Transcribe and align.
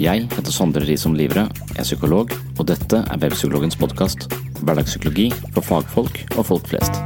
Jeg 0.00 0.30
heter 0.32 0.48
Sondre 0.48 0.80
Risom 0.88 1.12
Livre, 1.12 1.42
er 1.76 1.84
psykolog, 1.84 2.30
og 2.56 2.64
dette 2.70 3.02
er 3.04 3.18
Webpsykologens 3.20 3.76
podkast. 3.76 4.30
Hverdagspsykologi 4.64 5.26
for 5.52 5.60
fagfolk 5.60 6.22
og 6.38 6.46
folk 6.48 6.70
flest. 6.70 6.96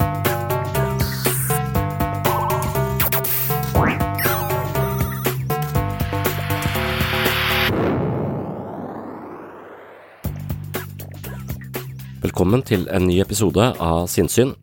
Velkommen 12.22 12.62
til 12.62 12.86
en 12.94 13.08
ny 13.10 13.18
episode 13.26 13.72
av 13.74 14.06
Sinnsyn. 14.06 14.54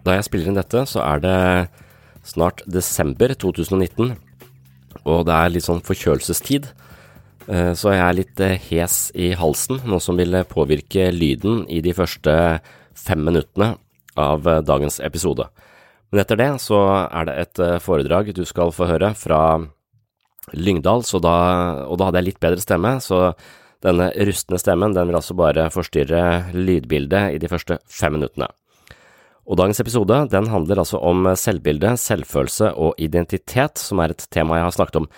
Da 0.00 0.16
jeg 0.16 0.30
spiller 0.32 0.48
inn 0.48 0.56
dette, 0.56 0.88
så 0.88 1.04
er 1.04 1.26
det 1.28 1.38
snart 2.24 2.64
desember 2.64 3.36
2019, 3.36 4.16
og 5.04 5.26
det 5.28 5.42
er 5.42 5.58
litt 5.58 5.68
sånn 5.68 5.84
forkjølelsestid. 5.84 6.72
Eh, 7.50 7.72
Så 7.74 7.90
jeg 7.90 8.02
er 8.04 8.14
litt 8.16 8.40
eh, 8.44 8.58
hes 8.70 9.10
i 9.18 9.32
halsen, 9.34 9.82
noe 9.88 10.02
som 10.02 10.18
vil 10.20 10.38
påvirke 10.46 11.10
lyden 11.10 11.64
i 11.68 11.80
de 11.82 11.94
første 11.96 12.32
fem 12.94 13.24
minuttene 13.26 13.74
av 14.20 14.46
eh, 14.46 14.62
dagens 14.62 15.00
episode. 15.02 15.48
Men 16.10 16.22
etter 16.22 16.38
det 16.38 16.50
så 16.62 16.78
er 17.06 17.26
det 17.26 17.34
et 17.38 17.60
foredrag 17.82 18.32
du 18.34 18.42
skal 18.46 18.72
få 18.74 18.88
høre 18.90 19.12
fra 19.14 19.60
Lyngdal, 20.50 21.04
da, 21.22 21.34
og 21.86 21.98
da 21.98 22.08
hadde 22.08 22.18
jeg 22.18 22.26
litt 22.32 22.40
bedre 22.42 22.62
stemme, 22.64 22.96
så 22.98 23.36
denne 23.84 24.08
rustne 24.26 24.58
stemmen 24.58 24.96
den 24.96 25.06
vil 25.06 25.18
altså 25.20 25.36
bare 25.38 25.68
forstyrre 25.70 26.50
lydbildet 26.56 27.36
i 27.36 27.38
de 27.38 27.50
første 27.50 27.78
fem 27.86 28.18
minuttene. 28.18 28.48
Og 29.46 29.60
dagens 29.60 29.78
episode 29.82 30.18
den 30.34 30.50
handler 30.50 30.82
altså 30.82 30.98
om 30.98 31.30
selvbilde, 31.38 31.94
selvfølelse 31.98 32.72
og 32.74 32.98
identitet, 32.98 33.78
som 33.78 34.02
er 34.02 34.10
et 34.10 34.26
tema 34.34 34.58
jeg 34.58 34.66
har 34.66 34.76
snakket 34.80 35.00
om 35.04 35.08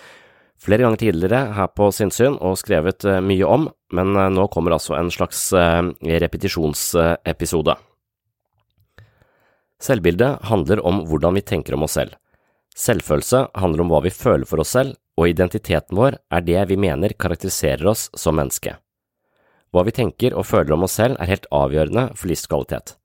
flere 0.63 0.85
ganger 0.85 1.01
tidligere 1.01 1.53
her 1.57 1.71
på 1.75 1.89
Sinnsyn 1.91 2.37
og 2.39 2.57
skrevet 2.61 3.03
eh, 3.07 3.21
mye 3.23 3.47
om, 3.47 3.67
men 3.95 4.15
eh, 4.15 4.31
nå 4.31 4.47
kommer 4.53 4.75
altså 4.75 4.95
en 4.97 5.11
slags 5.11 5.45
eh, 5.57 5.81
repetisjonsepisode. 6.23 7.75
Selvbildet 9.83 10.45
handler 10.47 10.79
om 10.87 11.03
hvordan 11.09 11.35
vi 11.35 11.43
tenker 11.43 11.75
om 11.75 11.83
oss 11.87 11.97
selv. 11.99 12.15
Selvfølelse 12.79 13.47
handler 13.59 13.83
om 13.83 13.91
hva 13.91 13.99
vi 14.05 14.13
føler 14.15 14.47
for 14.49 14.63
oss 14.63 14.73
selv, 14.77 14.95
og 15.19 15.29
identiteten 15.29 15.97
vår 15.99 16.17
er 16.33 16.45
det 16.47 16.63
vi 16.71 16.79
mener 16.79 17.13
karakteriserer 17.19 17.85
oss 17.91 18.07
som 18.17 18.39
menneske. 18.39 18.77
Hva 19.73 19.83
vi 19.85 19.93
tenker 19.93 20.33
og 20.37 20.47
føler 20.47 20.73
om 20.73 20.85
oss 20.87 20.95
selv 20.97 21.19
er 21.19 21.29
helt 21.29 21.49
avgjørende 21.53 22.11
for 22.15 22.31
livskvalitet. 22.31 22.95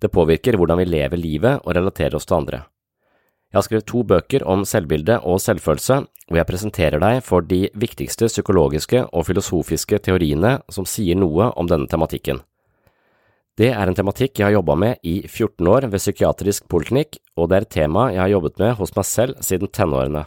Det 0.00 0.12
påvirker 0.12 0.56
hvordan 0.56 0.80
vi 0.80 0.88
lever 0.88 1.20
livet 1.20 1.64
og 1.64 1.74
relaterer 1.76 2.16
oss 2.16 2.28
til 2.28 2.38
andre. 2.38 2.62
Jeg 3.50 3.58
har 3.58 3.66
skrevet 3.66 3.86
to 3.90 4.04
bøker 4.06 4.44
om 4.46 4.60
selvbilde 4.62 5.16
og 5.26 5.40
selvfølelse, 5.42 5.96
og 6.30 6.36
jeg 6.38 6.46
presenterer 6.46 7.02
deg 7.02 7.16
for 7.26 7.42
de 7.42 7.64
viktigste 7.74 8.28
psykologiske 8.30 9.02
og 9.10 9.26
filosofiske 9.26 9.98
teoriene 10.06 10.60
som 10.70 10.86
sier 10.86 11.18
noe 11.18 11.48
om 11.58 11.66
denne 11.66 11.90
tematikken. 11.90 12.44
Det 13.58 13.72
er 13.74 13.90
en 13.90 13.96
tematikk 13.98 14.38
jeg 14.38 14.46
har 14.46 14.54
jobba 14.60 14.76
med 14.78 15.02
i 15.02 15.16
14 15.26 15.66
år 15.66 15.88
ved 15.90 15.98
psykiatrisk 15.98 16.68
poliklinikk, 16.70 17.18
og 17.34 17.50
det 17.50 17.58
er 17.58 17.66
et 17.66 17.74
tema 17.74 18.04
jeg 18.14 18.22
har 18.22 18.30
jobbet 18.36 18.62
med 18.62 18.78
hos 18.78 18.94
meg 18.94 19.08
selv 19.08 19.42
siden 19.42 19.72
tenårene. 19.74 20.22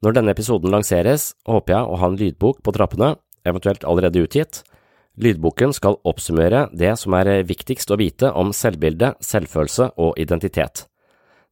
Når 0.00 0.16
denne 0.16 0.32
episoden 0.32 0.72
lanseres, 0.72 1.34
håper 1.44 1.76
jeg 1.76 1.84
å 1.84 2.00
ha 2.00 2.08
en 2.08 2.18
lydbok 2.20 2.64
på 2.64 2.72
trappene, 2.72 3.12
eventuelt 3.44 3.84
allerede 3.84 4.24
utgitt. 4.24 4.62
Lydboken 5.20 5.76
skal 5.76 6.00
oppsummere 6.08 6.70
det 6.72 6.96
som 7.04 7.14
er 7.20 7.44
viktigst 7.44 7.92
å 7.92 8.00
vite 8.00 8.32
om 8.32 8.56
selvbilde, 8.56 9.12
selvfølelse 9.20 9.92
og 10.00 10.16
identitet. 10.18 10.88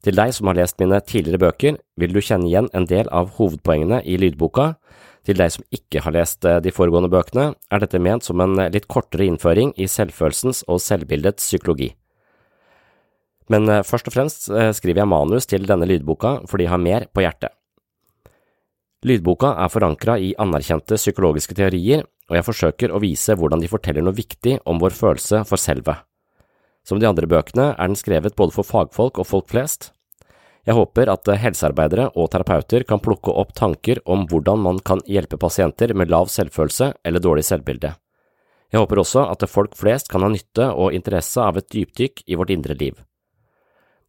Til 0.02 0.16
deg 0.18 0.32
som 0.34 0.50
har 0.50 0.58
lest 0.58 0.80
mine 0.82 0.98
tidligere 1.06 1.38
bøker, 1.44 1.78
vil 2.00 2.14
du 2.14 2.18
kjenne 2.18 2.48
igjen 2.48 2.68
en 2.74 2.88
del 2.90 3.06
av 3.14 3.36
hovedpoengene 3.36 4.00
i 4.02 4.16
lydboka. 4.18 4.72
Til 5.22 5.38
deg 5.38 5.52
som 5.54 5.66
ikke 5.70 6.02
har 6.02 6.16
lest 6.16 6.42
eh, 6.48 6.58
de 6.58 6.72
foregående 6.74 7.10
bøkene, 7.12 7.52
er 7.70 7.82
dette 7.82 8.02
ment 8.02 8.26
som 8.26 8.42
en 8.42 8.58
litt 8.74 8.88
kortere 8.90 9.28
innføring 9.30 9.70
i 9.78 9.86
selvfølelsens 9.86 10.64
og 10.66 10.82
selvbildets 10.82 11.46
psykologi. 11.46 11.92
Men 13.52 13.70
eh, 13.70 13.84
først 13.86 14.10
og 14.10 14.16
fremst 14.16 14.50
eh, 14.50 14.72
skriver 14.74 15.04
jeg 15.04 15.12
manus 15.14 15.46
til 15.46 15.70
denne 15.70 15.86
lydboka 15.86 16.40
fordi 16.50 16.66
jeg 16.66 16.74
har 16.74 16.82
mer 16.82 17.06
på 17.14 17.22
hjertet. 17.22 17.54
Lydboka 19.06 19.56
er 19.58 19.70
forankra 19.70 20.18
i 20.22 20.34
anerkjente 20.38 20.98
psykologiske 20.98 21.56
teorier, 21.58 22.04
og 22.30 22.38
jeg 22.38 22.46
forsøker 22.46 22.94
å 22.94 23.00
vise 23.02 23.34
hvordan 23.38 23.62
de 23.62 23.70
forteller 23.70 24.02
noe 24.02 24.14
viktig 24.14 24.60
om 24.66 24.82
vår 24.82 24.94
følelse 24.94 25.42
for 25.46 25.58
selve. 25.58 25.96
Som 26.84 26.98
de 26.98 27.06
andre 27.06 27.28
bøkene 27.30 27.72
er 27.72 27.90
den 27.90 27.98
skrevet 27.98 28.36
både 28.38 28.54
for 28.56 28.66
fagfolk 28.66 29.20
og 29.22 29.28
folk 29.28 29.50
flest. 29.52 29.92
Jeg 30.66 30.76
håper 30.78 31.10
at 31.10 31.26
helsearbeidere 31.42 32.08
og 32.14 32.30
terapeuter 32.30 32.84
kan 32.86 33.02
plukke 33.02 33.34
opp 33.34 33.50
tanker 33.58 33.98
om 34.06 34.28
hvordan 34.30 34.60
man 34.62 34.78
kan 34.78 35.02
hjelpe 35.10 35.38
pasienter 35.38 35.94
med 35.94 36.10
lav 36.10 36.30
selvfølelse 36.30 36.92
eller 37.04 37.22
dårlig 37.22 37.44
selvbilde. 37.48 37.96
Jeg 38.72 38.80
håper 38.80 39.02
også 39.02 39.26
at 39.28 39.42
folk 39.50 39.74
flest 39.76 40.08
kan 40.08 40.22
ha 40.24 40.30
nytte 40.32 40.70
og 40.70 40.94
interesse 40.96 41.42
av 41.42 41.58
et 41.58 41.68
dypdykk 41.74 42.22
i 42.26 42.38
vårt 42.38 42.54
indre 42.54 42.78
liv. 42.78 42.94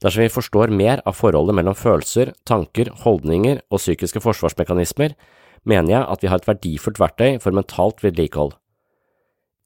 Dersom 0.03 0.23
vi 0.23 0.31
forstår 0.31 0.71
mer 0.71 1.01
av 1.07 1.17
forholdet 1.17 1.55
mellom 1.57 1.75
følelser, 1.75 2.33
tanker, 2.47 2.89
holdninger 3.03 3.61
og 3.71 3.81
psykiske 3.81 4.21
forsvarsmekanismer, 4.23 5.15
mener 5.63 5.95
jeg 5.95 6.07
at 6.15 6.23
vi 6.23 6.31
har 6.31 6.41
et 6.41 6.49
verdifullt 6.49 6.99
verktøy 6.99 7.39
for 7.43 7.55
mentalt 7.55 8.03
vedlikehold. 8.03 8.53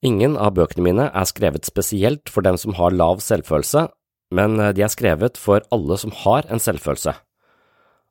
Ingen 0.06 0.36
av 0.38 0.54
bøkene 0.58 0.86
mine 0.86 1.06
er 1.10 1.30
skrevet 1.30 1.66
spesielt 1.66 2.30
for 2.30 2.46
dem 2.46 2.58
som 2.62 2.76
har 2.78 2.94
lav 2.94 3.24
selvfølelse, 3.26 3.88
men 4.36 4.60
de 4.76 4.84
er 4.84 4.92
skrevet 4.94 5.40
for 5.40 5.64
alle 5.74 5.98
som 5.98 6.14
har 6.26 6.46
en 6.52 6.62
selvfølelse. 6.62 7.16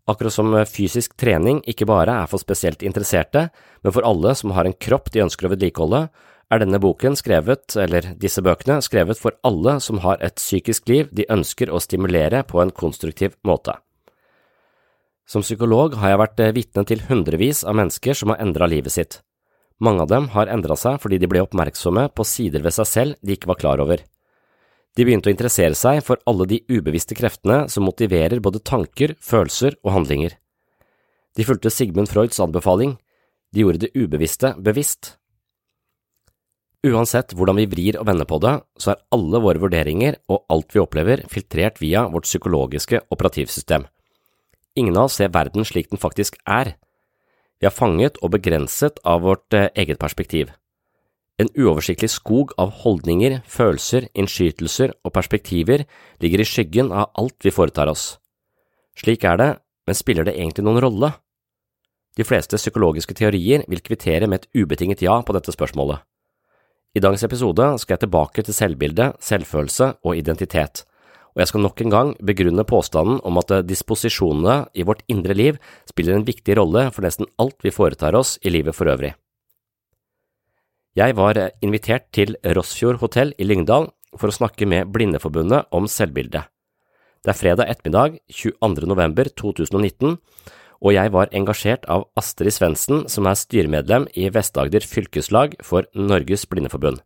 Akkurat 0.07 0.35
som 0.35 0.55
fysisk 0.71 1.17
trening 1.19 1.61
ikke 1.67 1.89
bare 1.91 2.15
er 2.23 2.31
for 2.31 2.43
spesielt 2.43 2.83
interesserte, 2.87 3.49
men 3.83 3.95
for 3.95 4.07
alle 4.07 4.35
som 4.39 4.55
har 4.55 4.67
en 4.67 4.75
kropp 4.75 5.11
de 5.15 5.25
ønsker 5.25 5.49
å 5.49 5.53
vedlikeholde, 5.55 6.07
er 6.47 6.63
denne 6.63 6.79
boken 6.79 7.17
skrevet, 7.19 7.75
eller 7.75 8.13
disse 8.23 8.43
bøkene, 8.43 8.79
skrevet 8.83 9.19
for 9.19 9.35
alle 9.47 9.81
som 9.83 9.99
har 10.05 10.23
et 10.23 10.39
psykisk 10.39 10.87
liv 10.91 11.11
de 11.11 11.27
ønsker 11.31 11.73
å 11.75 11.83
stimulere 11.83 12.45
på 12.47 12.63
en 12.63 12.71
konstruktiv 12.71 13.35
måte. 13.43 13.75
Som 15.27 15.43
psykolog 15.43 15.99
har 15.99 16.15
jeg 16.15 16.23
vært 16.23 16.43
vitne 16.55 16.87
til 16.87 17.03
hundrevis 17.09 17.65
av 17.67 17.75
mennesker 17.75 18.15
som 18.15 18.31
har 18.31 18.39
endra 18.45 18.71
livet 18.71 18.95
sitt. 18.95 19.26
Mange 19.79 20.07
av 20.07 20.09
dem 20.09 20.31
har 20.33 20.49
endra 20.49 20.77
seg 20.79 21.01
fordi 21.03 21.19
de 21.21 21.29
ble 21.29 21.43
oppmerksomme 21.45 22.07
på 22.17 22.25
sider 22.25 22.65
ved 22.65 22.75
seg 22.77 22.89
selv 22.89 23.19
de 23.21 23.37
ikke 23.37 23.51
var 23.51 23.61
klar 23.61 23.83
over. 23.85 24.01
De 24.97 25.05
begynte 25.05 25.29
å 25.29 25.35
interessere 25.35 25.77
seg 25.77 26.01
for 26.05 26.23
alle 26.25 26.47
de 26.49 26.63
ubevisste 26.73 27.17
kreftene 27.19 27.67
som 27.69 27.85
motiverer 27.85 28.41
både 28.41 28.63
tanker, 28.65 29.13
følelser 29.21 29.77
og 29.85 29.93
handlinger. 29.93 30.39
De 31.37 31.45
fulgte 31.45 31.73
Sigmund 31.73 32.09
Freuds 32.09 32.41
anbefaling, 32.41 32.97
de 33.53 33.63
gjorde 33.65 33.85
det 33.85 33.93
ubevisste 33.93 34.55
bevisst. 34.57 35.19
Uansett 36.87 37.35
hvordan 37.37 37.59
vi 37.61 37.67
vrir 37.69 37.99
og 38.01 38.07
vender 38.09 38.29
på 38.29 38.39
det, 38.41 38.55
så 38.81 38.95
er 38.95 39.03
alle 39.13 39.41
våre 39.43 39.61
vurderinger 39.61 40.17
og 40.33 40.47
alt 40.53 40.73
vi 40.73 40.81
opplever 40.81 41.25
filtrert 41.29 41.81
via 41.83 42.07
vårt 42.09 42.29
psykologiske 42.29 43.03
operativsystem. 43.13 43.85
Ingen 44.77 44.97
av 44.97 45.11
oss 45.11 45.17
ser 45.21 45.33
verden 45.35 45.65
slik 45.67 45.91
den 45.91 46.01
faktisk 46.01 46.37
er. 46.45 46.77
Vi 47.61 47.69
er 47.69 47.73
fanget 47.73 48.19
og 48.23 48.35
begrenset 48.35 49.01
av 49.05 49.25
vårt 49.25 49.55
eh, 49.57 49.71
eget 49.75 50.01
perspektiv. 50.01 50.51
En 51.41 51.51
uoversiktlig 51.53 52.09
skog 52.13 52.53
av 52.61 52.73
holdninger, 52.83 53.43
følelser, 53.45 54.09
innskytelser 54.17 54.95
og 55.05 55.13
perspektiver 55.13 55.85
ligger 56.25 56.41
i 56.41 56.49
skyggen 56.49 56.93
av 56.93 57.13
alt 57.17 57.37
vi 57.45 57.53
foretar 57.53 57.93
oss. 57.93 58.17
Slik 58.97 59.25
er 59.29 59.41
det, 59.41 59.51
men 59.87 59.99
spiller 59.99 60.25
det 60.25 60.37
egentlig 60.37 60.65
noen 60.65 60.81
rolle? 60.85 61.13
De 62.17 62.25
fleste 62.25 62.57
psykologiske 62.57 63.17
teorier 63.17 63.67
vil 63.69 63.85
kvittere 63.85 64.29
med 64.29 64.41
et 64.45 64.63
ubetinget 64.63 65.05
ja 65.05 65.19
på 65.21 65.37
dette 65.37 65.53
spørsmålet. 65.53 66.01
I 66.97 67.03
dagens 67.05 67.27
episode 67.29 67.75
skal 67.83 67.97
jeg 67.97 68.07
tilbake 68.07 68.45
til 68.45 68.57
selvbilde, 68.57 69.11
selvfølelse 69.21 69.91
og 70.01 70.17
identitet, 70.17 70.87
og 71.37 71.43
jeg 71.43 71.51
skal 71.51 71.63
nok 71.67 71.81
en 71.85 71.93
gang 71.93 72.11
begrunne 72.25 72.65
påstanden 72.65 73.21
om 73.29 73.37
at 73.37 73.53
disposisjonene 73.69 74.71
i 74.73 74.87
vårt 74.89 75.05
indre 75.13 75.37
liv 75.37 75.59
spiller 75.85 76.17
en 76.17 76.25
viktig 76.25 76.57
rolle 76.57 76.89
for 76.97 77.05
nesten 77.05 77.29
alt 77.37 77.61
vi 77.61 77.75
foretar 77.77 78.17
oss 78.17 78.39
i 78.41 78.53
livet 78.55 78.73
for 78.75 78.89
øvrig. 78.89 79.13
Jeg 80.97 81.13
var 81.13 81.37
invitert 81.61 82.09
til 82.17 82.39
Rossfjord 82.41 83.03
hotell 83.03 83.35
i 83.37 83.45
Lyngdal 83.45 83.91
for 84.17 84.33
å 84.33 84.37
snakke 84.39 84.65
med 84.65 84.89
Blindeforbundet 84.95 85.69
om 85.77 85.85
selvbildet. 85.85 86.49
Det 87.21 87.35
er 87.35 87.37
fredag 87.37 87.69
ettermiddag 87.69 88.17
22. 88.33 88.87
november 88.89 89.29
2019, 89.29 90.17
og 90.81 90.95
jeg 90.95 91.13
var 91.13 91.33
engasjert 91.37 91.85
av 91.93 92.07
Astrid 92.17 92.55
Svendsen, 92.55 93.05
som 93.13 93.29
er 93.29 93.37
styremedlem 93.37 94.07
i 94.17 94.31
Vest-Agder 94.33 94.89
fylkeslag 94.89 95.59
for 95.61 95.85
Norges 95.93 96.47
Blindeforbund. 96.49 97.03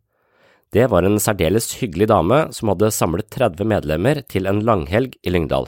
Det 0.71 0.87
var 0.87 1.03
en 1.03 1.19
særdeles 1.19 1.67
hyggelig 1.81 2.07
dame 2.07 2.45
som 2.55 2.71
hadde 2.71 2.93
samlet 2.95 3.27
30 3.33 3.67
medlemmer 3.67 4.21
til 4.31 4.47
en 4.47 4.61
langhelg 4.63 5.17
i 5.23 5.33
Lyngdal. 5.33 5.67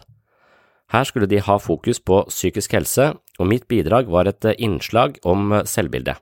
Her 0.94 1.04
skulle 1.04 1.28
de 1.28 1.42
ha 1.44 1.58
fokus 1.60 2.00
på 2.00 2.22
psykisk 2.30 2.76
helse, 2.78 3.10
og 3.40 3.50
mitt 3.50 3.68
bidrag 3.68 4.08
var 4.08 4.30
et 4.30 4.46
innslag 4.58 5.18
om 5.26 5.52
selvbildet. 5.68 6.16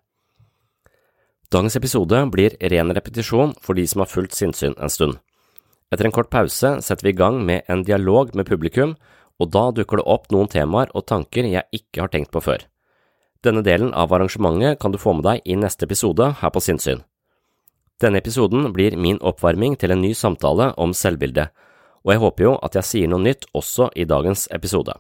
Dagens 1.52 1.76
episode 1.76 2.24
blir 2.32 2.56
ren 2.72 2.94
repetisjon 2.96 3.54
for 3.62 3.76
de 3.76 3.86
som 3.86 4.02
har 4.02 4.10
fulgt 4.10 4.38
sinnssyn 4.38 4.78
en 4.80 4.90
stund. 4.90 5.20
Etter 5.92 6.08
en 6.08 6.16
kort 6.16 6.32
pause 6.32 6.78
setter 6.80 7.10
vi 7.10 7.12
i 7.12 7.20
gang 7.20 7.42
med 7.46 7.68
en 7.68 7.84
dialog 7.84 8.32
med 8.34 8.48
publikum 8.48 8.96
og 9.42 9.52
da 9.52 9.68
dukker 9.76 10.00
det 10.00 10.08
opp 10.08 10.30
noen 10.32 10.50
temaer 10.50 10.92
og 10.96 11.08
tanker 11.10 11.50
jeg 11.50 11.68
ikke 11.76 12.06
har 12.06 12.14
tenkt 12.14 12.32
på 12.32 12.42
før. 12.46 12.64
Denne 13.44 13.64
delen 13.66 13.92
av 13.98 14.14
arrangementet 14.14 14.80
kan 14.80 14.94
du 14.94 15.02
få 15.02 15.18
med 15.18 15.26
deg 15.28 15.42
i 15.46 15.58
neste 15.58 15.88
episode 15.90 16.30
her 16.40 16.54
på 16.54 16.62
Sinnsyn. 16.64 17.02
Denne 18.02 18.18
episoden 18.18 18.72
blir 18.74 18.96
min 18.98 19.20
oppvarming 19.22 19.76
til 19.78 19.94
en 19.94 20.02
ny 20.02 20.16
samtale 20.18 20.72
om 20.82 20.94
selvbildet, 20.98 21.52
og 22.02 22.14
jeg 22.14 22.22
håper 22.24 22.46
jo 22.48 22.54
at 22.66 22.78
jeg 22.80 22.88
sier 22.88 23.12
noe 23.12 23.22
nytt 23.22 23.46
også 23.54 23.92
i 23.94 24.08
dagens 24.10 24.48
episode. 24.56 24.96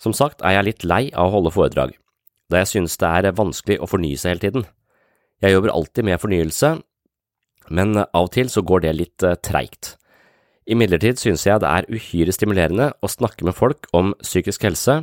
Som 0.00 0.16
sagt 0.16 0.40
er 0.40 0.56
jeg 0.56 0.68
litt 0.68 0.86
lei 0.88 1.02
av 1.12 1.28
å 1.28 1.34
holde 1.36 1.52
foredrag, 1.52 1.92
da 2.48 2.62
jeg 2.62 2.70
synes 2.72 2.96
det 3.00 3.10
er 3.10 3.36
vanskelig 3.36 3.76
å 3.80 3.88
fornye 3.90 4.16
seg 4.20 4.34
hele 4.34 4.44
tiden. 4.46 4.64
Jeg 5.44 5.52
jobber 5.52 5.74
alltid 5.74 6.08
med 6.08 6.22
fornyelse, 6.22 6.70
men 7.68 7.98
av 8.00 8.26
og 8.26 8.32
til 8.32 8.48
så 8.52 8.64
går 8.64 8.84
det 8.84 8.94
litt 8.96 9.24
eh, 9.24 9.36
treigt. 9.44 9.94
Imidlertid 10.64 11.20
synes 11.20 11.44
jeg 11.44 11.60
det 11.60 11.68
er 11.68 11.88
uhyre 11.92 12.32
stimulerende 12.32 12.90
å 13.04 13.10
snakke 13.12 13.44
med 13.44 13.56
folk 13.56 13.88
om 13.96 14.14
psykisk 14.22 14.64
helse, 14.64 15.02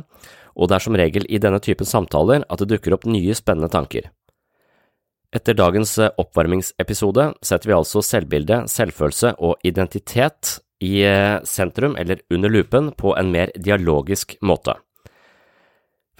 og 0.58 0.68
det 0.68 0.76
er 0.76 0.84
som 0.84 0.98
regel 0.98 1.26
i 1.30 1.38
denne 1.42 1.62
typen 1.62 1.86
samtaler 1.86 2.42
at 2.50 2.62
det 2.62 2.74
dukker 2.74 2.98
opp 2.98 3.06
nye 3.06 3.34
spennende 3.38 3.70
tanker. 3.70 4.10
Etter 5.32 5.56
dagens 5.56 5.94
eh, 5.98 6.12
oppvarmingsepisode 6.20 7.30
setter 7.40 7.70
vi 7.70 7.76
altså 7.78 8.02
selvbilde, 8.04 8.66
selvfølelse 8.68 9.32
og 9.40 9.64
identitet 9.64 10.58
i 10.84 10.98
eh, 11.08 11.38
sentrum 11.48 11.96
eller 11.96 12.20
under 12.34 12.52
lupen 12.52 12.90
på 12.98 13.14
en 13.16 13.30
mer 13.32 13.52
dialogisk 13.56 14.36
måte. 14.44 14.76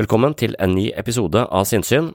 Velkommen 0.00 0.32
til 0.40 0.56
en 0.56 0.72
ny 0.72 0.88
episode 0.96 1.44
av 1.44 1.68
Sinnsyn, 1.68 2.14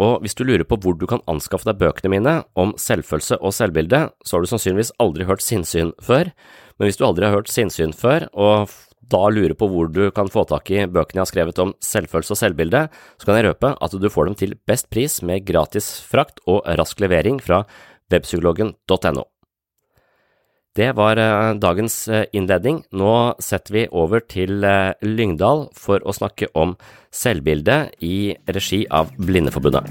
og 0.00 0.22
hvis 0.24 0.38
du 0.38 0.46
lurer 0.46 0.64
på 0.64 0.78
hvor 0.80 0.96
du 0.96 1.04
kan 1.10 1.20
anskaffe 1.28 1.68
deg 1.68 1.82
bøkene 1.82 2.14
mine 2.14 2.34
om 2.56 2.72
selvfølelse 2.80 3.42
og 3.42 3.52
selvbilde, 3.52 4.06
så 4.24 4.36
har 4.36 4.44
du 4.44 4.48
sannsynligvis 4.48 4.94
aldri 5.04 5.28
hørt 5.28 5.44
Sinnsyn 5.44 5.92
før, 6.00 6.32
men 6.78 6.88
hvis 6.88 6.96
du 6.96 7.04
aldri 7.04 7.28
har 7.28 7.36
hørt 7.36 7.52
Sinnsyn 7.52 7.92
før, 7.92 8.24
og 8.32 8.72
da 9.12 9.22
lurer 9.32 9.56
på 9.58 9.68
hvor 9.70 9.88
du 9.92 10.10
kan 10.14 10.28
få 10.32 10.44
tak 10.48 10.70
i 10.72 10.84
bøkene 10.84 11.20
jeg 11.20 11.24
har 11.24 11.30
skrevet 11.32 11.62
om 11.64 11.72
selvfølelse 11.84 12.34
og 12.34 12.40
selvbilde, 12.42 12.84
så 13.16 13.28
kan 13.28 13.38
jeg 13.38 13.48
røpe 13.48 13.72
at 13.74 13.96
du 13.96 14.08
får 14.12 14.28
dem 14.28 14.38
til 14.38 14.54
best 14.68 14.90
pris 14.92 15.20
med 15.24 15.46
gratis 15.48 15.88
frakt 16.04 16.42
og 16.46 16.62
rask 16.78 17.00
levering 17.00 17.40
fra 17.42 17.64
webpsykologen.no. 18.12 19.24
Det 20.78 20.92
var 20.94 21.18
eh, 21.18 21.54
dagens 21.58 21.94
eh, 22.12 22.28
innledning. 22.38 22.84
Nå 22.94 23.12
setter 23.42 23.74
vi 23.74 23.80
over 23.90 24.22
til 24.22 24.62
eh, 24.62 24.92
Lyngdal 25.02 25.66
for 25.74 26.04
å 26.06 26.14
snakke 26.14 26.46
om 26.54 26.76
selvbilde 27.10 27.80
i 28.06 28.36
regi 28.46 28.84
av 28.86 29.10
Blindeforbundet. 29.18 29.90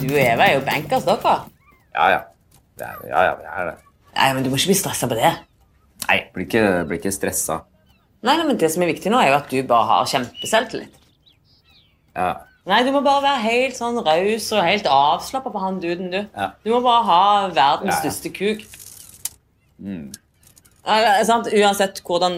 Du 0.00 0.06
og 0.08 0.22
Eva 0.22 0.48
er 0.48 0.56
jo 0.56 0.64
bankers, 0.64 1.04
dere. 1.04 1.36
Ja, 1.92 2.08
ja. 2.14 2.20
Det 2.80 2.88
ja, 3.10 3.26
ja, 3.28 3.32
vi 3.36 3.50
er 3.52 3.68
det. 3.68 3.80
Nei, 4.16 4.32
men 4.32 4.44
Du 4.46 4.48
må 4.52 4.56
ikke 4.56 4.72
bli 4.72 4.80
stressa 4.80 5.08
på 5.10 5.18
det. 5.18 5.32
Nei, 6.08 6.18
blir 6.34 6.46
ikke, 6.46 6.62
blir 6.88 6.98
ikke 7.00 7.12
stressa. 7.14 7.60
Nei, 8.22 8.36
nei, 8.38 8.46
men 8.46 8.56
Det 8.60 8.70
som 8.70 8.82
er 8.84 8.90
viktig 8.92 9.10
nå, 9.12 9.18
er 9.22 9.28
jo 9.32 9.36
at 9.40 9.50
du 9.50 9.62
bare 9.66 9.86
har 9.88 10.04
kjempeselvtillit. 10.10 10.94
Ja. 12.16 12.30
Nei, 12.68 12.82
du 12.86 12.92
må 12.94 13.00
bare 13.02 13.22
være 13.24 13.42
helt 13.42 13.74
sånn 13.78 13.96
raus 14.06 14.44
og 14.54 14.62
helt 14.62 14.86
avslappa 14.86 15.50
på 15.50 15.58
han 15.62 15.80
duden, 15.82 16.10
du. 16.12 16.20
Ja. 16.36 16.52
Du 16.62 16.70
må 16.70 16.80
bare 16.84 17.02
ha 17.08 17.22
verdens 17.48 17.96
Ja, 17.96 17.96
ja. 17.96 18.00
største 18.04 18.30
kuk. 18.36 18.62
Ja, 19.82 21.16
det 21.18 21.26
sant? 21.26 21.48
Uansett 21.50 22.02
hvordan 22.06 22.36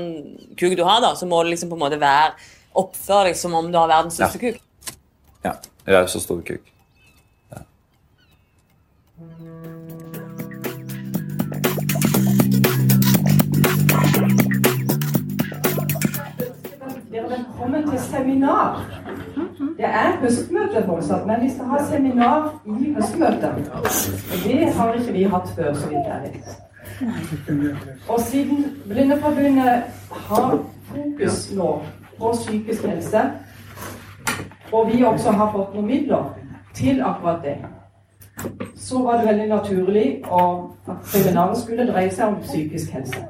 kuk 0.57 0.77
du 0.79 0.85
har, 0.85 1.01
da, 1.05 1.13
så 1.17 1.27
må 1.29 1.43
du 1.45 1.51
liksom 1.53 1.69
på 1.73 1.77
en 1.77 1.85
måte 1.85 2.01
være 2.01 2.33
oppføre 2.75 3.29
deg 3.31 3.37
som 3.37 3.53
om 3.55 3.69
du 3.73 3.77
har 3.79 3.89
verdens 3.93 4.17
største 4.17 4.41
Ja. 4.41 4.53
kuk. 4.53 4.97
ja. 5.45 5.55
Raus 5.87 6.15
og 6.17 6.23
stor 6.25 6.41
kuk. 6.43 6.71
Dere 9.19 9.74
velkommen 17.65 17.91
til 17.91 18.01
seminar. 18.01 18.85
Det 19.77 19.85
er 19.85 20.17
høstmøte 20.21 20.85
fortsatt, 20.87 21.27
men 21.27 21.41
vi 21.43 21.51
skal 21.51 21.65
ha 21.65 21.85
seminar 21.85 22.61
i 22.67 22.95
høstmøtet. 22.95 23.71
Og 24.33 24.39
det 24.45 24.73
har 24.75 24.93
ikke 24.95 25.13
vi 25.13 25.23
hatt 25.23 25.49
før, 25.57 25.75
så 25.75 25.89
vidt 25.89 25.99
jeg 26.09 26.21
vet. 26.25 26.59
Og 28.09 28.21
siden 28.21 28.67
Blindeforbundet 28.89 29.83
har 30.11 30.59
fokus 30.91 31.53
nå 31.55 31.83
på 32.19 32.33
psykisk 32.33 32.85
helse, 32.85 33.23
og 34.73 34.93
vi 34.93 35.05
også 35.05 35.31
har 35.31 35.53
fått 35.53 35.75
noen 35.75 35.87
midler 35.87 36.35
til 36.75 37.03
akkurat 37.03 37.41
det, 37.45 37.57
så 38.77 39.03
var 39.03 39.17
det 39.17 39.29
veldig 39.29 39.49
naturlig 39.49 40.23
at 40.25 40.95
seminaret 41.05 41.59
skulle 41.59 41.93
dreie 41.93 42.11
seg 42.11 42.27
om 42.29 42.41
psykisk 42.43 42.93
helse. 42.93 43.27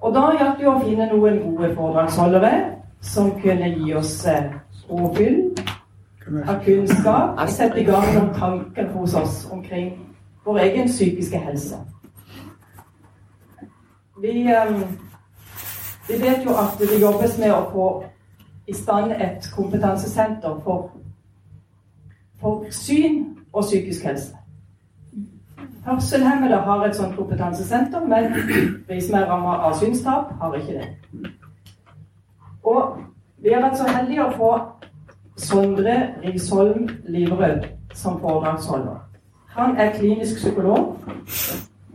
Og 0.00 0.14
da 0.14 0.30
gjaldt 0.32 0.60
det 0.60 0.68
å 0.68 0.78
finne 0.80 1.06
noen 1.10 1.40
gode 1.42 1.74
foredragsholdere 1.76 2.52
som 3.04 3.32
kunne 3.40 3.68
gi 3.74 3.92
oss 3.96 4.14
eh, 4.28 4.48
påfyll 4.88 5.42
av 6.48 6.62
kunnskap 6.64 7.40
og 7.40 7.52
sette 7.52 7.80
i 7.80 7.84
gang 7.84 8.06
noen 8.14 8.30
tanker 8.36 8.88
hos 8.94 9.14
oss 9.18 9.42
omkring 9.52 9.92
vår 10.46 10.62
egen 10.64 10.88
psykiske 10.88 11.38
helse. 11.38 11.82
Vi, 14.22 14.46
eh, 14.48 14.72
vi 16.08 16.20
vet 16.22 16.48
jo 16.48 16.56
at 16.56 16.80
det 16.80 17.00
jobbes 17.00 17.36
med 17.38 17.52
å 17.52 17.62
få 17.72 17.90
i 18.68 18.74
stand 18.74 19.12
et 19.12 19.50
kompetansesenter 19.52 20.60
for, 20.64 20.90
for 22.40 22.64
syn 22.70 23.24
og 23.52 23.64
psykisk 23.68 24.04
helse. 24.08 24.39
Hørselshemmede 25.86 26.56
har 26.56 26.84
et 26.84 26.96
sånt 26.96 27.16
kompetansesenter, 27.16 28.00
men 28.00 28.34
vi 28.88 29.00
som 29.00 29.14
er 29.18 29.26
rammet 29.30 29.64
av 29.68 29.78
synstap, 29.80 30.32
har 30.40 30.54
ikke 30.54 30.72
det. 30.72 30.88
Og 32.62 32.98
vi 33.42 33.52
har 33.54 33.64
vært 33.64 33.78
så 33.80 33.88
heldige 33.88 34.26
å 34.26 34.34
få 34.36 34.50
Sondre 35.40 35.96
Risholm 36.24 36.88
Liverød 37.08 37.64
som 37.96 38.20
foredragsholder. 38.20 38.98
Han 39.56 39.76
er 39.76 39.94
klinisk 39.96 40.36
psykolog. 40.36 40.98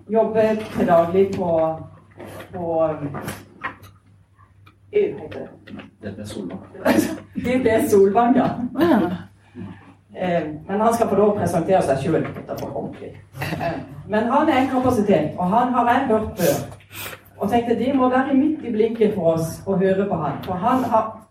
Jobber 0.10 0.56
til 0.78 0.88
daglig 0.88 1.28
på, 1.38 1.52
på 2.54 2.74
Hva 4.96 5.12
heter 5.20 5.40
det. 5.40 5.48
Det 6.02 6.16
ble 6.16 6.28
Solvang. 6.28 6.66
Det 7.46 7.62
ble 7.62 7.90
Solvang, 7.90 8.38
ja. 8.38 8.50
Eh, 10.16 10.44
Men 10.68 10.82
han 10.82 10.94
skal 10.94 11.08
få 11.10 11.16
lov 11.16 11.30
å 11.34 11.38
presentere 11.40 11.82
seg 11.84 12.04
sjøl 12.04 12.24
etterpå 12.24 12.70
ordentlig. 12.72 13.12
Eh, 13.42 13.80
Men 14.08 14.32
han 14.32 14.50
er 14.50 14.62
en 14.62 14.70
kapasitet, 14.70 15.34
og 15.38 15.50
han 15.50 15.74
har 15.74 15.92
jeg 15.92 16.08
hørt 16.08 16.40
før. 16.40 16.56
Og 17.38 17.50
tenkte 17.52 17.76
det 17.76 17.96
må 17.96 18.10
være 18.10 18.34
midt 18.34 18.64
i 18.64 18.72
blinken 18.72 19.12
for 19.16 19.34
oss 19.34 19.62
å 19.68 19.76
høre 19.76 20.06
på 20.08 20.16
han. 20.16 20.38
For 20.44 20.54
han 20.54 20.84
har 20.84 21.28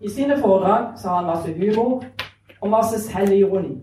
i 0.00 0.08
sine 0.08 0.38
foredrag 0.38 0.92
så 0.96 1.08
har 1.08 1.16
han 1.16 1.26
masse 1.26 1.52
humor 1.52 2.04
og 2.60 2.70
masse 2.70 3.00
selvironi. 3.00 3.80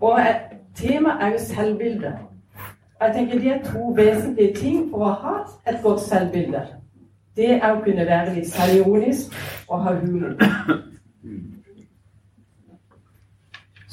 Og 0.00 0.20
eh, 0.20 0.34
temaet 0.74 1.22
er 1.22 1.32
jo 1.32 1.38
selvbilde. 1.38 2.12
Jeg 3.00 3.14
tenker 3.14 3.38
Det 3.38 3.50
er 3.50 3.64
to 3.64 3.92
vesentlige 3.96 4.54
ting 4.54 4.90
for 4.90 4.98
å 5.06 5.12
ha 5.22 5.34
et 5.66 5.82
godt 5.82 6.00
selvbilde. 6.00 6.62
Det 7.36 7.50
er 7.62 7.72
å 7.72 7.82
kunne 7.82 8.06
være 8.06 8.34
litt 8.34 8.50
selvironisk 8.50 9.34
og 9.68 9.82
ha 9.82 9.94
humor. 9.98 10.34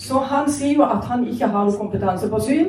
Så 0.05 0.19
han 0.29 0.49
sier 0.51 0.75
jo 0.75 0.83
at 0.85 1.05
han 1.09 1.27
ikke 1.27 1.47
har 1.47 1.65
noe 1.65 1.77
kompetanse 1.77 2.29
på 2.29 2.39
syn. 2.39 2.67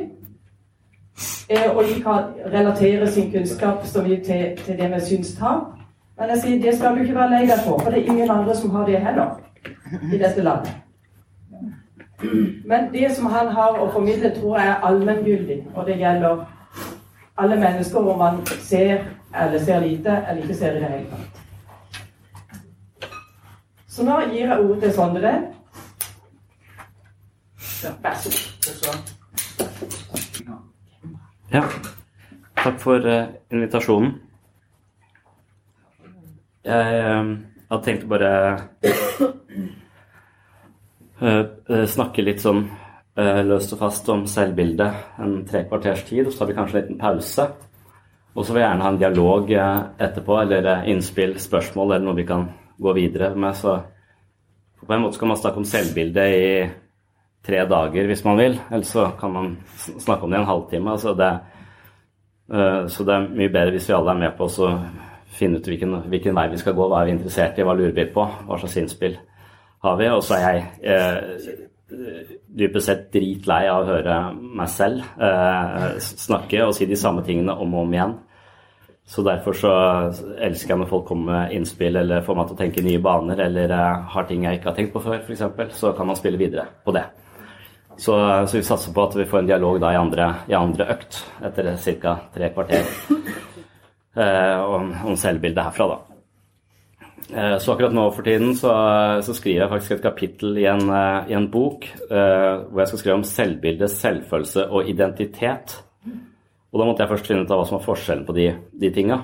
eh, 1.49 1.69
Og 1.75 1.83
ikke 1.83 2.01
kan 2.01 2.23
relatere 2.53 3.11
sin 3.11 3.31
kunnskap 3.31 3.85
så 3.85 4.01
mye 4.01 4.23
til, 4.23 4.57
til 4.65 4.77
det 4.77 4.89
med 4.89 5.01
synstap. 5.01 5.77
Men 6.19 6.29
jeg 6.29 6.41
sier 6.41 6.61
det 6.61 6.77
skal 6.77 6.95
du 6.97 7.03
ikke 7.03 7.15
være 7.15 7.29
lei 7.29 7.45
deg 7.45 7.59
for, 7.65 7.77
for 7.79 7.93
det 7.93 8.01
er 8.01 8.11
ingen 8.11 8.31
andre 8.31 8.55
som 8.55 8.69
har 8.73 8.85
det 8.85 8.99
heller 8.99 9.37
i 10.13 10.17
dette 10.17 10.41
landet. 10.41 10.71
Men 12.65 12.89
det 12.93 13.11
som 13.15 13.25
han 13.29 13.51
har 13.53 13.77
å 13.77 13.91
formidle, 13.93 14.31
tror 14.33 14.57
jeg 14.57 14.67
er 14.67 14.85
allmenngyldig. 14.89 15.59
Og 15.75 15.85
det 15.85 15.99
gjelder 15.99 16.45
alle 17.37 17.59
mennesker 17.61 18.01
hvor 18.01 18.17
man 18.17 18.39
ser 18.45 19.03
eller 19.35 19.59
ser 19.59 19.79
lite 19.85 20.23
eller 20.29 20.41
ikke 20.41 20.55
ser 20.55 20.71
i 20.71 20.81
det 20.81 20.89
hele 20.89 21.05
tatt. 21.11 21.43
Så 23.87 24.05
nå 24.05 24.17
gir 24.31 24.47
jeg 24.47 24.59
ordet 24.59 24.81
til 24.83 24.93
Sondre. 24.93 25.35
Ja, 31.51 31.61
takk 32.57 32.79
for 32.81 33.05
eh, 33.05 33.27
invitasjonen. 33.53 34.15
Jeg 36.65 36.95
eh, 36.97 37.29
hadde 37.69 37.83
tenkt 37.85 38.07
å 38.07 38.09
bare 38.09 38.31
eh, 41.21 41.85
snakke 41.93 42.25
litt 42.25 42.41
sånn 42.41 42.65
løst 43.17 43.71
og 43.73 43.79
fast 43.81 44.09
om 44.13 44.25
selvbildet 44.29 45.21
en 45.21 45.39
tre 45.49 45.63
kvarters 45.69 46.03
tid, 46.05 46.27
og 46.27 46.33
så 46.33 46.43
tar 46.43 46.49
vi 46.51 46.57
kanskje 46.57 46.77
en 46.77 46.83
liten 46.83 46.99
pause. 47.01 47.47
Og 48.37 48.45
så 48.45 48.53
vil 48.53 48.61
jeg 48.61 48.69
gjerne 48.69 48.85
ha 48.85 48.91
en 48.93 48.99
dialog 49.01 49.53
etterpå, 49.57 50.35
eller 50.43 50.83
innspill, 50.89 51.33
spørsmål, 51.41 51.95
eller 51.95 52.05
noe 52.05 52.19
vi 52.19 52.27
kan 52.29 52.43
gå 52.77 52.93
videre 52.93 53.31
med. 53.33 53.57
Så 53.57 53.73
på 54.83 54.93
en 54.93 55.01
måte 55.01 55.17
skal 55.17 55.31
man 55.33 55.41
snakke 55.41 55.63
om 55.63 55.65
selvbildet 55.65 56.35
i 56.37 56.51
tre 57.47 57.63
dager 57.69 58.09
hvis 58.09 58.23
man 58.27 58.39
vil, 58.39 58.57
eller 58.69 58.87
så 58.87 59.09
kan 59.19 59.33
man 59.33 59.53
snakke 59.77 60.25
om 60.25 60.33
det 60.33 60.39
i 60.39 60.41
en 60.41 60.49
halvtime. 60.49 60.91
Altså 60.91 61.13
det, 61.17 61.31
eh, 62.53 62.81
så 62.91 63.07
det 63.07 63.15
er 63.15 63.29
mye 63.29 63.53
bedre 63.53 63.75
hvis 63.75 63.87
vi 63.89 63.95
alle 63.97 64.15
er 64.15 64.21
med 64.25 64.35
på 64.37 64.49
å 64.49 64.73
finne 65.37 65.61
ut 65.61 65.69
hvilken, 65.69 65.95
hvilken 66.11 66.35
vei 66.35 66.47
vi 66.51 66.59
skal 66.61 66.75
gå, 66.77 66.89
hva 66.89 67.01
er 67.01 67.09
vi 67.09 67.17
interessert 67.17 67.59
i, 67.59 67.65
hva 67.65 67.75
lurer 67.77 67.95
vi 67.95 68.07
på, 68.11 68.27
hva 68.47 68.59
slags 68.59 68.77
innspill 68.81 69.17
har 69.85 69.97
vi. 69.99 70.11
Og 70.11 70.23
så 70.25 70.37
er 70.37 70.45
jeg 70.47 70.63
eh, 70.91 71.65
dypest 72.57 72.89
sett 72.89 73.09
dritlei 73.13 73.65
av 73.71 73.83
å 73.83 73.91
høre 73.91 74.21
meg 74.35 74.71
selv 74.71 75.03
eh, 75.23 75.99
snakke 76.03 76.65
og 76.65 76.73
si 76.75 76.87
de 76.89 76.97
samme 76.99 77.23
tingene 77.27 77.55
om 77.55 77.75
og 77.75 77.85
om 77.85 77.93
igjen. 77.95 78.17
Så 79.07 79.23
derfor 79.23 79.55
så 79.55 79.69
elsker 80.43 80.73
jeg 80.73 80.81
når 80.81 80.89
folk 80.89 81.05
kommer 81.07 81.31
med 81.31 81.53
innspill 81.55 81.95
eller 81.95 82.25
får 82.25 82.35
meg 82.35 82.49
til 82.49 82.57
å 82.57 82.59
tenke 82.59 82.83
nye 82.83 83.03
baner, 83.03 83.39
eller 83.45 83.71
eh, 83.71 84.01
har 84.15 84.27
ting 84.27 84.43
jeg 84.43 84.59
ikke 84.59 84.71
har 84.73 84.81
tenkt 84.81 84.95
på 84.97 85.03
før, 85.05 85.21
f.eks. 85.23 85.77
Så 85.79 85.93
kan 85.95 86.09
man 86.09 86.19
spille 86.19 86.41
videre 86.41 86.67
på 86.83 86.95
det. 86.95 87.05
Så, 87.97 88.13
så 88.47 88.57
vi 88.59 88.63
satser 88.63 88.93
på 88.93 89.03
at 89.07 89.15
vi 89.17 89.25
får 89.25 89.39
en 89.41 89.47
dialog 89.49 89.79
da 89.81 89.89
i 89.95 89.97
andre, 89.97 90.27
i 90.47 90.53
andre 90.53 90.85
økt 90.93 91.15
etter 91.47 91.71
ca. 92.01 92.11
tre 92.35 92.51
kvarter 92.53 92.85
eh, 94.21 94.59
om, 94.61 94.91
om 95.09 95.15
selvbildet 95.17 95.63
herfra, 95.65 95.87
da. 95.95 95.97
Eh, 97.33 97.55
Så 97.57 97.73
akkurat 97.73 97.95
nå 97.97 98.05
for 98.13 98.23
tiden 98.27 98.53
så, 98.55 98.71
så 99.25 99.33
skriver 99.35 99.63
jeg 99.65 99.71
faktisk 99.73 99.95
et 99.97 100.05
kapittel 100.05 100.59
i 100.61 100.67
en, 100.69 100.85
eh, 100.93 101.31
i 101.33 101.37
en 101.39 101.49
bok 101.51 101.89
eh, 101.89 102.53
hvor 102.69 102.83
jeg 102.83 102.91
skal 102.93 103.01
skrive 103.01 103.17
om 103.17 103.25
selvbilde, 103.27 103.89
selvfølelse 103.91 104.67
og 104.69 104.87
identitet. 104.93 105.79
Og 106.71 106.79
da 106.81 106.85
måtte 106.85 107.01
jeg 107.03 107.11
først 107.15 107.27
finne 107.31 107.43
ut 107.47 107.51
av 107.51 107.61
hva 107.63 107.65
som 107.67 107.79
var 107.79 107.85
forskjellen 107.89 108.25
på 108.27 108.35
de, 108.37 108.47
de 108.77 108.93
tinga. 108.93 109.21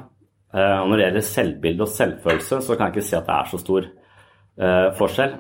Eh, 0.53 0.77
Og 0.82 0.89
når 0.89 0.98
det 0.98 1.06
gjelder 1.08 1.30
selvbilde 1.30 1.86
og 1.86 1.94
selvfølelse, 1.94 2.62
så 2.65 2.75
kan 2.75 2.89
jeg 2.89 2.98
ikke 2.98 3.10
si 3.12 3.18
at 3.22 3.30
det 3.30 3.38
er 3.38 3.50
så 3.53 3.62
stor 3.62 3.88
eh, 3.88 4.88
forskjell. 4.98 5.38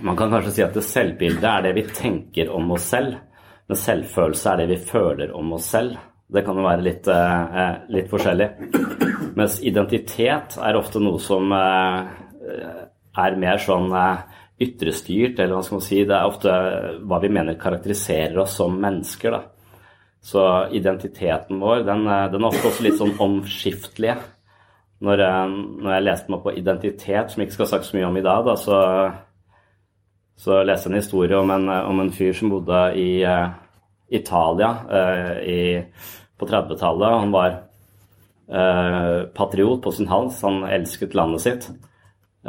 Man 0.00 0.16
kan 0.16 0.30
kanskje 0.30 0.52
si 0.54 0.62
at 0.62 0.76
det 0.76 0.84
selvbildet 0.86 1.46
er 1.50 1.64
det 1.66 1.74
vi 1.74 1.82
tenker 1.90 2.52
om 2.54 2.70
oss 2.76 2.86
selv, 2.92 3.16
men 3.68 3.80
selvfølelse 3.80 4.52
er 4.52 4.60
det 4.60 4.68
vi 4.70 4.78
føler 4.90 5.32
om 5.34 5.56
oss 5.56 5.72
selv. 5.74 5.98
Det 6.28 6.44
kan 6.44 6.58
jo 6.60 6.66
være 6.66 6.84
litt, 6.84 7.08
eh, 7.08 7.58
eh, 7.62 7.74
litt 7.88 8.10
forskjellig. 8.10 8.48
Mens 9.38 9.58
identitet 9.64 10.58
er 10.62 10.78
ofte 10.78 11.00
noe 11.02 11.18
som 11.18 11.50
eh, 11.52 12.08
er 13.18 13.38
mer 13.40 13.58
sånn 13.64 13.90
eh, 13.96 14.24
ytrestyrt, 14.68 15.38
eller 15.38 15.56
hva 15.56 15.62
skal 15.66 15.78
man 15.80 15.86
si. 15.88 16.02
Det 16.04 16.16
er 16.16 16.30
ofte 16.30 16.56
hva 17.02 17.20
vi 17.22 17.32
mener 17.32 17.58
karakteriserer 17.58 18.38
oss 18.44 18.58
som 18.60 18.78
mennesker, 18.78 19.34
da. 19.34 19.42
Så 20.20 20.42
identiteten 20.74 21.60
vår, 21.62 21.86
den, 21.88 22.06
eh, 22.06 22.26
den 22.30 22.44
er 22.44 22.52
ofte 22.52 22.70
også 22.70 22.86
litt 22.86 23.00
sånn 23.00 23.16
omskiftelig. 23.18 24.18
Når, 24.98 25.20
når 25.78 25.92
jeg 25.94 26.04
leste 26.04 26.32
meg 26.32 26.40
på 26.42 26.52
identitet, 26.58 27.30
som 27.30 27.40
jeg 27.40 27.48
ikke 27.48 27.56
skal 27.60 27.68
snakke 27.70 27.86
så 27.86 27.96
mye 27.96 28.06
om 28.08 28.16
i 28.18 28.24
dag, 28.26 28.40
da, 28.48 28.54
så, 28.58 28.78
så 30.38 30.60
leste 30.62 30.88
jeg 30.88 30.94
en 30.94 31.00
historie 31.02 31.38
om 31.38 31.50
en, 31.50 31.66
om 31.68 32.04
en 32.04 32.12
fyr 32.14 32.36
som 32.36 32.52
bodde 32.52 32.82
i 32.98 33.24
uh, 33.26 33.50
Italia 34.08 34.70
uh, 34.86 35.34
i, 35.42 35.60
på 36.38 36.46
30-tallet. 36.46 37.18
Han 37.24 37.34
var 37.34 37.58
uh, 38.48 39.26
patriot 39.34 39.82
på 39.82 39.92
sin 39.96 40.08
hals, 40.08 40.38
han 40.46 40.62
elsket 40.70 41.18
landet 41.18 41.44
sitt. 41.44 41.70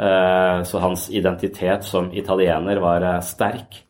Eh, 0.00 0.62
så 0.62 0.78
hans 0.78 1.10
identitet 1.10 1.84
som 1.84 2.12
italiener 2.12 2.76
var 2.80 3.02
eh, 3.02 3.20
sterk. 3.20 3.82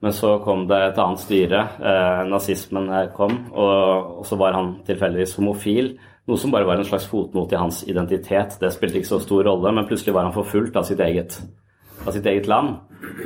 Men 0.00 0.12
så 0.12 0.38
kom 0.44 0.66
det 0.68 0.78
et 0.80 0.98
annet 0.98 1.22
styre, 1.22 1.60
eh, 1.80 2.22
nazismen 2.28 2.88
eh, 2.88 3.08
kom, 3.16 3.36
og 3.52 4.24
så 4.26 4.36
var 4.40 4.56
han 4.56 4.74
tilfeldigvis 4.86 5.36
homofil. 5.38 5.94
Noe 6.28 6.40
som 6.40 6.52
bare 6.52 6.68
var 6.68 6.80
en 6.80 6.88
slags 6.88 7.08
fotnote 7.08 7.56
i 7.56 7.60
hans 7.60 7.82
identitet. 7.88 8.58
Det 8.60 8.72
spilte 8.74 9.00
ikke 9.00 9.12
så 9.12 9.20
stor 9.22 9.44
rolle, 9.48 9.72
men 9.76 9.88
plutselig 9.88 10.14
var 10.16 10.28
han 10.28 10.36
forfulgt 10.36 10.76
av 10.76 10.88
sitt 10.88 11.00
eget, 11.04 11.38
av 12.06 12.14
sitt 12.14 12.26
eget 12.26 12.48
land. 12.50 12.78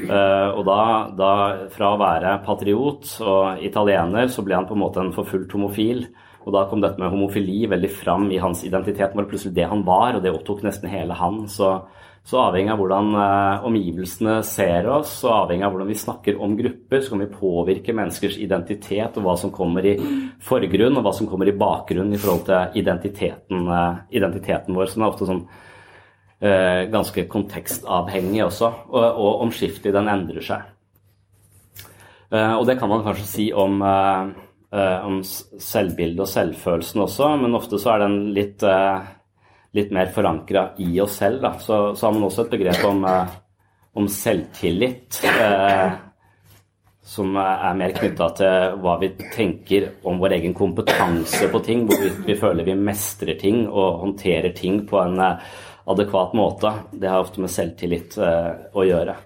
Eh, 0.04 0.50
og 0.54 0.62
da, 0.68 0.80
da, 1.16 1.32
fra 1.72 1.94
å 1.94 2.00
være 2.00 2.38
patriot 2.44 3.16
og 3.24 3.64
italiener, 3.64 4.30
så 4.30 4.44
ble 4.46 4.58
han 4.58 4.68
på 4.68 4.76
en 4.76 4.84
måte 4.84 5.02
en 5.02 5.14
forfulgt 5.14 5.54
homofil. 5.56 6.06
Og 6.44 6.52
da 6.52 6.66
kom 6.68 6.82
dette 6.84 7.00
med 7.00 7.12
homofili 7.12 7.64
veldig 7.70 7.90
fram 7.92 8.28
i 8.34 8.40
hans 8.42 8.64
identitet. 8.66 9.12
Det 9.12 9.20
var 9.20 9.28
plutselig 9.30 9.56
det 9.56 9.68
han 9.70 9.84
var, 9.86 10.16
og 10.16 10.24
det 10.24 10.34
opptok 10.34 10.64
nesten 10.66 10.92
hele 10.92 11.16
han. 11.16 11.46
Så, 11.48 11.70
så 12.24 12.40
avhengig 12.42 12.74
av 12.74 12.82
hvordan 12.82 13.12
eh, 13.16 13.66
omgivelsene 13.70 14.38
ser 14.46 14.90
oss, 14.92 15.16
og 15.24 15.38
avhengig 15.38 15.66
av 15.66 15.74
hvordan 15.74 15.92
vi 15.92 16.00
snakker 16.04 16.40
om 16.44 16.56
grupper, 16.58 17.00
så 17.00 17.14
kan 17.14 17.24
vi 17.24 17.30
påvirke 17.32 17.96
menneskers 17.96 18.38
identitet 18.44 19.16
og 19.20 19.28
hva 19.28 19.38
som 19.40 19.54
kommer 19.54 19.88
i 19.88 19.96
forgrunn, 20.44 21.00
og 21.00 21.06
hva 21.06 21.14
som 21.16 21.30
kommer 21.30 21.48
i 21.48 21.56
bakgrunn 21.56 22.12
i 22.12 22.20
forhold 22.20 22.44
til 22.50 22.82
identiteten, 22.82 23.68
eh, 23.78 24.02
identiteten 24.20 24.76
vår. 24.76 24.92
som 24.92 25.06
er 25.06 25.14
ofte 25.14 25.30
sånn 25.30 25.46
ganske 26.40 27.22
kontekstavhengig 27.30 28.42
også, 28.44 28.68
og, 28.90 29.04
og 29.04 29.44
omskiftelig. 29.46 29.94
Den 29.94 30.10
endrer 30.12 30.44
seg. 30.44 30.66
Eh, 32.34 32.54
og 32.54 32.66
det 32.66 32.78
kan 32.80 32.90
man 32.90 33.04
kanskje 33.04 33.26
si 33.28 33.44
om, 33.52 33.82
eh, 33.82 34.30
eh, 34.74 35.06
om 35.06 35.20
selvbildet 35.22 36.24
og 36.24 36.30
selvfølelsen 36.30 37.04
også, 37.04 37.28
men 37.42 37.58
ofte 37.58 37.78
så 37.80 37.94
er 37.94 38.06
den 38.06 38.16
litt, 38.34 38.62
eh, 38.62 39.12
litt 39.74 39.92
mer 39.92 40.10
forankra 40.14 40.70
i 40.78 41.00
oss 41.00 41.20
selv. 41.22 41.42
Da. 41.42 41.54
Så, 41.58 41.94
så 41.94 42.08
har 42.08 42.16
man 42.16 42.26
også 42.30 42.46
et 42.46 42.56
begrep 42.56 42.82
om, 42.88 43.04
eh, 43.04 43.38
om 43.94 44.08
selvtillit. 44.10 45.22
Eh, 45.28 46.00
som 47.04 47.34
er 47.36 47.74
mer 47.76 47.92
knytta 47.92 48.30
til 48.38 48.76
hva 48.80 48.94
vi 48.96 49.10
tenker 49.34 49.90
om 50.08 50.16
vår 50.22 50.38
egen 50.38 50.54
kompetanse 50.56 51.50
på 51.52 51.60
ting, 51.60 51.82
hvor 51.84 52.00
vi, 52.24 52.36
føler 52.40 52.64
vi 52.64 52.78
mestrer 52.80 53.36
ting 53.36 53.66
og 53.68 53.98
håndterer 54.00 54.54
ting 54.56 54.86
på 54.88 55.02
en 55.02 55.20
eh, 55.20 55.52
adekvat 55.90 56.34
måte. 56.36 56.72
Det 56.92 57.10
har 57.10 57.22
ofte 57.24 57.42
med 57.44 57.52
selvtillit 57.52 58.16
eh, 58.18 58.50
å 58.72 58.86
gjøre. 58.86 59.16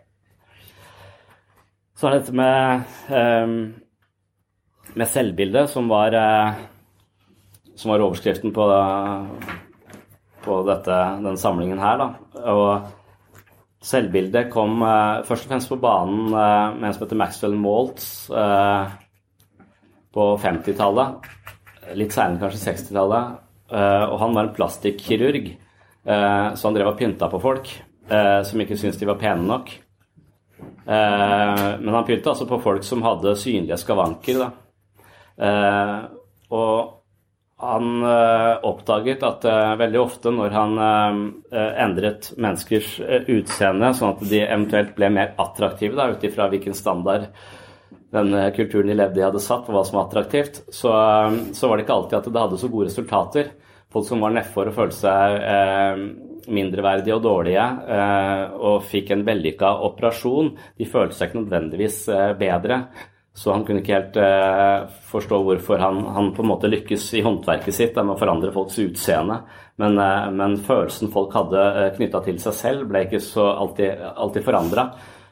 Så 1.98 2.08
er 2.08 2.14
det 2.14 2.20
dette 2.22 2.36
med, 2.38 2.92
eh, 3.10 3.46
med 4.94 5.10
selvbildet, 5.10 5.70
som 5.70 5.90
var, 5.90 6.14
eh, 6.14 6.60
som 7.78 7.92
var 7.92 8.04
overskriften 8.06 8.54
på, 8.54 8.68
på 10.44 10.60
dette, 10.68 11.00
den 11.26 11.38
samlingen 11.40 11.82
her. 11.82 12.00
Da. 12.04 12.46
Og 12.54 12.94
Selvbildet 13.88 14.48
kom 14.50 14.80
eh, 14.82 15.20
først 15.22 15.46
og 15.46 15.52
fremst 15.52 15.70
på 15.70 15.76
banen 15.78 16.32
med 16.32 16.88
en 16.88 16.94
som 16.96 17.04
heter 17.04 17.20
Maxwell 17.20 17.54
Maltz 17.54 18.08
på 20.18 20.24
50-tallet. 20.42 21.28
Litt 21.98 22.14
seinere 22.14 22.42
kanskje 22.42 22.72
60-tallet. 22.72 23.38
Eh, 23.68 24.04
og 24.08 24.16
han 24.22 24.34
var 24.36 24.48
en 24.48 24.54
plastikkirurg, 24.56 25.50
så 26.08 26.68
han 26.68 26.76
drev 26.76 26.92
og 26.92 26.98
pynta 26.98 27.28
på 27.28 27.40
folk 27.42 27.70
eh, 28.08 28.40
som 28.46 28.60
ikke 28.62 28.78
syntes 28.80 29.00
de 29.00 29.08
var 29.08 29.20
pene 29.20 29.44
nok. 29.44 29.74
men 30.88 31.94
han 31.94 32.06
pynta 32.08 32.30
altså 32.32 32.46
på 32.48 32.58
folk 32.64 32.84
som 32.84 33.02
hadde 33.04 33.36
synlige 33.36 33.76
skavanker. 33.78 34.40
Da. 34.40 34.48
og 36.48 36.94
han 37.60 38.06
oppdaget 38.64 39.22
at 39.28 39.44
veldig 39.78 40.00
ofte 40.00 40.32
når 40.32 40.56
han 40.56 40.80
endret 41.52 42.32
menneskers 42.40 42.96
utseende, 43.28 43.92
sånn 43.94 44.16
at 44.16 44.24
de 44.32 44.40
eventuelt 44.46 44.96
ble 44.96 45.12
mer 45.12 45.36
attraktive 45.44 46.08
ut 46.08 46.24
ifra 46.24 46.48
hvilken 46.48 46.74
standard 46.74 47.28
den 48.10 48.52
kulturen 48.56 48.88
de 48.88 48.96
levde 48.96 49.20
i, 49.20 49.24
hadde 49.24 49.40
satt 49.42 49.66
på 49.66 49.74
hva 49.74 49.84
som 49.84 49.98
var 49.98 50.08
attraktivt, 50.08 50.62
så, 50.72 50.92
så, 51.52 51.68
var 51.68 51.76
det 51.76 51.84
ikke 51.84 51.96
alltid 51.96 52.18
at 52.18 52.28
det 52.32 52.44
hadde 52.44 52.60
så 52.60 52.70
gode 52.72 52.88
resultater. 52.88 53.50
Folk 53.92 54.08
som 54.08 54.20
var 54.20 54.34
nedfor 54.36 54.68
og 54.68 54.74
følte 54.76 54.98
seg 54.98 56.48
mindreverdige 56.48 57.14
og 57.16 57.22
dårlige 57.24 57.62
og 58.60 58.82
fikk 58.84 59.14
en 59.14 59.22
vellykka 59.24 59.70
operasjon, 59.86 60.50
de 60.76 60.88
følte 60.88 61.16
seg 61.16 61.30
ikke 61.30 61.40
nødvendigvis 61.40 62.02
bedre. 62.36 62.82
Så 63.38 63.52
han 63.54 63.62
kunne 63.66 63.84
ikke 63.84 63.94
helt 63.94 64.16
eh, 64.18 64.88
forstå 65.12 65.36
hvorfor 65.46 65.78
han, 65.78 66.00
han, 66.10 66.32
på 66.34 66.42
en 66.42 66.50
måte 66.50 66.70
lykkes 66.70 67.04
i 67.14 67.22
håndverket 67.22 67.76
sitt 67.76 67.98
med 68.00 68.16
å 68.16 68.18
forandre 68.18 68.50
folks 68.54 68.80
utseende. 68.82 69.36
Men, 69.78 69.94
eh, 70.02 70.24
men 70.34 70.56
følelsen 70.66 71.12
folk 71.14 71.36
hadde 71.38 71.66
eh, 71.68 71.92
knytta 71.94 72.24
til 72.24 72.40
seg 72.42 72.56
selv, 72.58 72.88
ble 72.90 73.04
ikke 73.06 73.22
så 73.22 73.46
alltid, 73.52 74.02
alltid 74.24 74.46
forandra. 74.48 74.88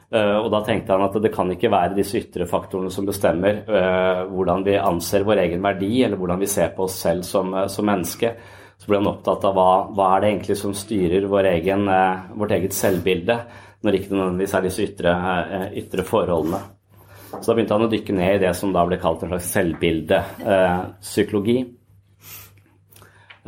Eh, 0.07 0.37
og 0.39 0.47
da 0.53 0.61
tenkte 0.63 0.95
han 0.95 1.03
at 1.03 1.17
det 1.19 1.33
kan 1.33 1.49
ikke 1.51 1.71
være 1.71 1.97
disse 1.97 2.21
ytre 2.21 2.45
faktorene 2.47 2.91
som 2.93 3.07
bestemmer 3.07 3.57
eh, 3.67 4.21
hvordan 4.31 4.63
vi 4.63 4.77
anser 4.79 5.25
vår 5.27 5.41
egen 5.43 5.65
verdi, 5.65 6.03
eller 6.05 6.19
hvordan 6.19 6.39
vi 6.39 6.47
ser 6.47 6.69
på 6.77 6.85
oss 6.85 6.95
selv 7.03 7.27
som, 7.27 7.51
eh, 7.53 7.67
som 7.71 7.85
menneske. 7.89 8.31
Så 8.77 8.87
ble 8.87 9.01
han 9.01 9.11
opptatt 9.11 9.43
av 9.49 9.57
hva, 9.57 9.71
hva 9.91 10.13
er 10.13 10.23
det 10.23 10.29
egentlig 10.31 10.57
som 10.61 10.73
styrer 10.77 11.27
vår 11.27 11.49
egen, 11.49 11.87
vårt 12.37 12.53
eget 12.53 12.75
selvbilde, 12.77 13.35
når 13.83 13.97
ikke 13.97 14.13
nødvendigvis 14.13 14.53
er 14.53 14.67
disse 14.67 14.85
ytre, 14.85 15.13
ytre 15.81 16.05
forholdene. 16.05 16.59
Så 17.31 17.41
da 17.41 17.55
begynte 17.57 17.73
han 17.73 17.87
å 17.87 17.89
dykke 17.89 18.13
ned 18.13 18.35
i 18.35 18.43
det 18.45 18.53
som 18.55 18.69
da 18.75 18.83
ble 18.85 18.99
kalt 19.01 19.25
en 19.25 19.33
slags 19.33 19.49
selvbildepsykologi. 19.55 21.57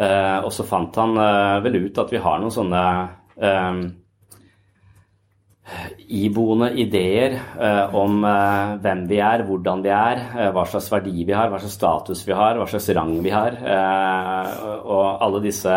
Og 0.02 0.52
så 0.58 0.66
fant 0.66 0.98
han 0.98 1.14
vel 1.62 1.78
ut 1.86 2.02
at 2.02 2.16
vi 2.16 2.24
har 2.26 2.42
noen 2.42 2.58
sånne 2.58 2.84
iboende 6.10 6.72
ideer 6.82 7.36
eh, 7.38 7.96
om 7.96 8.24
eh, 8.26 8.76
hvem 8.84 9.04
vi 9.10 9.20
er, 9.22 9.44
hvordan 9.48 9.84
vi 9.86 9.92
er, 9.94 10.24
eh, 10.34 10.50
hva 10.56 10.66
slags 10.70 10.90
verdi 10.92 11.26
vi 11.28 11.36
har, 11.36 11.52
hva 11.52 11.60
slags 11.62 11.78
status 11.78 12.24
vi 12.28 12.36
har, 12.38 12.58
hva 12.58 12.68
slags 12.70 12.90
rang 12.98 13.14
vi 13.24 13.34
har. 13.34 13.60
og 14.80 15.22
alle 15.22 15.42
disse 15.44 15.76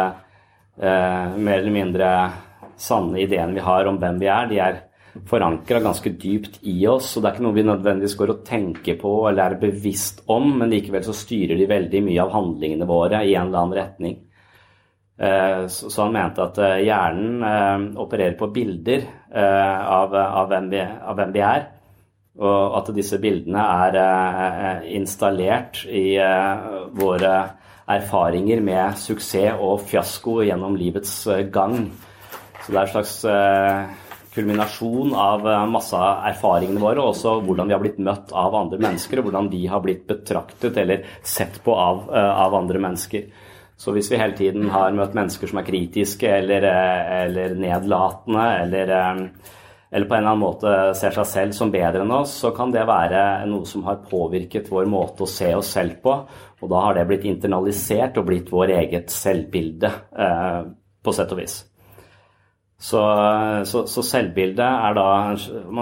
mer 0.83 1.59
eller 1.59 1.75
mindre 1.75 2.09
sanne 2.81 3.21
ideene 3.21 3.55
vi 3.55 3.61
har 3.63 3.87
om 3.87 3.99
hvem 4.01 4.19
vi 4.23 4.31
er, 4.33 4.49
de 4.49 4.59
er 4.65 4.81
forankra 5.29 5.83
ganske 5.85 6.15
dypt 6.17 6.63
i 6.63 6.79
oss. 6.89 7.17
og 7.17 7.23
Det 7.23 7.29
er 7.29 7.35
ikke 7.37 7.47
noe 7.47 7.59
vi 7.59 7.67
nødvendigvis 7.69 8.17
går 8.19 8.33
og 8.33 8.45
tenker 8.49 8.97
på 9.01 9.13
eller 9.29 9.53
er 9.53 9.61
bevisst 9.61 10.25
om, 10.33 10.49
men 10.59 10.73
likevel 10.73 11.05
så 11.05 11.15
styrer 11.17 11.61
de 11.61 11.69
veldig 11.69 12.03
mye 12.09 12.23
av 12.25 12.33
handlingene 12.33 12.89
våre 12.89 13.21
i 13.27 13.35
en 13.37 13.51
eller 13.51 13.67
annen 13.67 13.79
retning. 13.83 14.17
Eh, 15.19 15.67
så 15.69 16.03
han 16.03 16.15
mente 16.15 16.43
at 16.43 16.59
eh, 16.59 16.81
hjernen 16.87 17.45
eh, 17.45 18.01
opererer 18.01 18.37
på 18.39 18.49
bilder 18.53 19.05
av, 19.33 20.13
hvem 20.49 20.67
vi, 20.73 20.81
av 20.83 21.17
hvem 21.17 21.31
vi 21.33 21.41
er. 21.47 21.63
Og 22.43 22.75
at 22.79 22.91
disse 22.97 23.17
bildene 23.21 23.63
er 23.89 24.83
installert 24.93 25.83
i 25.89 26.17
våre 26.97 27.31
erfaringer 27.93 28.61
med 28.65 28.99
suksess 29.01 29.57
og 29.57 29.87
fiasko 29.89 30.39
gjennom 30.45 30.77
livets 30.77 31.15
gang. 31.53 31.79
Så 32.61 32.75
det 32.75 32.77
er 32.77 32.83
en 32.83 32.93
slags 32.93 33.17
kulminasjon 34.35 35.17
av 35.17 35.49
masse 35.73 35.97
av 35.97 36.27
erfaringene 36.29 36.85
våre, 36.85 37.01
og 37.01 37.15
også 37.15 37.39
hvordan 37.45 37.73
vi 37.73 37.77
har 37.77 37.85
blitt 37.85 38.05
møtt 38.05 38.37
av 38.37 38.59
andre 38.61 38.81
mennesker, 38.85 39.21
og 39.21 39.31
hvordan 39.31 39.49
vi 39.53 39.65
har 39.73 39.85
blitt 39.85 40.05
betraktet 40.13 40.77
eller 40.85 41.09
sett 41.25 41.57
på 41.65 41.77
av, 41.77 42.05
av 42.13 42.61
andre 42.61 42.85
mennesker. 42.85 43.29
Så 43.83 43.95
hvis 43.95 44.13
vi 44.13 44.21
hele 44.21 44.37
tiden 44.39 44.69
har 44.71 44.95
møtt 44.95 45.17
mennesker 45.19 45.51
som 45.51 45.59
er 45.59 45.67
kritiske 45.67 46.29
eller, 46.31 46.67
eh, 46.69 47.15
eller 47.25 47.57
nedlatende, 47.59 48.45
eller, 48.63 48.93
eller, 49.91 50.07
på 50.07 50.15
en 50.15 50.21
eller 50.21 50.31
annen 50.31 50.45
måte 50.45 50.77
ser 50.99 51.17
seg 51.17 51.27
selv 51.27 51.57
som 51.57 51.73
bedre 51.75 52.05
enn 52.05 52.15
oss, 52.15 52.37
så 52.45 52.53
kan 52.55 52.71
det 52.75 52.87
være 52.87 53.25
noe 53.51 53.67
som 53.67 53.83
har 53.89 54.05
påvirket 54.07 54.71
vår 54.71 54.87
måte 54.91 55.27
å 55.27 55.31
se 55.31 55.51
oss 55.59 55.75
selv 55.75 55.99
på. 56.05 56.15
Og 56.63 56.71
da 56.71 56.87
har 56.87 56.95
det 57.01 57.09
blitt 57.11 57.27
internalisert 57.27 58.23
og 58.23 58.31
blitt 58.31 58.55
vår 58.55 58.77
eget 58.79 59.11
selvbilde, 59.11 59.91
på 61.03 61.15
sett 61.17 61.35
og 61.35 61.43
vis. 61.43 61.59
Så, 62.83 63.01
så, 63.65 63.85
så 63.87 64.03
selvbildet 64.03 64.59
er 64.67 64.97
da 64.97 65.05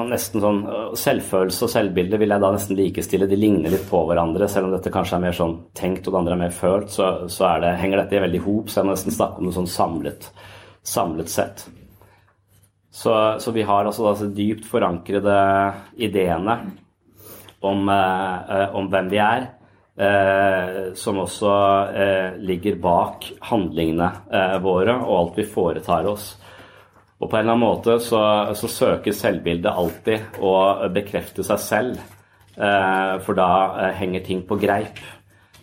nesten 0.05 0.43
sånn 0.43 0.59
Selvfølelse 1.01 1.65
og 1.65 1.71
selvbilde 1.73 2.19
vil 2.21 2.35
jeg 2.35 2.43
da 2.43 2.51
nesten 2.53 2.77
likestille. 2.77 3.29
De 3.31 3.39
ligner 3.41 3.73
litt 3.73 3.87
på 3.89 4.03
hverandre, 4.05 4.49
selv 4.53 4.69
om 4.69 4.75
dette 4.75 4.93
kanskje 4.93 5.17
er 5.17 5.23
mer 5.25 5.37
sånn 5.39 5.55
tenkt 5.73 6.05
og 6.05 6.13
det 6.13 6.21
andre 6.21 6.37
er 6.37 6.43
mer 6.43 6.53
følt. 6.53 6.93
Så, 6.93 7.07
så 7.33 7.55
det, 7.65 7.73
henger 7.81 8.03
dette 8.03 8.19
i 8.19 8.25
veldig 8.27 8.43
hop, 8.45 8.69
så 8.69 8.83
jeg 8.83 8.89
må 8.91 8.97
nesten 8.99 9.17
snakke 9.17 9.41
om 9.41 9.49
det 9.49 9.57
sånn 9.57 9.71
samlet, 9.73 10.29
samlet 10.85 11.33
sett. 11.33 11.65
Så, 12.93 13.15
så, 13.41 13.57
vi 13.57 13.65
har 13.65 13.89
altså 13.89 14.11
disse 14.11 14.29
dypt 14.37 14.69
forankrede 14.69 15.39
ideene 15.97 16.59
om, 17.65 17.89
eh, 17.89 18.77
om 18.77 18.93
hvem 18.93 19.09
vi 19.09 19.23
er. 19.25 19.49
Eh, 20.01 20.93
som 20.97 21.25
også 21.25 21.57
eh, 21.97 22.39
ligger 22.45 22.77
bak 22.81 23.27
handlingene 23.51 24.61
våre 24.65 24.95
og 25.01 25.17
alt 25.17 25.41
vi 25.41 25.49
foretar 25.49 26.13
oss. 26.13 26.35
Og 27.21 27.29
på 27.29 27.37
en 27.37 27.43
eller 27.43 27.53
annen 27.53 27.67
måte 27.67 27.99
så, 28.01 28.21
så 28.57 28.69
søker 28.71 29.17
selvbildet 29.17 29.69
alltid 29.71 30.41
å 30.41 30.53
bekrefte 30.93 31.45
seg 31.45 31.61
selv, 31.61 31.99
eh, 32.57 33.17
for 33.27 33.37
da 33.37 33.51
eh, 33.75 33.99
henger 34.01 34.25
ting 34.25 34.41
på 34.49 34.57
greip. 34.61 35.03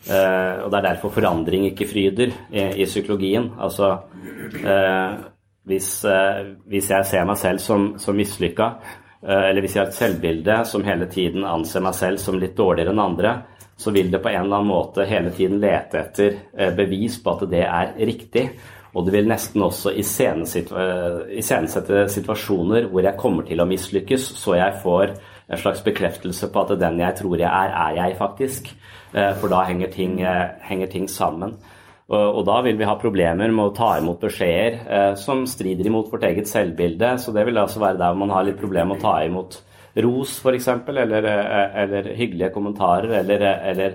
Eh, 0.08 0.62
og 0.62 0.70
det 0.70 0.78
er 0.78 0.86
derfor 0.92 1.16
forandring 1.18 1.66
ikke 1.72 1.90
fryder 1.90 2.30
i, 2.54 2.68
i 2.84 2.86
psykologien. 2.86 3.50
Altså 3.58 3.90
eh, 4.62 5.18
hvis, 5.68 5.90
eh, 6.06 6.54
hvis, 6.70 6.94
jeg 6.94 7.10
ser 7.10 7.28
meg 7.28 7.42
selv 7.42 7.66
som, 7.66 7.90
som 8.00 8.16
mislykka, 8.16 8.70
eh, 9.26 9.50
eller 9.50 9.66
hvis 9.66 9.80
jeg 9.80 9.82
har 9.82 9.90
et 9.90 9.98
selvbilde 9.98 10.62
som 10.70 10.86
hele 10.86 11.10
tiden 11.10 11.48
anser 11.48 11.84
meg 11.84 11.98
selv 11.98 12.22
som 12.22 12.38
litt 12.38 12.56
dårligere 12.60 12.94
enn 12.94 13.06
andre, 13.10 13.36
så 13.78 13.90
vil 13.94 14.14
det 14.14 14.22
på 14.22 14.30
en 14.30 14.44
eller 14.46 14.62
annen 14.62 14.72
måte 14.72 15.10
hele 15.10 15.34
tiden 15.34 15.58
lete 15.62 16.00
etter 16.02 16.72
bevis 16.78 17.20
på 17.22 17.36
at 17.36 17.44
det 17.50 17.66
er 17.66 17.92
riktig. 18.10 18.48
Og 18.98 19.06
det 19.06 19.14
vil 19.14 19.28
nesten 19.30 19.62
også 19.62 19.92
iscenesette 19.94 22.00
situasjoner 22.10 22.88
hvor 22.90 23.06
jeg 23.06 23.20
kommer 23.20 23.46
til 23.46 23.62
å 23.62 23.68
mislykkes, 23.70 24.24
så 24.42 24.56
jeg 24.58 24.80
får 24.82 25.14
en 25.48 25.60
slags 25.62 25.84
bekreftelse 25.86 26.50
på 26.52 26.64
at 26.64 26.74
den 26.82 26.98
jeg 27.04 27.16
tror 27.22 27.38
jeg 27.38 27.48
er, 27.48 27.70
er 27.86 27.94
jeg 28.02 28.18
faktisk. 28.18 28.74
Eh, 29.14 29.34
for 29.38 29.48
da 29.54 29.62
henger 29.70 29.90
ting, 29.94 30.18
eh, 30.26 30.50
henger 30.66 30.90
ting 30.92 31.08
sammen. 31.12 31.54
Og, 32.08 32.46
da 32.48 32.62
vil 32.64 32.78
vi 32.80 32.88
ha 32.88 32.94
problemer 32.96 33.52
med 33.52 33.66
å 33.66 33.74
ta 33.76 33.98
imot 34.00 34.22
beskjeder 34.24 34.78
eh, 34.88 35.16
som 35.20 35.42
strider 35.44 35.90
imot 35.90 36.08
vårt 36.12 36.24
eget 36.24 36.48
selvbilde. 36.48 37.18
Så 37.20 37.36
det 37.36 37.44
vil 37.46 37.58
altså 37.60 37.84
være 37.84 38.00
der 38.00 38.14
man 38.16 38.32
har 38.32 38.48
litt 38.48 38.62
problemer 38.62 38.94
med 38.94 39.02
å 39.02 39.06
ta 39.10 39.18
imot 39.28 39.60
ros, 40.06 40.38
f.eks., 40.40 40.68
eller, 40.88 41.28
eller 41.84 42.04
hyggelige 42.16 42.54
kommentarer, 42.54 43.12
eller, 43.20 43.44
eller 43.74 43.92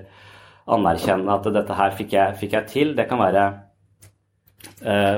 anerkjenne 0.71 1.35
at 1.35 1.49
dette 1.55 1.77
her 1.79 1.95
fikk 1.97 2.17
jeg, 2.17 2.39
fikk 2.43 2.57
jeg 2.59 2.71
til. 2.71 2.93
Det 2.99 3.09
kan 3.11 3.23
være 3.23 3.47
eh, 3.47 3.62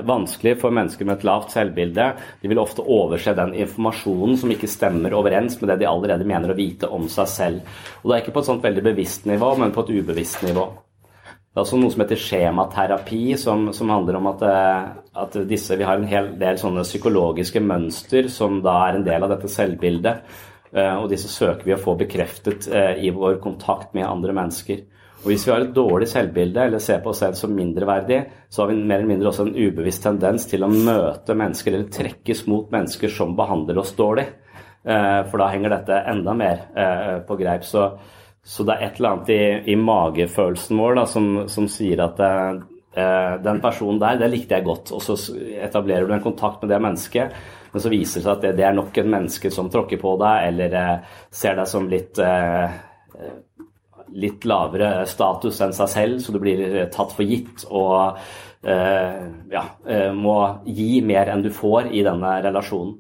vanskelig 0.05 0.59
for 0.61 0.75
mennesker 0.77 1.07
med 1.09 1.19
et 1.19 1.25
lavt 1.25 1.55
selvbilde. 1.55 2.07
De 2.43 2.51
vil 2.51 2.61
ofte 2.61 2.85
overse 2.85 3.33
den 3.37 3.55
informasjonen 3.65 4.37
som 4.41 4.53
ikke 4.53 4.69
stemmer 4.69 5.17
overens 5.17 5.57
med 5.61 5.73
det 5.73 5.79
de 5.81 5.89
allerede 5.89 6.29
mener 6.29 6.53
å 6.53 6.59
vite 6.59 6.91
om 6.93 7.07
seg 7.13 7.31
selv. 7.33 7.77
Og 8.03 8.11
det 8.11 8.17
er 8.17 8.25
ikke 8.25 8.35
på 8.37 8.45
et 8.45 8.51
sånt 8.51 8.65
veldig 8.67 8.85
bevisst 8.93 9.29
nivå, 9.31 9.55
men 9.61 9.73
på 9.73 9.87
et 9.87 9.95
ubevisst 9.97 10.45
nivå. 10.45 10.69
Det 11.55 11.61
er 11.61 11.69
også 11.69 11.79
noe 11.79 11.93
som 11.95 12.01
heter 12.03 12.19
skjematerapi, 12.19 13.19
som, 13.39 13.69
som 13.71 13.91
handler 13.95 14.17
om 14.19 14.25
at, 14.27 14.41
eh, 14.43 14.87
at, 15.23 15.37
disse, 15.47 15.77
vi 15.79 15.87
har 15.87 16.01
en 16.01 16.09
hel 16.11 16.33
del 16.41 16.57
sånne 16.59 16.83
psykologiske 16.83 17.61
mønster 17.63 18.27
som 18.27 18.57
da 18.65 18.73
er 18.89 18.99
en 18.99 19.05
del 19.07 19.23
av 19.23 19.31
dette 19.37 19.47
selvbildet. 19.53 20.35
Eh, 20.75 20.97
og 20.99 21.07
disse 21.13 21.31
søker 21.31 21.69
vi 21.69 21.77
å 21.77 21.79
få 21.79 21.95
bekreftet 22.01 22.67
eh, 22.67 22.99
i 23.07 23.13
vår 23.15 23.39
kontakt 23.45 23.95
med 23.95 24.03
andre 24.09 24.35
mennesker. 24.35 24.83
Og 25.25 25.31
Hvis 25.31 25.47
vi 25.47 25.53
har 25.55 25.63
et 25.65 25.73
dårlig 25.73 26.07
selvbilde 26.11 26.67
eller 26.69 26.83
ser 26.85 26.99
på 27.01 27.09
oss 27.15 27.23
selv 27.23 27.37
som 27.39 27.53
mindreverdig, 27.57 28.19
så 28.53 28.61
har 28.61 28.69
vi 28.69 28.75
mer 28.77 28.99
eller 28.99 29.09
mindre 29.09 29.31
også 29.31 29.47
en 29.47 29.55
ubevisst 29.57 30.03
tendens 30.05 30.45
til 30.51 30.67
å 30.67 30.69
møte 30.69 31.37
mennesker 31.41 31.73
eller 31.73 31.87
trekkes 31.89 32.43
mot 32.53 32.69
mennesker 32.73 33.09
som 33.09 33.33
behandler 33.39 33.81
oss 33.81 33.95
dårlig. 33.97 34.27
Eh, 34.85 35.21
for 35.31 35.41
da 35.41 35.47
henger 35.49 35.73
dette 35.73 36.03
enda 36.13 36.35
mer 36.37 36.61
eh, 36.77 37.15
på 37.25 37.39
greip. 37.41 37.65
Så, 37.65 37.87
så 38.45 38.67
det 38.69 38.77
er 38.77 38.85
et 38.85 39.01
eller 39.01 39.15
annet 39.15 39.33
i, 39.33 39.41
i 39.73 39.77
magefølelsen 39.81 40.83
vår 40.85 41.01
da, 41.01 41.07
som, 41.09 41.31
som, 41.49 41.71
sier 41.73 42.05
at 42.05 42.21
eh, 42.21 43.39
den 43.47 43.63
personen 43.65 44.03
der, 44.03 44.21
det 44.21 44.29
likte 44.29 44.59
jeg 44.59 44.69
godt. 44.69 44.93
Og 44.93 45.01
så 45.09 45.17
etablerer 45.57 46.05
du 46.05 46.13
en 46.19 46.27
kontakt 46.27 46.61
med 46.61 46.75
det 46.75 46.83
mennesket, 46.85 47.39
men 47.73 47.81
så 47.81 47.95
viser 47.95 48.21
det 48.21 48.27
seg 48.27 48.35
at 48.35 48.45
det, 48.45 48.53
det 48.61 48.69
er 48.69 48.77
nok 48.77 49.01
et 49.01 49.09
menneske 49.09 49.49
som 49.57 49.73
tråkker 49.73 50.05
på 50.05 50.19
deg, 50.21 50.51
eller 50.53 51.09
ser 51.33 51.57
deg 51.57 51.73
som 51.73 51.89
litt 51.89 52.21
eh, 52.21 52.77
litt 54.13 54.45
lavere 54.49 55.07
status 55.09 55.61
enn 55.65 55.73
seg 55.77 55.91
selv, 55.93 56.19
så 56.21 56.35
du 56.35 56.41
blir 56.43 56.65
tatt 56.93 57.15
for 57.17 57.25
gitt 57.27 57.65
og 57.71 58.19
eh, 58.65 59.23
ja, 59.53 59.65
eh, 59.87 60.11
må 60.13 60.37
gi 60.67 61.01
mer 61.05 61.33
enn 61.33 61.45
du 61.45 61.51
får 61.55 61.93
i 61.93 62.05
denne 62.07 62.37
relasjonen. 62.45 62.99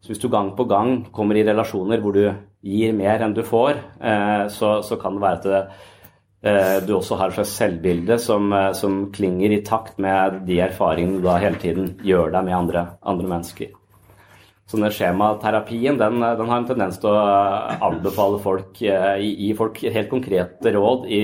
Så 0.00 0.14
hvis 0.14 0.22
du 0.22 0.30
gang 0.32 0.54
på 0.56 0.64
gang 0.64 1.02
kommer 1.12 1.36
i 1.36 1.44
relasjoner 1.44 2.00
hvor 2.00 2.16
du 2.16 2.24
gir 2.64 2.92
mer 2.96 3.20
enn 3.24 3.36
du 3.36 3.42
får, 3.44 3.80
eh, 4.00 4.44
så, 4.52 4.78
så, 4.84 4.96
kan 5.00 5.16
det 5.16 5.24
være 5.24 5.40
at 5.40 5.48
det, 5.48 5.60
eh, 6.48 6.76
du 6.86 6.94
også 6.96 7.18
har 7.20 7.30
et 7.30 7.36
slags 7.40 7.56
selvbilde 7.60 8.16
som, 8.20 8.48
eh, 8.52 8.70
som, 8.76 9.02
klinger 9.12 9.52
i 9.52 9.62
takt 9.64 10.00
med 10.00 10.42
de 10.48 10.60
erfaringene 10.64 11.20
du 11.20 11.28
da 11.28 11.36
hele 11.42 11.60
tiden 11.60 11.94
gjør 12.04 12.32
deg 12.36 12.48
med 12.48 12.58
andre, 12.62 12.86
andre 13.02 13.34
mennesker. 13.34 13.76
Så 14.70 14.78
den 14.78 14.92
skjematerapien 14.94 15.96
den, 15.98 16.22
den, 16.22 16.46
har 16.46 16.60
en 16.60 16.68
tendens 16.68 17.00
til 17.02 17.10
å 17.10 17.18
anbefale 17.90 18.38
folk, 18.38 18.70
gi, 18.78 19.32
gi 19.34 19.50
folk 19.58 19.80
helt 19.82 20.10
konkrete 20.12 20.74
råd 20.76 21.08
i 21.10 21.22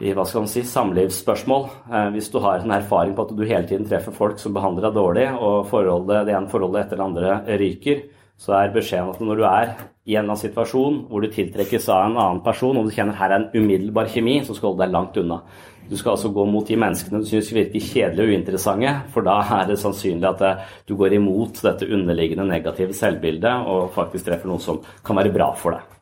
i 0.00 0.14
hva 0.16 0.24
skal 0.24 0.46
man 0.46 0.50
si, 0.50 0.62
samlivsspørsmål. 0.64 1.66
Eh, 1.92 2.08
hvis 2.14 2.30
du 2.32 2.38
har 2.40 2.62
en 2.62 2.72
erfaring 2.72 3.12
på 3.16 3.26
at 3.26 3.34
du 3.36 3.42
hele 3.44 3.66
tiden 3.68 3.84
treffer 3.88 4.14
folk 4.16 4.38
som 4.40 4.54
behandler 4.56 4.88
deg 4.88 4.96
dårlig, 4.96 5.26
og 5.36 5.68
forholdet, 5.68 6.24
det 6.28 6.36
ene 6.36 6.48
forholdet 6.52 6.86
etter 6.86 7.00
det 7.00 7.06
andre 7.06 7.58
ryker, 7.60 8.04
så 8.40 8.54
er 8.56 8.72
beskjeden 8.72 9.10
at 9.12 9.20
når 9.20 9.36
du 9.36 9.44
er 9.44 9.74
i 10.08 10.14
en 10.14 10.22
eller 10.22 10.32
annen 10.32 10.40
situasjon 10.40 11.02
hvor 11.10 11.20
du 11.20 11.28
tiltrekkes 11.34 11.90
av 11.92 12.06
en 12.06 12.16
annen 12.16 12.40
person, 12.44 12.78
og 12.80 12.88
du 12.88 12.94
kjenner 12.94 13.18
her 13.18 13.34
er 13.34 13.42
en 13.42 13.50
umiddelbar 13.52 14.08
kjemi, 14.08 14.38
så 14.46 14.56
skal 14.56 14.70
du 14.70 14.72
holde 14.72 14.86
deg 14.86 14.96
langt 14.96 15.20
unna. 15.20 15.42
Du 15.88 15.96
skal 15.96 16.14
altså 16.14 16.30
gå 16.34 16.44
mot 16.46 16.66
de 16.66 16.76
menneskene 16.78 17.22
du 17.22 17.26
syns 17.26 17.48
virker 17.54 17.82
kjedelige 17.82 18.26
og 18.26 18.34
uinteressante, 18.34 18.92
for 19.14 19.26
da 19.26 19.38
er 19.60 19.70
det 19.70 19.78
sannsynlig 19.80 20.28
at 20.28 20.44
eh, 20.46 20.66
du 20.86 20.94
går 20.98 21.16
imot 21.16 21.62
dette 21.64 21.88
underliggende 21.88 22.46
negative 22.50 22.94
selvbildet 22.96 23.70
og 23.70 23.88
faktisk 23.96 24.28
treffer 24.28 24.52
noe 24.52 24.62
som 24.62 24.82
kan 25.06 25.18
være 25.18 25.34
bra 25.34 25.50
for 25.58 25.78
deg. 25.78 25.96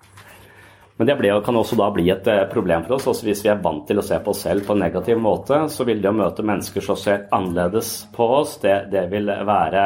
Men 0.99 1.07
det 1.07 1.15
ble, 1.15 1.31
kan 1.47 1.57
også 1.57 1.77
da 1.79 1.87
bli 1.95 2.09
et 2.11 2.27
eh, 2.27 2.45
problem 2.51 2.83
for 2.85 2.97
oss. 2.97 3.07
Også 3.13 3.29
hvis 3.29 3.45
vi 3.47 3.53
er 3.53 3.63
vant 3.63 3.85
til 3.87 4.01
å 4.01 4.05
se 4.05 4.19
på 4.19 4.35
oss 4.35 4.43
selv 4.49 4.67
på 4.67 4.75
en 4.75 4.83
negativ 4.83 5.21
måte, 5.23 5.61
så 5.71 5.87
vil 5.87 6.03
det 6.03 6.11
å 6.11 6.17
møte 6.19 6.47
mennesker 6.47 6.83
som 6.85 6.99
ser 6.99 7.29
annerledes 7.35 7.93
på 8.15 8.27
oss, 8.41 8.57
det, 8.65 8.89
det 8.91 9.05
vil 9.13 9.31
være 9.31 9.85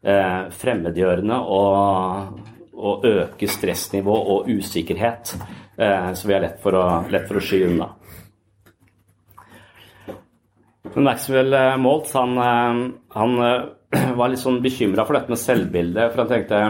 eh, 0.00 0.48
fremmedgjørende 0.56 1.42
og, 1.58 2.40
og, 2.72 3.04
øke 3.04 3.50
stressnivå 3.52 4.16
og 4.16 4.48
usikkerhet. 4.48 5.34
Eh, 5.76 6.10
så 6.16 6.28
vi 6.28 6.36
har 6.38 6.44
lett 6.46 6.58
for 6.64 6.80
å, 6.80 6.86
lett 7.12 7.28
for 7.28 7.36
å 7.36 7.44
sky 7.44 7.60
unna. 7.68 7.90
Men 10.96 11.10
Maxwell 11.10 11.52
eh, 11.52 11.74
Maltz 11.80 12.16
han, 12.16 12.38
eh, 12.40 12.80
han 13.18 13.36
var 14.18 14.32
litt 14.32 14.42
sånn 14.42 14.62
bekymra 14.64 15.04
for 15.04 15.18
dette 15.18 15.32
med 15.32 15.42
selvbildet. 15.42 16.10
For 16.14 16.24
han 16.24 16.32
tenkte 16.32 16.62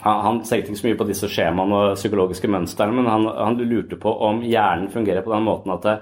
han 0.00 0.38
tenkte 0.40 0.72
ikke 0.72 0.80
så 0.80 0.86
mye 0.86 0.98
på 1.00 1.06
disse 1.10 1.28
skjemaene 1.28 1.76
og 1.76 1.98
psykologiske 1.98 2.48
mønstrene, 2.48 2.94
men 2.96 3.08
han, 3.10 3.26
han, 3.36 3.58
lurte 3.68 3.98
på 4.00 4.12
om 4.24 4.40
hjernen 4.46 4.88
fungerer 4.92 5.24
på 5.26 5.32
den 5.34 5.44
måten 5.44 5.74
at 5.74 5.84
det, 5.84 5.96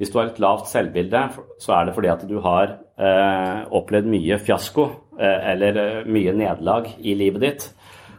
hvis 0.00 0.10
du 0.10 0.18
har 0.18 0.32
et 0.32 0.40
lavt 0.42 0.66
selvbilde, 0.66 1.20
så 1.62 1.76
er 1.76 1.86
det 1.86 1.94
fordi 1.94 2.10
at 2.10 2.24
du 2.26 2.40
har 2.42 2.72
eh, 2.98 3.60
opplevd 3.78 4.10
mye 4.10 4.40
fiasko 4.42 4.88
eh, 5.20 5.52
eller 5.52 5.78
eh, 5.78 6.00
mye 6.10 6.34
nederlag 6.34 6.88
i 6.98 7.14
livet 7.14 7.44
ditt. 7.44 7.68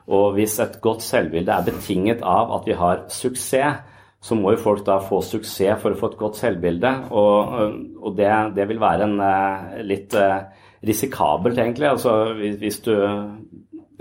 Og 0.08 0.38
hvis 0.38 0.56
et 0.64 0.80
godt 0.80 1.04
selvbilde 1.04 1.52
er 1.52 1.68
betinget 1.68 2.24
av 2.24 2.54
at 2.56 2.70
vi 2.70 2.78
har 2.80 3.04
suksess, 3.12 3.84
så 4.26 4.38
må 4.38 4.56
jo 4.56 4.62
folk 4.64 4.82
da 4.88 4.98
få 5.06 5.20
suksess 5.22 5.82
for 5.84 5.94
å 5.94 6.00
få 6.00 6.10
et 6.12 6.20
godt 6.20 6.40
selvbilde. 6.40 6.92
Og, 7.14 7.58
og 8.02 8.16
det, 8.18 8.32
det, 8.58 8.66
vil 8.72 8.82
være 8.82 9.06
en 9.06 9.20
eh, 9.22 9.82
litt 9.86 10.16
eh, 10.18 10.40
risikabelt, 10.86 11.60
egentlig. 11.62 11.92
Altså 11.92 12.34
hvis, 12.40 12.58
hvis 12.62 12.80
du 12.88 12.94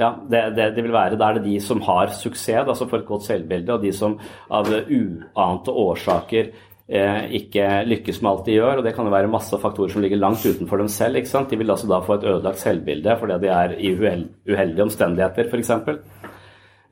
ja, 0.01 0.15
det, 0.31 0.41
det, 0.57 0.71
det, 0.75 0.83
vil 0.83 0.95
være 0.95 1.19
Da 1.21 1.29
er 1.29 1.39
det 1.39 1.45
de 1.47 1.59
som 1.63 1.83
har 1.87 2.11
suksess, 2.17 2.65
altså 2.65 2.89
får 2.91 3.03
et 3.03 3.11
godt 3.11 3.29
selvbilde, 3.29 3.77
og 3.77 3.85
de 3.85 3.93
som 3.95 4.17
av 4.49 4.71
uante 4.73 5.75
årsaker 5.85 6.49
eh, 6.49 7.21
ikke 7.39 7.69
lykkes 7.93 8.23
med 8.23 8.33
alt 8.33 8.49
de 8.49 8.57
gjør. 8.57 8.81
og 8.81 8.89
Det 8.89 8.95
kan 8.97 9.07
jo 9.07 9.15
være 9.15 9.31
masse 9.31 9.61
faktorer 9.61 9.93
som 9.93 10.03
ligger 10.03 10.23
langt 10.25 10.47
utenfor 10.47 10.81
dem 10.81 10.89
selv. 10.89 11.21
ikke 11.21 11.35
sant? 11.35 11.53
De 11.53 11.61
vil 11.61 11.71
altså 11.71 11.91
da 11.91 12.01
få 12.01 12.17
et 12.17 12.29
ødelagt 12.33 12.65
selvbilde 12.65 13.21
fordi 13.21 13.41
de 13.45 13.53
er 13.61 13.77
i 13.77 13.93
uheldige 13.95 14.89
omstendigheter, 14.89 15.53
f.eks. 15.53 15.75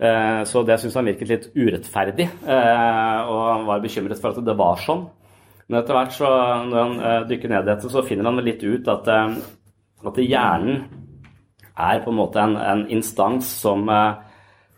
Eh, 0.00 0.44
så 0.48 0.62
det 0.64 0.78
syntes 0.81 0.96
han 0.96 1.09
virket 1.11 1.31
litt 1.31 1.50
urettferdig, 1.55 2.26
eh, 2.26 3.18
og 3.28 3.42
han 3.50 3.66
var 3.68 3.83
bekymret 3.85 4.20
for 4.22 4.33
at 4.33 4.46
det 4.46 4.57
var 4.59 4.81
sånn. 4.81 5.05
Men 5.68 5.78
etter 5.78 5.96
hvert, 5.96 6.16
så, 6.16 6.31
når 6.68 6.81
han 6.81 6.96
eh, 6.98 7.20
dykker 7.31 7.52
ned 7.52 7.62
i 7.62 7.70
dette, 7.70 7.92
så 7.92 8.05
finner 8.07 8.31
han 8.31 8.42
litt 8.42 8.64
ut 8.64 8.88
at, 8.90 9.11
at 10.02 10.20
hjernen 10.22 10.83
er 11.72 12.02
på 12.05 12.12
en 12.12 12.18
måte 12.18 12.40
en, 12.42 12.57
en 12.57 12.83
instans 12.92 13.48
som, 13.62 13.87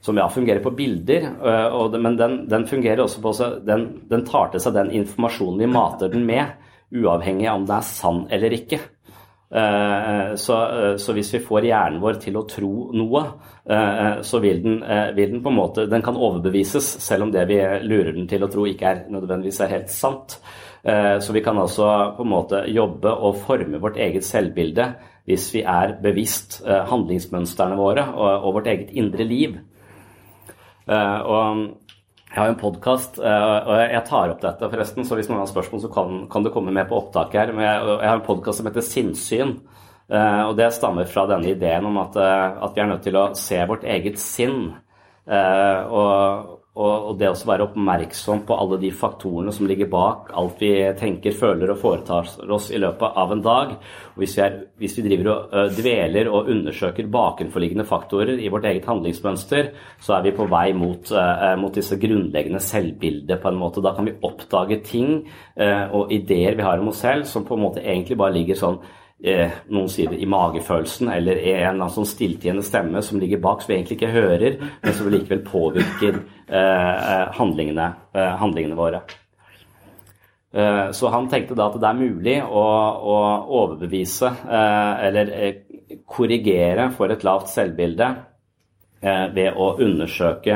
som 0.05 0.19
ja, 0.21 0.29
fungerer 0.31 0.63
på 0.63 0.75
bilder, 0.77 1.27
og, 1.75 1.97
men 1.99 2.15
den, 2.21 2.37
den, 2.51 2.69
fungerer 2.71 3.03
også 3.03 3.23
på 3.25 3.33
den, 3.67 3.89
den, 4.11 4.23
tar 4.29 4.53
til 4.53 4.63
seg 4.63 4.77
den 4.77 4.93
informasjonen 5.01 5.65
vi 5.65 5.71
mater 5.75 6.13
den 6.13 6.23
med, 6.29 6.55
uavhengig 6.95 7.49
av 7.51 7.59
om 7.59 7.67
det 7.67 7.81
er 7.81 7.89
sann 7.89 8.21
eller 8.31 8.55
ikke. 8.55 8.79
Eh, 9.55 10.35
så, 10.41 10.57
så, 10.99 11.15
hvis 11.15 11.31
vi 11.37 11.43
får 11.47 11.69
hjernen 11.69 12.03
vår 12.03 12.19
til 12.25 12.37
å 12.41 12.47
tro 12.51 12.73
noe, 12.97 13.25
så 13.65 14.39
vil 14.45 14.59
den, 14.61 14.83
vil 15.17 15.31
den, 15.31 15.41
på 15.41 15.49
en 15.49 15.57
måte 15.57 15.87
Den 15.89 16.03
kan 16.05 16.19
overbevises, 16.21 16.85
selv 17.01 17.25
om 17.25 17.31
det 17.33 17.47
vi 17.49 17.57
lurer 17.87 18.11
den 18.13 18.27
til 18.29 18.45
å 18.45 18.51
tro 18.53 18.67
ikke 18.69 18.91
er 18.91 18.99
nødvendigvis 19.15 19.63
er 19.65 19.73
helt 19.73 19.95
sant. 19.95 20.35
Så 20.85 21.33
vi 21.33 21.41
kan 21.41 21.57
altså 21.57 21.87
på 22.19 22.27
en 22.27 22.33
måte 22.35 22.61
jobbe 22.69 23.09
og 23.09 23.39
forme 23.47 23.81
vårt 23.81 23.97
eget 23.97 24.27
selvbilde 24.29 24.91
hvis 25.29 25.47
vi 25.55 25.63
er 25.65 25.97
bevisst 26.03 26.61
eh, 26.67 26.85
handlingsmønstrene 26.91 27.79
våre 27.79 28.05
og, 28.13 28.45
og 28.45 28.59
vårt 28.59 28.69
eget 28.73 28.93
indre 28.97 29.25
liv. 29.29 29.57
Eh, 30.85 31.21
og 31.25 31.65
jeg 32.35 32.41
har 32.41 32.51
en 32.51 32.59
podkast, 32.59 33.21
eh, 33.23 33.45
og 33.63 33.77
jeg 33.79 34.03
tar 34.09 34.33
opp 34.35 34.41
dette, 34.43 34.71
forresten, 34.73 35.07
så 35.07 35.15
hvis 35.15 35.29
noen 35.31 35.45
har 35.45 35.51
spørsmål, 35.51 35.83
så 35.85 35.91
kan, 35.95 36.25
kan 36.33 36.43
det 36.43 36.51
komme 36.55 36.75
med 36.75 36.89
på 36.91 36.99
opptaket 36.99 37.39
her. 37.41 37.53
Men 37.55 37.69
jeg, 37.69 37.85
jeg 37.93 38.11
har 38.11 38.19
en 38.19 38.27
podkast 38.27 38.59
som 38.59 38.69
heter 38.69 38.85
Sinnssyn. 38.85 39.55
Og 40.05 40.51
det 40.59 40.67
stammer 40.77 41.07
fra 41.09 41.23
denne 41.31 41.55
ideen 41.55 41.87
om 41.89 41.95
at, 42.03 42.19
at 42.21 42.75
vi 42.77 42.83
er 42.83 42.91
nødt 42.91 43.07
til 43.07 43.17
å 43.17 43.23
se 43.41 43.57
vårt 43.71 43.87
eget 43.89 44.19
sinn. 44.21 44.67
Og, 45.25 46.54
og, 46.75 47.13
det 47.21 47.29
å 47.31 47.37
være 47.47 47.69
oppmerksom 47.69 48.41
på 48.49 48.57
alle 48.59 48.81
de 48.83 48.89
faktorene 48.91 49.53
som 49.55 49.69
ligger 49.71 49.87
bak 49.93 50.33
alt 50.35 50.59
vi 50.59 50.73
tenker, 50.99 51.37
føler 51.39 51.71
og 51.71 51.79
foretar 51.79 52.27
oss 52.51 52.67
i 52.75 52.81
løpet 52.83 53.21
av 53.23 53.31
en 53.31 53.45
dag. 53.45 53.77
Og 54.15 54.25
hvis, 54.25 54.35
vi 54.35 54.43
er, 54.43 54.57
hvis 54.83 54.97
vi 54.99 55.05
driver 55.07 55.31
og 55.31 55.77
dveler 55.77 56.31
og 56.33 56.51
undersøker 56.51 57.07
bakenforliggende 57.15 57.87
faktorer 57.87 58.43
i 58.43 58.51
vårt 58.51 58.67
eget 58.67 58.91
handlingsmønster, 58.91 59.71
så 60.03 60.17
er 60.19 60.27
vi 60.27 60.35
på 60.35 60.49
vei 60.51 60.67
mot, 60.75 61.15
mot 61.63 61.79
disse 61.79 62.01
grunnleggende 62.03 62.63
selvbildet 62.65 63.39
på 63.39 63.53
en 63.53 63.63
måte. 63.63 63.85
Da 63.85 63.95
kan 63.95 64.11
vi 64.11 64.19
oppdage 64.27 64.83
ting 64.83 65.21
og 65.95 66.11
ideer 66.11 66.59
vi 66.59 66.67
har 66.67 66.83
om 66.83 66.91
oss 66.91 67.05
selv 67.07 67.31
som 67.31 67.47
på 67.47 67.55
en 67.55 67.67
måte 67.69 67.87
egentlig 67.87 68.19
bare 68.19 68.35
ligger 68.35 68.59
sånn 68.59 68.83
noen 69.25 69.87
sier 69.89 70.11
det 70.11 70.19
i 70.21 70.27
magefølelsen, 70.29 71.09
eller 71.15 71.39
en 71.39 71.79
eller 71.79 71.93
sånn 71.95 72.09
stilltiende 72.09 72.65
stemme 72.67 73.01
som 73.01 73.23
ligger 73.23 73.41
bak, 73.41 73.63
som 73.63 73.71
vi 73.71 73.79
egentlig 73.79 73.97
ikke 73.97 74.11
hører, 74.13 74.57
men 74.83 74.97
som 74.99 75.09
likevel 75.09 75.41
påvirker 75.47 76.19
handlingene, 76.49 77.87
eh, 78.13 78.35
handlingene, 78.41 78.77
våre. 78.77 79.01
Eh, 80.53 80.91
så 80.91 81.09
han 81.09 81.29
tenkte 81.29 81.57
da 81.59 81.71
at 81.71 81.81
det 81.81 81.89
er 81.89 81.99
mulig 81.99 82.37
å, 82.45 82.67
å 83.15 83.17
overbevise 83.63 84.29
eh, 84.29 85.09
eller 85.09 85.33
korrigere 86.07 86.91
for 86.95 87.11
et 87.13 87.25
lavt 87.27 87.51
selvbilde 87.53 88.15
ved 89.05 89.59
å 89.61 89.67
undersøke, 89.85 90.55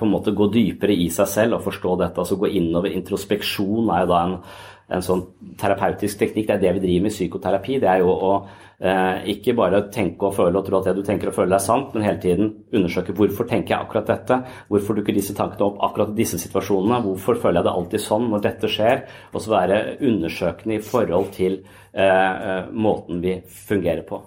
på 0.00 0.06
en 0.06 0.08
måte 0.08 0.32
gå 0.32 0.46
dypere 0.48 0.94
i 0.96 1.10
seg 1.12 1.26
selv 1.28 1.58
og 1.58 1.66
forstå 1.66 1.90
dette. 2.00 2.22
altså 2.22 2.38
Gå 2.40 2.48
innover. 2.56 2.94
Introspeksjon 2.96 3.90
er 3.92 4.06
jo 4.06 4.08
da 4.08 4.20
en 4.22 4.38
en 4.86 5.02
sånn 5.02 5.24
terapeutisk 5.58 6.20
teknikk. 6.20 6.46
Det 6.48 6.56
er 6.56 6.62
det 6.62 6.74
vi 6.76 6.84
driver 6.84 7.06
med 7.06 7.14
i 7.14 7.16
psykoterapi. 7.16 7.78
Det 7.82 7.90
er 7.90 8.02
jo 8.04 8.12
å 8.12 8.32
eh, 8.36 8.65
ikke 8.76 9.54
bare 9.56 9.78
tenke 9.88 10.26
og 10.28 10.34
føle 10.36 10.60
og 10.60 10.66
tro 10.66 10.76
at 10.76 10.90
det 10.90 10.98
du 10.98 11.06
tenker 11.06 11.30
og 11.30 11.36
føler 11.38 11.56
er 11.56 11.62
sant, 11.64 11.94
men 11.94 12.04
hele 12.04 12.20
tiden 12.20 12.50
undersøke 12.76 13.14
hvorfor 13.16 13.48
tenker 13.48 13.72
jeg 13.72 13.86
akkurat 13.86 14.10
dette? 14.10 14.36
Hvorfor 14.68 14.98
dukker 14.98 15.16
disse 15.16 15.32
tankene 15.38 15.70
opp 15.70 15.80
akkurat 15.86 16.12
i 16.12 16.18
disse 16.18 16.36
situasjonene? 16.42 17.00
Hvorfor 17.06 17.40
føler 17.40 17.62
jeg 17.62 17.68
det 17.70 17.72
alltid 17.72 18.04
sånn 18.04 18.28
når 18.34 18.44
dette 18.44 18.70
skjer? 18.74 19.02
Og 19.32 19.40
så 19.40 19.54
være 19.54 19.82
undersøkende 20.04 20.76
i 20.76 20.84
forhold 20.84 21.32
til 21.38 21.62
eh, 21.96 22.04
eh 22.04 22.68
måten 22.76 23.24
vi 23.24 23.38
fungerer 23.48 24.04
på. 24.04 24.20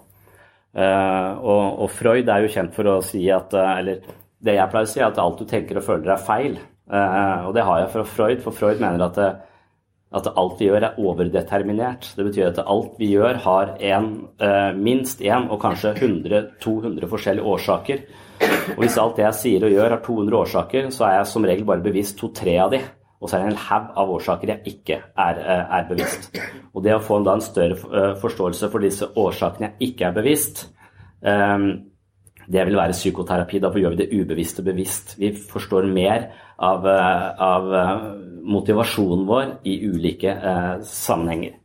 Eh, 0.74 1.30
og, 1.42 1.80
og, 1.82 1.88
Freud 1.90 2.28
er 2.30 2.44
jo 2.44 2.50
kjent 2.52 2.74
for 2.76 2.86
å 2.86 3.00
si 3.02 3.24
at 3.34 3.56
eh, 3.58 3.70
Eller 3.80 4.04
det 4.38 4.52
jeg 4.54 4.70
pleier 4.70 4.86
å 4.86 4.90
si, 4.92 5.00
er 5.00 5.08
at 5.08 5.18
alt 5.18 5.40
du 5.42 5.48
tenker 5.50 5.80
og 5.80 5.86
føler 5.86 6.14
er 6.14 6.22
feil. 6.22 6.58
Eh, 6.90 7.46
og 7.46 7.54
det 7.56 7.64
har 7.66 7.82
jeg 7.82 7.92
fra 7.94 8.04
Freud, 8.06 8.42
for 8.44 8.56
Freud 8.56 8.82
mener 8.82 9.06
at 9.08 9.18
at 10.10 10.26
alt 10.34 10.58
vi 10.58 10.66
gjør 10.66 10.88
er 10.88 10.96
overdeterminert. 10.98 12.08
Det 12.16 12.26
betyr 12.26 12.48
at 12.48 12.62
alt 12.64 12.96
vi 12.98 13.12
gjør 13.12 13.38
har 13.44 13.76
en, 13.78 14.28
eh, 14.42 14.72
minst 14.74 15.20
én 15.20 15.48
og 15.50 15.60
kanskje 15.62 15.94
100-200 15.94 17.06
forskjellige 17.06 17.46
årsaker. 17.46 18.00
Og 18.74 18.80
hvis 18.82 18.98
alt 18.98 19.16
det 19.16 19.24
jeg 19.24 19.34
sier 19.34 19.64
og 19.64 19.70
gjør 19.70 19.90
har 19.90 20.02
200 20.02 20.36
årsaker, 20.36 20.90
så 20.90 21.06
er 21.06 21.18
jeg 21.18 21.26
som 21.26 21.44
regel 21.44 21.64
bare 21.64 21.84
bevisst 21.84 22.18
to-tre 22.18 22.58
av 22.58 22.70
de. 22.72 22.80
Og 23.20 23.28
så 23.28 23.36
er 23.36 23.44
det 23.44 23.52
en 23.52 23.66
haug 23.68 23.90
av 23.96 24.10
årsaker 24.10 24.48
jeg 24.48 24.62
ikke 24.64 24.98
er, 25.16 25.38
eh, 25.38 25.78
er, 25.78 25.86
bevisst. 25.88 26.40
Og 26.74 26.82
det 26.82 26.94
å 26.94 27.02
få 27.02 27.18
en, 27.18 27.24
da 27.24 27.34
en 27.34 27.40
større 27.40 27.76
eh, 27.76 28.14
forståelse 28.18 28.70
for 28.70 28.80
disse 28.80 29.06
årsakene 29.14 29.70
jeg 29.78 29.92
ikke 29.92 30.06
er 30.08 30.12
bevisst, 30.12 30.66
det 32.50 32.62
vil 32.66 32.78
være 32.78 32.96
psykoterapi. 32.96 33.60
Da 33.60 33.70
gjør 33.70 33.94
vi 33.94 33.96
det 33.96 34.12
ubevisste 34.16 34.62
bevisst. 34.64 35.18
Vi 35.20 35.34
forstår 35.36 35.86
mer 35.86 36.30
av, 36.60 36.86
av 37.40 37.72
motivasjonen 38.44 39.24
vår 39.28 39.56
i 39.68 39.78
ulike 39.88 40.34
eh, 40.36 40.74
sammenhenger. 40.86 41.56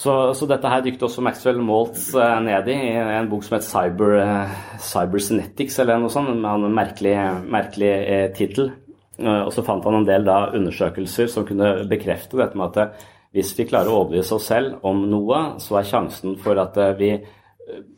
Så, 0.00 0.12
så, 0.34 0.46
dette 0.48 0.68
her 0.70 0.80
dykket 0.84 1.02
også 1.04 1.22
Maxwell 1.24 1.58
Maltz 1.60 2.06
eh, 2.16 2.36
ned 2.46 2.68
i, 2.72 2.76
i 2.88 3.16
en 3.18 3.28
bok 3.28 3.44
som 3.44 3.58
het 3.58 3.66
Cyber, 3.66 4.14
eh, 4.22 4.52
Cybersynetics, 4.80 5.76
eller 5.82 6.00
noe 6.00 6.12
sånt, 6.12 6.30
med 6.40 6.68
en 6.68 6.76
merkelig, 6.76 7.16
merkelig 7.52 7.90
eh, 7.98 8.28
tittel. 8.36 8.72
og 9.20 9.50
så 9.52 9.60
fant 9.60 9.84
han 9.84 9.98
en 9.98 10.06
del 10.08 10.24
da, 10.24 10.46
undersøkelser 10.56 11.26
som 11.28 11.44
kunne 11.44 11.82
bekrefte 11.90 12.38
dette 12.40 12.56
med 12.56 12.78
at 12.78 13.02
hvis 13.36 13.50
vi 13.58 13.66
klarer 13.68 13.90
å 13.92 13.98
overbevise 13.98 14.38
oss 14.38 14.46
selv 14.48 14.86
om 14.88 15.02
noe, 15.10 15.42
så 15.60 15.76
er 15.76 15.90
sjansen 15.90 16.38
for 16.40 16.56
at 16.58 16.78
vi 16.96 17.12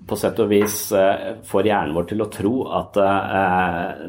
på 0.06 0.18
sett 0.18 0.40
og 0.42 0.50
vis 0.50 0.76
får 1.48 1.68
hjernen 1.68 1.94
vår 1.96 2.08
til 2.10 2.24
å 2.24 2.30
tro 2.32 2.52
at 2.78 2.98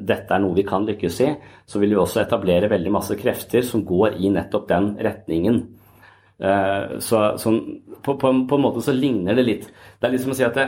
dette 0.02 0.36
er 0.36 0.42
noe 0.44 0.58
vi 0.58 0.66
kan 0.68 0.88
lykkes 0.88 1.20
i, 1.24 1.30
så 1.66 1.80
vil 1.82 1.94
vi 1.94 2.02
også 2.02 2.24
etablere 2.24 2.72
veldig 2.72 2.94
masse 2.94 3.18
krefter 3.20 3.66
som 3.66 3.86
går 3.88 4.18
i 4.20 4.32
nettopp 4.34 4.68
den 4.72 4.90
retningen. 5.06 5.62
Eh, 6.44 7.00
så, 7.00 7.38
så 7.38 7.52
på, 8.02 8.18
på, 8.18 8.46
på, 8.50 8.56
en 8.56 8.62
måte 8.62 8.82
så 8.82 8.92
ligner 8.92 9.38
det 9.38 9.44
litt 9.46 9.68
Det 9.70 10.08
er 10.08 10.12
liksom 10.16 10.34
å 10.34 10.36
si 10.36 10.44
at 10.44 10.58
det, 10.58 10.66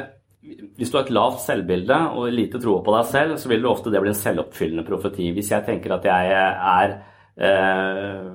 hvis 0.77 0.91
du 0.91 0.99
har 0.99 1.07
et 1.07 1.15
lavt 1.15 1.41
selvbilde 1.41 1.97
og 2.15 2.29
lite 2.31 2.61
tro 2.61 2.77
på 2.85 2.93
deg 2.93 3.09
selv, 3.09 3.39
så 3.41 3.49
vil 3.49 3.63
det 3.63 3.71
ofte 3.71 3.91
det 3.91 4.01
bli 4.03 4.11
en 4.13 4.19
selvoppfyllende 4.19 4.85
profeti. 4.87 5.31
Hvis 5.33 5.49
jeg 5.51 5.65
tenker 5.65 5.95
at 5.95 6.05
jeg 6.05 6.35
er 6.37 6.93
eh, 7.41 8.27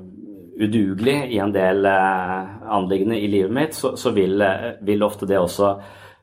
udugelig 0.61 1.16
i 1.31 1.38
en 1.40 1.55
del 1.55 1.87
eh, 1.87 2.51
anliggende 2.75 3.20
i 3.20 3.31
livet 3.31 3.55
mitt, 3.55 3.79
så, 3.79 3.94
så 4.01 4.11
vil, 4.16 4.35
eh, 4.42 4.73
vil, 4.85 5.07
ofte 5.07 5.29
det 5.31 5.38
også 5.38 5.70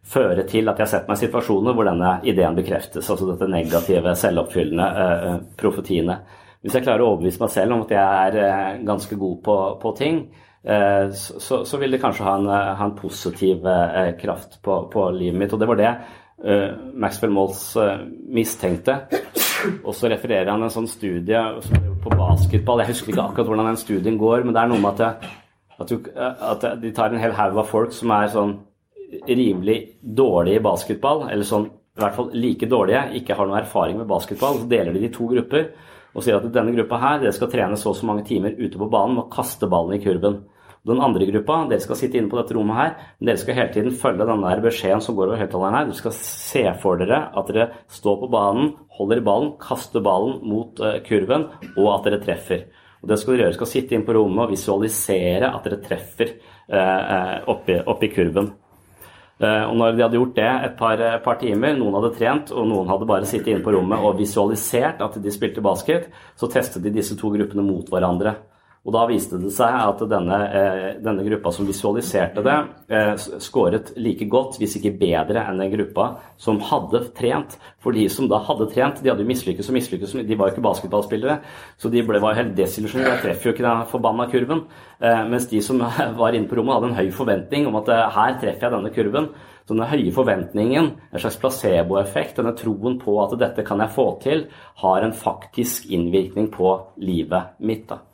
føre 0.08 0.48
til 0.48 0.72
at 0.72 0.80
jeg 0.80 0.91
setter 0.91 1.12
meg 1.12 1.20
i 1.20 1.26
situasjoner 1.26 1.76
hvor 1.76 1.88
denne 1.89 2.17
ideen 2.28 2.58
bekreftes. 2.58 3.10
Altså 3.12 3.30
dette 3.32 3.50
negative, 3.52 4.15
selvoppfyllende 4.17 4.89
eh, 5.04 5.30
eh, 5.30 5.39
profetiene. 5.60 6.20
Hvis 6.63 6.76
jeg 6.76 6.88
klarer 6.88 7.06
å 7.06 7.13
overbevise 7.13 7.43
meg 7.43 7.54
selv 7.54 7.76
om 7.76 7.86
at 7.86 7.93
jeg 7.93 8.43
er 8.43 8.84
ganske 8.88 9.15
god 9.20 9.39
på, 9.46 9.58
på 9.82 9.96
ting, 10.00 10.22
Eh, 10.67 11.12
så, 11.12 11.65
så, 11.65 11.78
vil 11.78 11.93
det 11.96 12.02
kanskje 12.02 12.26
ha 12.28 12.36
en, 12.36 12.48
ha 12.52 12.86
en 12.86 12.96
positiv 12.98 13.67
eh, 13.67 14.12
kraft 14.20 14.60
på, 14.62 14.82
på, 14.91 15.10
livet 15.15 15.39
mitt. 15.39 15.54
Og 15.56 15.62
det 15.62 15.70
var 15.70 15.80
det 15.80 15.91
uh, 16.43 16.72
Maxwell 16.93 17.32
Molls 17.32 17.62
uh, 17.80 18.02
mistenkte. 18.36 18.98
Og 19.84 19.93
så 19.96 20.12
refererer 20.12 20.52
han 20.52 20.63
en 20.63 20.74
sånn 20.74 20.89
studie 20.91 21.39
på 22.04 22.12
basketball. 22.13 22.84
Jeg 22.84 22.91
husker 22.91 23.13
ikke 23.13 23.30
akkurat 23.30 23.52
hvordan 23.52 23.72
den 23.72 23.80
studien 23.80 24.20
går, 24.20 24.43
men 24.43 24.56
det 24.56 24.63
er 24.63 24.74
noe 24.74 24.84
med 24.84 25.00
at, 25.08 25.24
at, 25.80 25.93
du, 25.93 26.12
at 26.17 26.67
de 26.84 26.91
tar 26.96 27.15
en 27.15 27.24
hel 27.24 27.36
haug 27.38 27.62
av 27.63 27.72
folk 27.72 27.96
som 27.96 28.13
er 28.17 28.30
sånn 28.36 28.58
rimelig 29.28 29.78
dårlige 30.02 30.60
i 30.60 30.63
basketball, 30.63 31.28
eller 31.32 31.48
sånn 31.48 31.67
i 31.67 32.02
hvert 32.04 32.17
fall 32.17 32.34
like 32.38 32.67
dårlige, 32.70 33.08
ikke 33.22 33.38
har 33.38 33.48
noen 33.50 33.62
erfaring 33.63 33.98
med 33.98 34.10
basketball, 34.10 34.60
så 34.60 34.70
deler 34.70 34.93
de 34.93 35.06
de 35.08 35.13
to 35.13 35.30
grupper 35.32 35.72
og 36.17 36.24
sier 36.26 36.38
at 36.38 36.46
denne 36.54 36.74
gruppa 36.74 36.98
her, 37.02 37.17
dere 37.22 37.34
skal 37.36 37.50
trene 37.52 37.78
så 37.78 37.91
og 37.91 37.98
så 38.00 38.08
mange 38.10 38.26
timer 38.26 38.56
ute 38.58 38.80
på 38.80 38.89
banen 38.89 39.20
og 39.22 39.32
kaste 39.34 39.70
ballen 39.70 39.98
i 39.98 40.02
kurven. 40.02 40.39
Den 40.88 41.02
andre 41.04 41.28
gruppa, 41.28 41.60
dere 41.70 41.84
skal 41.84 41.98
sitte 42.00 42.17
inne 42.17 42.32
på 42.32 42.39
dette 42.39 42.56
rommet 42.56 42.78
her, 42.78 42.93
men 43.20 43.30
dere 43.30 43.41
skal 43.41 43.58
hele 43.58 43.74
tiden 43.74 43.98
følge 44.02 44.26
den 44.30 44.46
der 44.46 44.63
beskjeden 44.63 45.04
som 45.04 45.17
går 45.17 45.34
over 45.34 45.41
høyttaleren 45.41 45.78
her. 45.78 45.89
Du 45.89 45.98
skal 45.98 46.15
se 46.15 46.63
for 46.82 47.02
dere 47.02 47.20
at 47.38 47.52
dere 47.52 47.67
står 47.91 48.22
på 48.24 48.30
banen, 48.34 48.72
holder 48.98 49.24
ballen, 49.26 49.56
kaster 49.62 50.06
ballen 50.06 50.39
mot 50.48 50.80
uh, 50.82 50.98
kurven, 51.06 51.50
og 51.76 51.89
at 51.98 52.08
dere 52.08 52.22
treffer. 52.24 52.65
Og 53.04 53.12
det 53.12 53.20
skal 53.20 53.36
dere 53.36 53.46
gjøre. 53.46 53.58
Skal 53.60 53.72
sitte 53.74 53.98
inn 53.98 54.06
på 54.08 54.15
rommet 54.17 54.48
og 54.48 54.54
visualisere 54.56 55.52
at 55.54 55.67
dere 55.67 55.82
treffer 55.84 56.32
eh, 56.34 57.36
oppi, 57.52 57.76
oppi, 57.86 58.10
kurven. 58.10 58.50
Uh, 59.38 59.69
og 59.69 59.76
når 59.78 59.93
de 59.93 60.02
hadde 60.02 60.17
gjort 60.17 60.36
det 60.38 60.50
et 60.50 60.78
par, 60.80 61.02
par, 61.21 61.38
timer, 61.38 61.76
noen 61.78 61.93
hadde 62.00 62.15
trent, 62.17 62.52
og 62.58 62.65
noen 62.71 62.89
hadde 62.89 63.10
bare 63.10 63.28
sittet 63.30 63.52
inne 63.54 63.65
på 63.65 63.76
rommet 63.76 64.02
og 64.02 64.17
visualisert 64.17 65.04
at 65.06 65.19
de 65.21 65.34
spilte 65.34 65.62
basket, 65.62 66.08
så 66.38 66.50
testet 66.50 66.82
de 66.82 66.95
disse 66.95 67.17
to 67.19 67.30
gruppene 67.36 67.65
mot 67.65 67.91
hverandre. 67.93 68.34
Og 68.88 68.93
da 68.95 69.02
viste 69.10 69.36
det 69.41 69.50
seg 69.52 69.67
at 69.67 70.00
denne, 70.08 70.38
eh, 70.47 70.86
denne 71.04 71.23
gruppa 71.26 71.52
som 71.52 71.67
visualiserte 71.67 72.39
det, 72.39 72.56
eh, 72.88 73.15
skåret 73.43 73.91
like 73.97 74.23
godt, 74.32 74.56
hvis 74.58 74.78
ikke 74.80 74.97
bedre, 74.97 75.43
enn 75.43 75.60
den 75.60 75.73
gruppa 75.73 76.21
som 76.38 76.62
hadde 76.62 77.12
trent. 77.13 77.58
For 77.80 77.91
de 77.91 78.08
som 78.08 78.30
da 78.30 78.39
hadde 78.39 78.71
trent, 78.71 79.04
de 79.04 79.10
hadde 79.10 79.26
jo 79.26 79.28
mislykkes 79.28 79.67
og 79.67 79.76
mislykkes, 79.76 80.26
de 80.26 80.36
var 80.36 80.47
jo 80.47 80.56
ikke 80.56 80.63
basketballspillere. 80.69 81.41
Så 81.78 81.91
de 81.91 82.02
ble, 82.02 82.21
var 82.21 82.36
helt 82.36 82.56
desillusjonerte, 82.56 83.08
Jeg 83.08 83.21
treffer 83.23 83.43
jo 83.43 83.54
ikke 83.54 83.67
den 83.67 83.86
forbanna 83.88 84.32
kurven. 84.32 84.63
Eh, 85.02 85.28
mens 85.28 85.47
de 85.47 85.62
som 85.62 85.80
var 86.21 86.32
inne 86.32 86.47
på 86.47 86.56
rommet, 86.56 86.76
hadde 86.76 86.88
en 86.88 87.06
høy 87.06 87.12
forventning 87.12 87.67
om 87.67 87.76
at 87.76 87.88
her 87.88 88.39
treffer 88.39 88.69
jeg 88.69 88.71
denne 88.71 88.95
kurven. 88.95 89.30
Så 89.67 89.76
denne 89.76 89.91
høye 89.91 90.13
forventningen, 90.15 90.91
en 91.12 91.19
slags 91.19 91.36
placeboeffekt, 91.36 92.38
denne 92.38 92.56
troen 92.56 92.97
på 92.97 93.19
at 93.19 93.38
dette 93.38 93.67
kan 93.67 93.80
jeg 93.84 93.91
få 93.91 94.21
til, 94.23 94.47
har 94.78 95.04
en 95.04 95.12
faktisk 95.12 95.91
innvirkning 95.91 96.47
på 96.56 96.71
livet 97.04 97.60
mitt. 97.60 97.89
da. 97.89 98.07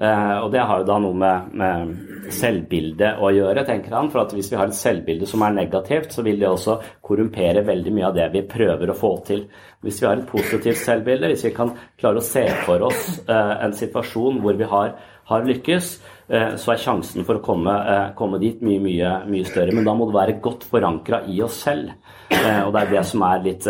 Uh, 0.00 0.46
og 0.46 0.48
det 0.54 0.62
har 0.64 0.80
jo 0.80 0.86
da 0.88 0.94
noe 0.96 1.16
med, 1.20 1.50
med 1.60 2.30
selvbildet 2.32 3.18
å 3.20 3.28
gjøre, 3.36 3.66
tenker 3.68 3.92
han. 3.92 4.08
For 4.08 4.22
at 4.22 4.30
hvis 4.32 4.48
vi 4.48 4.56
har 4.56 4.70
et 4.70 4.78
selvbilde 4.78 5.28
som 5.28 5.44
er 5.44 5.58
negativt, 5.58 6.14
så 6.16 6.24
vil 6.24 6.40
det 6.40 6.48
også 6.48 6.78
korrumpere 7.04 7.66
veldig 7.66 7.92
mye 7.98 8.06
av 8.08 8.16
det 8.16 8.30
vi 8.32 8.46
prøver 8.48 8.88
å 8.88 8.96
få 8.96 9.10
til. 9.28 9.44
Hvis 9.84 10.00
vi 10.00 10.08
har 10.08 10.16
et 10.16 10.30
positivt 10.30 10.80
selvbilde, 10.80 11.28
hvis 11.28 11.44
vi 11.50 11.52
kan 11.52 11.74
klare 12.00 12.22
å 12.22 12.24
se 12.24 12.46
for 12.64 12.88
oss 12.88 13.20
uh, 13.28 13.60
en 13.60 13.76
situasjon 13.76 14.40
hvor 14.40 14.56
vi 14.56 14.72
har, 14.72 14.96
har 15.34 15.46
lykkes, 15.52 15.92
uh, 16.32 16.56
så 16.56 16.72
er 16.72 16.84
sjansen 16.88 17.28
for 17.28 17.36
å 17.36 17.44
komme, 17.44 17.76
komme 18.16 18.40
dit 18.40 18.64
mye, 18.64 18.80
mye, 18.80 19.14
mye, 19.28 19.52
større. 19.52 19.76
Men 19.76 19.84
da 19.84 19.98
må 20.00 20.08
det 20.08 20.16
være 20.16 20.40
godt 20.40 20.64
forankra 20.70 21.26
i 21.28 21.42
oss 21.44 21.60
selv. 21.68 21.92
og 22.32 22.72
det 22.72 22.86
er 22.86 22.92
det 22.94 23.04
som 23.04 23.24
er 23.26 23.42
litt 23.44 23.66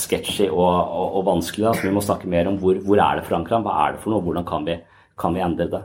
sketchy 0.00 0.46
og, 0.48 0.64
og, 0.64 1.18
og 1.18 1.32
vanskelig. 1.34 1.66
Da. 1.66 1.76
Så 1.76 1.90
vi 1.90 1.98
må 1.98 2.08
snakke 2.08 2.30
mer 2.30 2.48
om 2.48 2.56
hvor, 2.62 2.80
hvor 2.86 3.02
er 3.04 3.18
det 3.18 3.28
forankra, 3.28 3.60
hva 3.66 3.82
er 3.84 3.98
det 3.98 4.00
for 4.06 4.14
noe, 4.14 4.24
hvordan 4.24 4.48
kan 4.48 4.64
vi 4.64 4.84
kan 5.18 5.34
vi 5.36 5.42
endre 5.44 5.68
det. 5.72 5.82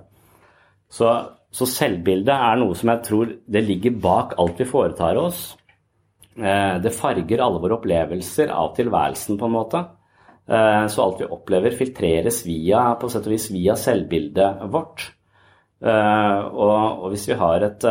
Så, 0.93 1.09
så 1.53 1.67
selvbildet 1.69 2.33
er 2.33 2.61
noe 2.61 2.77
som 2.77 2.91
jeg 2.93 3.05
tror 3.07 3.35
det 3.49 3.65
ligger 3.65 3.99
bak 4.03 4.37
alt 4.41 4.61
vi 4.61 4.69
foretar 4.69 5.17
oss. 5.21 5.51
Eh, 6.37 6.77
det 6.81 6.93
farger 6.95 7.41
alle 7.45 7.61
våre 7.61 7.77
opplevelser 7.77 8.53
av 8.53 8.73
tilværelsen, 8.77 9.37
på 9.37 9.49
en 9.49 9.53
måte. 9.53 9.83
Eh, 10.49 10.85
så 10.89 11.03
alt 11.03 11.21
vi 11.21 11.29
opplever, 11.29 11.75
filtreres 11.77 12.41
via, 12.47 12.87
på 12.99 13.09
sett 13.11 13.29
og 13.29 13.35
vis 13.35 13.51
via 13.53 13.77
selvbildet 13.79 14.65
vårt. 14.73 15.11
Eh, 15.83 16.39
og, 16.49 17.09
hvis 17.13 17.27
vi 17.29 17.37
har 17.37 17.67
et 17.67 17.85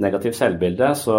negativt 0.00 0.38
selvbilde, 0.38 0.94
så, 0.96 1.16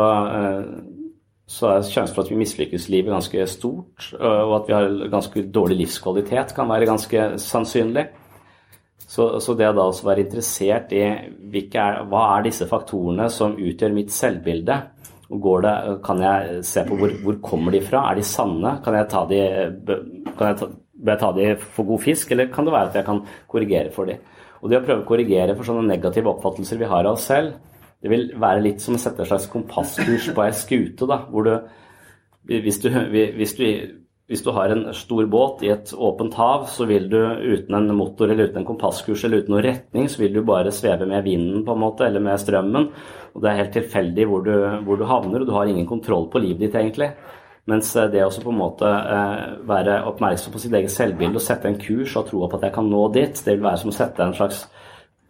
så 1.46 1.70
er 1.70 1.86
sjansen 1.86 2.16
for 2.16 2.24
at 2.24 2.32
vi 2.32 2.40
mislykkes 2.40 2.90
livet 2.90 3.14
ganske 3.14 3.46
stort. 3.52 4.10
Og 4.18 4.56
at 4.58 4.68
vi 4.68 4.76
har 4.76 4.90
ganske 5.14 5.46
dårlig 5.54 5.84
livskvalitet 5.84 6.56
kan 6.58 6.72
være 6.72 6.90
ganske 6.90 7.28
sannsynlig. 7.40 8.08
Så, 9.14 9.28
så, 9.46 9.54
det 9.54 9.68
å 9.70 9.76
da 9.78 9.86
også 9.86 10.08
være 10.08 10.24
interessert 10.26 10.94
i 10.96 11.04
er, 11.06 12.00
hva 12.10 12.24
er 12.34 12.48
disse 12.48 12.66
faktorene 12.70 13.28
som 13.30 13.54
utgjør 13.62 13.94
mitt 13.94 14.14
selvbilde, 14.14 14.78
det, 15.34 15.74
kan 16.06 16.22
jeg 16.22 16.62
se 16.66 16.84
på 16.88 16.98
hvor, 16.98 17.14
hvor 17.22 17.38
kommer 17.46 17.74
de 17.74 17.82
fra? 17.86 18.08
Er 18.10 18.18
de 18.20 18.26
sanne? 18.26 18.76
Kan 18.86 18.98
jeg 18.98 19.10
ta 19.10 19.22
de, 19.30 19.40
jeg 19.42 20.58
ta, 20.60 20.70
jeg 21.10 21.22
ta 21.22 21.30
de 21.38 21.48
for 21.62 21.90
god 21.90 22.04
fisk, 22.06 22.34
eller 22.34 22.50
kan 22.54 22.66
det 22.66 22.74
være 22.74 22.92
at 22.92 22.98
jeg 23.00 23.08
kan 23.08 23.22
korrigere 23.50 23.94
for 23.94 24.10
de? 24.10 24.18
Og 24.62 24.72
det 24.72 24.80
å 24.80 24.86
prøve 24.86 25.04
å 25.04 25.08
korrigere 25.08 25.56
for 25.58 25.68
sånne 25.68 25.86
negative 25.90 26.34
oppfattelser 26.34 26.82
vi 26.82 26.90
har 26.90 27.06
av 27.06 27.18
oss 27.18 27.30
selv, 27.30 27.58
det 28.04 28.12
vil 28.12 28.28
være 28.40 28.66
litt 28.66 28.82
som 28.84 28.98
å 28.98 29.02
sette 29.02 29.24
en 29.24 29.30
slags 29.30 29.50
kompasskurs 29.52 30.32
på 30.36 30.44
ei 30.44 30.54
skute, 30.58 31.08
da, 31.10 31.22
hvor 31.30 31.46
du 31.48 31.54
hvis 32.44 32.82
du, 32.84 32.90
hvis 32.92 33.54
du 33.56 33.64
hvis 34.32 34.44
du 34.44 34.54
har 34.56 34.72
en 34.72 34.86
stor 34.96 35.26
båt 35.28 35.64
i 35.66 35.70
et 35.74 35.92
åpent 35.94 36.34
hav, 36.40 36.64
så 36.72 36.88
vil 36.88 37.10
du 37.12 37.20
uten 37.20 37.76
en 37.76 37.92
motor 37.98 38.32
eller 38.32 38.48
uten 38.48 38.62
en 38.62 38.68
kompasskurs 38.70 39.26
eller 39.28 39.44
uten 39.44 39.52
noen 39.52 39.66
retning, 39.66 40.08
så 40.08 40.22
vil 40.22 40.38
du 40.38 40.40
bare 40.48 40.72
sveve 40.72 41.08
med 41.10 41.26
vinden 41.26 41.66
på 41.68 41.76
en 41.76 41.82
måte, 41.84 42.08
eller 42.08 42.24
med 42.24 42.40
strømmen. 42.40 42.88
Og 43.36 43.44
det 43.44 43.52
er 43.52 43.60
helt 43.60 43.76
tilfeldig 43.76 44.28
hvor 44.30 44.46
du, 44.46 44.54
hvor 44.88 45.00
du 45.00 45.04
havner, 45.10 45.44
og 45.44 45.50
du 45.50 45.56
har 45.58 45.68
ingen 45.68 45.90
kontroll 45.90 46.30
på 46.32 46.40
livet 46.40 46.70
ditt 46.70 46.80
egentlig. 46.80 47.12
Mens 47.68 47.92
eh, 47.96 48.10
det 48.12 48.24
å 48.24 48.32
på 48.32 48.52
en 48.52 48.60
måte 48.60 48.88
eh, 48.88 49.44
være 49.68 50.00
oppmerksom 50.10 50.56
på 50.56 50.64
sitt 50.64 50.74
eget 50.76 50.92
selvbilde 50.92 51.40
og 51.40 51.44
sette 51.44 51.70
en 51.70 51.80
kurs 51.80 52.16
og 52.20 52.28
troa 52.32 52.50
på 52.52 52.60
at 52.60 52.68
jeg 52.70 52.76
kan 52.80 52.90
nå 52.92 53.04
dit, 53.16 53.44
det 53.44 53.58
vil 53.58 53.68
være 53.68 53.84
som 53.84 53.92
å 53.92 53.98
sette 53.98 54.24
en 54.24 54.36
slags 54.40 54.66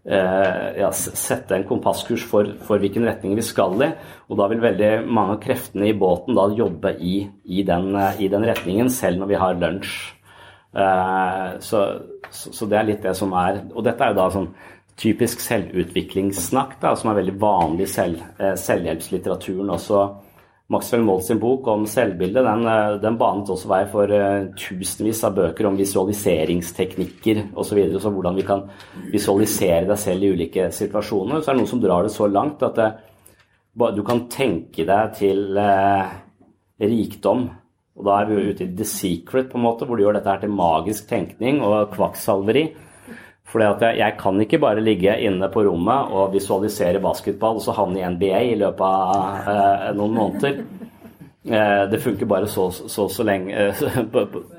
ja, 0.04 0.90
sette 0.92 1.56
en 1.56 1.64
kompasskurs 1.64 2.26
for, 2.28 2.50
for, 2.68 2.82
hvilken 2.84 3.06
retning 3.08 3.38
vi 3.38 3.46
skal 3.46 3.78
i. 3.86 3.88
Og 4.28 4.40
da 4.40 4.50
vil 4.52 4.64
veldig 4.64 4.90
mange 5.08 5.38
av 5.38 5.44
kreftene 5.46 5.88
i 5.88 5.96
båten 5.96 6.36
da 6.36 6.50
jobbe 6.52 6.92
i, 7.00 7.22
i, 7.46 7.64
den, 7.64 7.94
i 8.20 8.28
den, 8.28 8.44
retningen, 8.50 8.92
selv 8.92 9.22
når 9.22 9.32
vi 9.32 9.40
har 9.40 9.62
lunsj. 9.62 9.96
Uh, 10.74 11.56
så, 11.64 11.86
så, 12.34 12.66
det 12.68 12.80
er 12.80 12.88
litt 12.88 13.04
det 13.06 13.12
som 13.14 13.30
er 13.38 13.60
Og 13.76 13.84
dette 13.86 14.02
er 14.02 14.10
jo 14.10 14.16
da 14.18 14.24
sånn 14.34 14.48
typisk 14.98 15.42
selvutviklingssnakk, 15.46 16.80
da, 16.82 16.96
som 16.98 17.12
er 17.12 17.20
veldig 17.22 17.36
vanlig 17.42 17.86
i 17.86 17.92
selv, 17.94 18.24
selvhjelpslitteraturen 18.60 19.72
også, 19.74 20.02
Maxwell 20.72 21.22
sin 21.22 21.40
bok 21.42 21.68
om 21.68 21.84
selvbilde 21.86 22.42
den, 22.46 22.66
eh, 22.66 23.00
den 23.04 23.18
banet 23.20 23.50
også 23.52 23.68
vei 23.68 23.82
for 23.92 24.08
uh, 24.08 24.48
tusenvis 24.56 25.24
av 25.28 25.36
bøker 25.36 25.68
om 25.68 25.76
visualiseringsteknikker 25.76 27.42
osv. 27.52 27.68
Så, 27.68 27.76
videre, 27.76 28.00
så 28.00 28.12
hvordan 28.14 28.38
vi 28.40 28.46
kan 28.48 28.64
visualisere 29.12 29.84
deg 29.90 30.00
selv 30.00 30.24
i 30.24 30.32
ulike 30.32 30.70
situasjoner. 30.72 31.42
Så 31.42 31.52
er 31.52 31.58
det 31.58 31.64
noen 31.64 31.74
som 31.74 31.84
drar 31.84 32.08
det 32.08 32.14
så 32.16 32.30
langt 32.32 32.64
at 32.64 32.80
det, 32.80 32.94
du 33.98 34.02
kan 34.08 34.24
tenke 34.32 34.88
deg 34.88 35.20
til 35.20 35.60
rikdom. 36.80 37.46
Og 37.94 38.08
da 38.08 38.16
er 38.18 38.30
vi 38.30 38.38
jo 38.38 38.54
ute 38.54 38.66
i 38.66 38.74
the 38.74 38.88
secret, 38.88 39.52
på 39.52 39.60
en 39.60 39.66
måte, 39.68 39.86
hvor 39.86 40.00
du 40.00 40.06
gjør 40.06 40.18
dette 40.18 40.32
her 40.32 40.42
til 40.42 40.54
magisk 40.54 41.10
tenkning 41.12 41.62
og 41.66 41.92
kvakksalveri. 41.94 42.66
Fordi 43.50 43.66
at 43.68 43.84
jeg, 43.84 43.98
jeg, 44.00 44.16
kan 44.22 44.40
ikke 44.42 44.60
bare 44.64 44.84
ligge 44.84 45.18
inne 45.28 45.50
på 45.52 45.66
rommet 45.68 46.14
og 46.16 46.32
visualisere 46.34 47.02
basketball 47.04 47.60
og 47.60 47.66
så 47.66 47.76
havne 47.76 48.00
i 48.00 48.08
NBA 48.16 48.40
i 48.54 48.56
løpet 48.62 48.86
av 48.88 49.50
eh, 49.52 49.90
noen 49.98 50.16
måneder. 50.16 50.62
Eh, 51.44 51.84
det 51.92 52.00
funker 52.00 52.30
bare 52.30 52.48
så 52.48 52.70
så, 52.72 53.10
så 53.12 53.26
lenge 53.28 53.52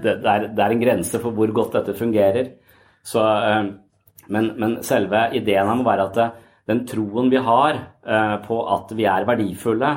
det, 0.04 0.12
er, 0.12 0.48
det, 0.50 0.60
er, 0.60 0.68
en 0.68 0.82
grense 0.84 1.20
for 1.22 1.32
hvor 1.34 1.54
godt 1.56 1.78
dette 1.78 1.96
fungerer. 1.96 2.52
Så, 3.04 3.24
eh, 3.24 3.72
men, 4.28 4.52
men, 4.60 4.78
selve 4.84 5.30
ideen 5.40 5.72
må 5.80 5.88
være 5.88 6.08
at 6.10 6.20
det, 6.20 6.28
den 6.68 6.84
troen 6.88 7.32
vi 7.32 7.40
har 7.44 7.80
eh, 7.80 8.36
på 8.44 8.60
at 8.76 8.92
vi 8.96 9.08
er 9.08 9.26
verdifulle, 9.28 9.90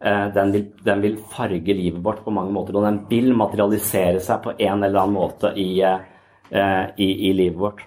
eh, 0.00 0.28
den 0.36 0.54
vil, 0.54 0.70
den, 0.84 1.02
vil, 1.08 1.18
farge 1.32 1.80
livet 1.80 2.04
vårt 2.04 2.22
på 2.24 2.36
mange 2.36 2.54
måter. 2.54 2.76
Og 2.76 2.84
den 2.84 3.02
vil 3.10 3.32
materialisere 3.36 4.20
seg 4.24 4.44
på 4.44 4.54
en 4.56 4.84
eller 4.84 5.02
annen 5.02 5.18
måte 5.18 5.56
i, 5.56 5.70
eh, 5.82 6.84
i, 6.96 7.10
i 7.30 7.36
livet 7.36 7.60
vårt. 7.64 7.86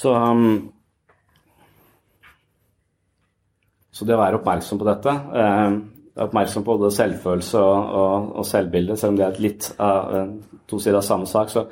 Så, 0.00 0.14
um, 0.14 0.72
så 3.92 4.06
det 4.08 4.14
å 4.16 4.20
være 4.22 4.38
oppmerksom 4.38 4.78
på 4.80 4.86
dette 4.88 5.12
eh, 5.12 5.74
Oppmerksom 6.24 6.64
på 6.64 6.76
både 6.80 6.88
selvfølelse 6.94 7.60
og, 7.60 7.90
og, 8.00 8.30
og, 8.40 8.46
selvbilde, 8.48 8.96
selv 8.96 9.12
om 9.12 9.18
det 9.18 9.26
er 9.26 9.40
litt 9.44 9.68
uh, 9.80 10.24
to 10.68 10.80
sider 10.80 10.98
av 10.98 11.04
samme 11.06 11.28
sak. 11.28 11.52
Så 11.52 11.62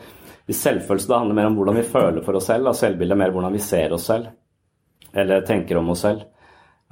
hvis 0.49 0.61
selvfølelse 0.65 1.11
da 1.11 1.19
handler 1.21 1.37
mer 1.37 1.49
om 1.51 1.57
hvordan 1.59 1.77
vi 1.77 1.87
føler 1.89 2.25
for 2.25 2.39
oss 2.39 2.47
selv, 2.49 2.69
da 2.69 2.77
selvbilde 2.77 3.17
er 3.17 3.21
mer 3.21 3.33
hvordan 3.35 3.57
vi 3.57 3.61
ser 3.65 3.93
oss 3.97 4.07
selv, 4.09 4.31
eller 5.13 5.45
tenker 5.49 5.81
om 5.81 5.91
oss 5.93 6.05
selv, 6.07 6.23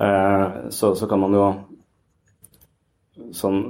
eh, 0.03 0.45
så, 0.69 0.91
så, 0.99 1.09
kan 1.09 1.23
man 1.23 1.37
jo 1.39 1.47
sånn 3.33 3.63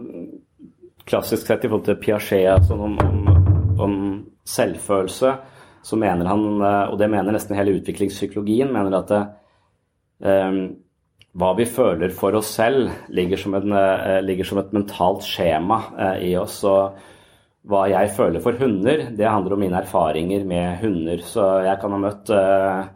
klassisk 1.07 1.47
sett 1.47 1.67
i 1.67 1.71
forhold 1.71 1.87
til 1.87 2.01
Piaget 2.03 2.67
sånn 2.67 2.83
om, 2.89 2.99
om, 3.05 3.47
om 3.87 3.95
selvfølelse 4.57 5.37
så 5.87 5.99
mener 5.99 6.27
han, 6.27 6.47
eh, 6.63 6.85
og 6.91 6.99
det 6.99 7.11
mener 7.13 7.37
nesten 7.37 7.57
hele 7.59 7.77
utviklingspsykologien, 7.79 8.73
mener 8.75 8.99
at 8.99 9.13
det, 9.13 9.23
um, 10.27 10.59
hva 11.37 11.53
vi 11.59 11.67
føler 11.69 12.15
for 12.17 12.35
oss 12.39 12.55
selv, 12.57 12.91
ligger 13.13 13.39
som, 13.39 13.55
en, 13.59 13.75
uh, 13.77 14.19
ligger 14.25 14.49
som 14.49 14.59
et 14.63 14.73
mentalt 14.75 15.23
skjema 15.27 15.83
uh, 15.93 16.17
i 16.25 16.33
oss. 16.41 16.63
og 16.67 16.97
hva 17.67 17.85
jeg 17.91 18.13
føler 18.15 18.43
for 18.43 18.59
hunder, 18.59 19.09
det 19.19 19.27
handler 19.27 19.57
om 19.57 19.63
mine 19.65 19.79
erfaringer 19.83 20.45
med 20.47 20.79
hunder. 20.83 21.23
Så 21.27 21.45
jeg 21.67 21.81
kan 21.83 21.95
ha 21.95 21.99
møtt 21.99 22.31
uh, 22.31 22.87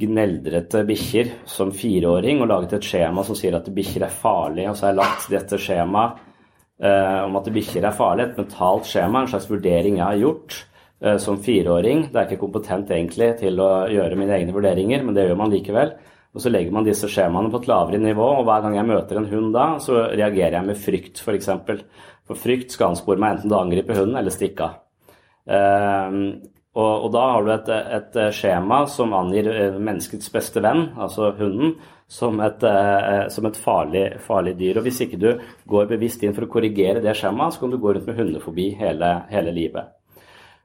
gneldrete 0.00 0.84
bikkjer 0.88 1.32
som 1.48 1.72
fireåring 1.72 2.40
og 2.40 2.48
laget 2.52 2.78
et 2.78 2.88
skjema 2.88 3.24
som 3.24 3.36
sier 3.36 3.56
at 3.56 3.68
bikkjer 3.76 4.08
er 4.08 4.12
farlige, 4.24 4.70
og 4.72 4.76
så 4.76 4.88
har 4.88 4.94
jeg 4.94 5.02
lagt 5.02 5.28
dette 5.32 5.60
skjemaet 5.60 6.24
om 6.76 7.38
at 7.38 7.46
bikkjer 7.48 7.86
er 7.88 7.94
farlige, 7.96 8.26
et 8.34 8.40
mentalt 8.42 8.84
skjema, 8.84 9.22
en 9.22 9.30
slags 9.30 9.46
vurdering 9.48 9.94
jeg 9.96 10.04
har 10.04 10.18
gjort 10.20 10.58
Eh, 10.58 10.75
som 11.20 11.36
fireåring. 11.44 12.06
Det 12.08 12.16
er 12.16 12.24
ikke 12.24 12.40
kompetent 12.40 12.88
egentlig 12.94 13.34
til 13.42 13.60
å 13.60 13.84
gjøre 13.92 14.16
mine 14.16 14.32
egne 14.32 14.54
vurderinger, 14.56 15.02
men 15.04 15.16
det 15.16 15.26
gjør 15.26 15.36
man 15.42 15.52
likevel. 15.52 15.90
Og 16.36 16.42
så 16.44 16.52
legger 16.52 16.74
man 16.76 16.84
disse 16.84 17.08
skjemaene 17.08 17.48
på 17.48 17.62
et 17.62 17.68
lavere 17.70 18.00
nivå, 18.02 18.24
og 18.38 18.44
hver 18.44 18.66
gang 18.66 18.74
jeg 18.76 18.88
møter 18.90 19.16
en 19.16 19.30
hund 19.30 19.54
da, 19.54 19.70
så 19.80 20.02
reagerer 20.10 20.58
jeg 20.58 20.68
med 20.68 20.76
frykt, 20.76 21.14
f.eks. 21.16 21.24
For, 21.24 21.38
eksempel. 21.38 21.80
for 22.28 22.40
frykt 22.42 22.76
skal 22.76 22.92
anspore 22.92 23.22
meg 23.22 23.36
enten 23.38 23.48
til 23.48 23.56
å 23.56 23.62
angripe 23.62 23.96
hunden 23.96 24.18
eller 24.20 24.34
stikke 24.34 24.66
av. 24.66 24.82
Uh, 25.46 26.36
og, 26.76 26.90
og, 26.90 27.08
da 27.14 27.24
har 27.32 27.46
du 27.46 27.50
et, 27.54 27.70
et, 27.96 28.18
skjema 28.36 28.82
som 28.92 29.14
angir 29.16 29.46
eh, 29.48 29.78
menneskets 29.80 30.28
beste 30.34 30.60
venn, 30.60 30.90
altså 31.00 31.30
hunden, 31.38 31.78
som 32.04 32.36
et, 32.44 32.66
uh, 32.68 33.30
som 33.32 33.48
et 33.48 33.56
farlig, 33.56 34.04
farlig, 34.26 34.58
dyr. 34.60 34.82
Og 34.82 34.84
hvis 34.90 35.00
ikke 35.06 35.22
du 35.22 35.30
går 35.72 35.88
bevisst 35.94 36.26
inn 36.26 36.36
for 36.36 36.44
å 36.44 36.52
korrigere 36.52 37.00
det 37.00 37.16
skjemaet, 37.16 37.56
så 37.56 37.64
kan 37.64 37.72
du 37.72 37.80
gå 37.80 37.96
rundt 37.96 38.10
med 38.10 38.20
hundefobi 38.20 38.74
hele, 38.76 39.22
hele 39.32 39.56
livet. 39.56 39.95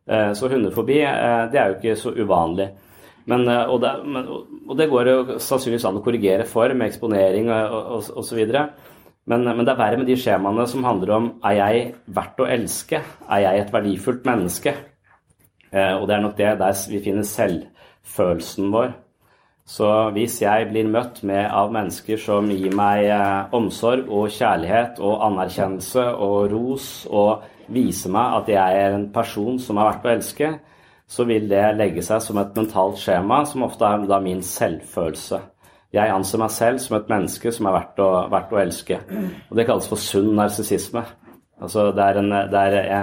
Eh, 0.10 0.34
så 0.34 0.50
hundefobi, 0.50 1.02
eh, 1.06 1.44
det 1.52 1.60
er 1.60 1.68
jo 1.70 1.78
ikke 1.78 1.96
så 2.00 2.14
uvanlig. 2.18 2.70
Men, 3.30 3.48
eh, 3.48 3.70
og, 3.70 3.82
det, 3.82 3.92
men, 4.06 4.30
og, 4.68 4.78
det, 4.78 4.90
går 4.90 5.10
jo 5.10 5.18
sannsynligvis 5.38 5.86
an 5.86 6.00
å 6.00 6.06
korrigere 6.06 6.48
for 6.50 6.74
med 6.74 6.90
eksponering 6.90 7.52
og 7.52 8.10
osv. 8.18 8.42
Men, 9.30 9.46
men 9.46 9.62
det 9.62 9.76
er 9.76 9.82
verre 9.84 10.00
med 10.02 10.10
de 10.10 10.18
skjemaene 10.18 10.66
som 10.68 10.88
handler 10.88 11.14
om 11.14 11.28
er 11.46 11.60
jeg 11.60 11.84
verdt 12.10 12.42
å 12.42 12.50
elske? 12.50 13.04
Er 13.30 13.44
jeg 13.46 13.62
et 13.62 13.74
verdifullt 13.74 14.26
menneske? 14.26 14.74
Og 15.72 16.04
det 16.10 16.16
er 16.18 16.24
nok 16.26 16.34
det 16.36 16.50
der 16.60 16.80
vi 16.92 17.00
finner 17.00 17.24
selvfølelsen 17.24 18.74
vår. 18.74 18.90
Så 19.64 19.88
hvis 20.18 20.42
jeg 20.42 20.66
blir 20.68 20.90
møtt 20.90 21.22
med 21.24 21.46
av 21.46 21.70
mennesker 21.72 22.20
som 22.20 22.50
gir 22.52 22.74
meg 22.76 23.06
omsorg 23.56 24.10
og 24.10 24.34
kjærlighet 24.34 25.00
og 25.00 25.22
anerkjennelse 25.30 26.10
og 26.18 26.52
ros 26.52 26.90
og 27.08 27.46
viser 27.74 28.14
meg 28.14 28.42
at 28.42 28.52
jeg 28.52 28.84
er 28.84 28.98
en 28.98 29.08
person 29.14 29.60
som 29.62 29.80
er 29.80 29.90
verdt 29.90 30.06
å 30.06 30.14
elske, 30.16 30.52
så 31.12 31.26
vil 31.28 31.50
det 31.52 31.64
legge 31.76 32.04
seg 32.06 32.22
som 32.24 32.40
et 32.40 32.56
mentalt 32.56 33.00
skjema, 33.02 33.42
som 33.48 33.66
ofte 33.68 33.88
er 33.88 34.06
da 34.08 34.22
min 34.24 34.44
selvfølelse. 34.46 35.42
Jeg 35.92 36.14
anser 36.14 36.40
meg 36.40 36.54
selv 36.56 36.80
som 36.80 36.96
et 36.96 37.10
menneske 37.12 37.52
som 37.52 37.68
er 37.68 37.76
verdt 37.76 38.00
å, 38.00 38.10
verdt 38.32 38.54
å 38.56 38.62
elske. 38.62 39.00
Og 39.50 39.58
det 39.60 39.66
kalles 39.68 39.90
for 39.92 40.00
sunn 40.00 40.32
narsissisme. 40.38 41.04
Altså 41.62 41.90
det, 41.96 42.08
det, 42.54 43.02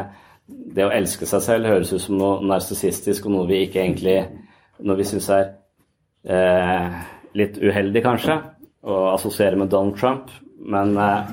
det 0.49 0.87
å 0.87 0.95
elske 0.97 1.29
seg 1.29 1.45
selv 1.45 1.69
høres 1.69 1.93
ut 1.93 2.03
som 2.07 2.17
noe 2.17 2.41
narsissistisk 2.49 3.29
og 3.29 3.35
noe 3.35 3.49
vi 3.51 3.65
ikke 3.67 3.85
egentlig 3.85 4.21
Noe 4.79 4.95
vi 4.95 5.03
syns 5.03 5.27
er 5.35 5.49
eh, 6.31 6.99
litt 7.35 7.57
uheldig, 7.59 7.99
kanskje, 8.05 8.37
å 8.87 8.99
assosiere 9.11 9.59
med 9.59 9.73
Donald 9.73 9.97
Trump. 9.99 10.29
Men, 10.71 10.93
eh, 11.03 11.33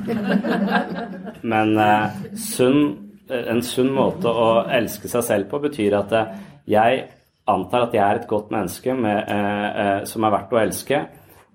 men 1.51 1.77
eh, 1.77 2.15
sunn, 2.41 3.04
en 3.29 3.61
sunn 3.65 3.91
måte 3.95 4.29
å 4.29 4.65
elske 4.69 5.09
seg 5.11 5.23
selv 5.25 5.49
på 5.51 5.61
betyr 5.63 5.97
at 5.97 6.15
eh, 6.15 6.33
jeg 6.75 7.03
antar 7.49 7.85
at 7.85 7.93
jeg 7.93 8.03
er 8.03 8.21
et 8.21 8.29
godt 8.29 8.51
menneske 8.53 8.95
med, 8.97 9.29
eh, 9.29 9.99
som 10.09 10.25
er 10.25 10.33
verdt 10.33 10.55
å 10.55 10.61
elske. 10.61 11.03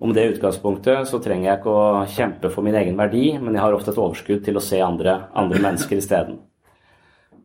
Om 0.01 0.15
det 0.17 0.29
utgangspunktet 0.31 1.09
så 1.09 1.19
trenger 1.21 1.49
jeg 1.49 1.59
ikke 1.59 1.73
å 1.77 2.05
kjempe 2.09 2.49
for 2.53 2.65
min 2.65 2.77
egen 2.79 2.97
verdi, 2.97 3.35
men 3.37 3.53
jeg 3.53 3.61
har 3.61 3.75
ofte 3.75 3.91
et 3.93 3.99
overskudd 4.01 4.41
til 4.47 4.57
å 4.57 4.63
se 4.63 4.79
andre, 4.81 5.19
andre 5.37 5.61
mennesker 5.61 5.99
isteden. 6.01 6.39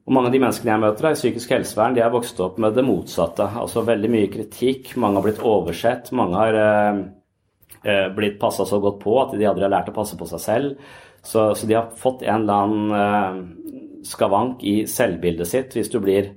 Og 0.06 0.14
mange 0.14 0.30
av 0.30 0.36
de 0.36 0.40
menneskene 0.40 0.72
jeg 0.72 0.82
møter 0.84 1.08
i 1.10 1.18
psykisk 1.18 1.52
helsevern, 1.52 1.96
de 1.96 2.04
har 2.04 2.14
vokst 2.14 2.38
opp 2.40 2.60
med 2.62 2.76
det 2.78 2.84
motsatte. 2.86 3.48
Altså 3.58 3.82
veldig 3.84 4.10
mye 4.12 4.30
kritikk, 4.32 4.94
mange 5.02 5.18
har 5.18 5.26
blitt 5.26 5.42
oversett, 5.42 6.12
mange 6.16 6.38
har 6.38 6.60
eh, 6.62 7.02
eh 7.90 8.06
blitt 8.14 8.38
passa 8.40 8.64
så 8.64 8.78
godt 8.80 9.02
på 9.02 9.18
at 9.20 9.34
de 9.34 9.50
aldri 9.50 9.66
har 9.66 9.74
lært 9.74 9.90
å 9.90 9.96
passe 9.98 10.16
på 10.16 10.30
seg 10.30 10.40
selv. 10.40 10.88
Så, 11.26 11.50
så 11.58 11.66
de 11.66 11.74
har 11.74 11.90
fått 11.98 12.22
en 12.22 12.46
eller 12.46 12.62
annen 12.62 12.94
eh, 13.02 13.75
skavank 14.06 14.64
i 14.66 14.78
selvbildet 14.90 15.50
sitt. 15.50 15.76
Hvis 15.76 15.92
du 15.92 15.98
blir 16.02 16.34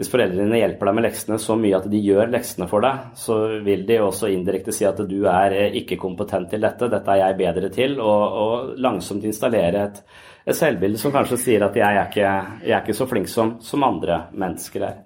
hvis 0.00 0.08
foreldrene 0.08 0.56
hjelper 0.56 0.88
deg 0.88 0.94
med 0.96 1.04
leksene 1.04 1.36
så 1.38 1.54
mye 1.60 1.76
at 1.76 1.84
de 1.92 1.98
gjør 2.00 2.30
leksene 2.32 2.66
for 2.66 2.82
deg, 2.82 3.10
så 3.18 3.36
vil 3.62 3.84
de 3.86 3.98
også 4.00 4.30
indirekte 4.32 4.72
si 4.74 4.86
at 4.88 4.98
du 5.06 5.18
er 5.28 5.54
eh, 5.54 5.76
ikke 5.82 5.98
kompetent 6.00 6.48
til 6.50 6.64
dette, 6.64 6.88
dette 6.90 7.12
er 7.12 7.20
jeg 7.20 7.38
bedre 7.38 7.68
til, 7.70 7.98
og, 8.00 8.38
og 8.42 8.80
langsomt 8.82 9.26
installere 9.28 9.84
et, 9.84 10.00
et, 10.46 10.56
selvbilde 10.58 10.98
som 10.98 11.12
kanskje 11.14 11.38
sier 11.44 11.66
at 11.66 11.76
jeg 11.76 11.86
er 11.86 12.08
ikke, 12.08 12.32
jeg 12.64 12.74
er 12.74 12.80
ikke 12.80 12.96
så 12.98 13.06
flink 13.10 13.30
som, 13.30 13.54
som, 13.62 13.84
andre 13.86 14.24
mennesker 14.32 14.88
er. 14.88 14.98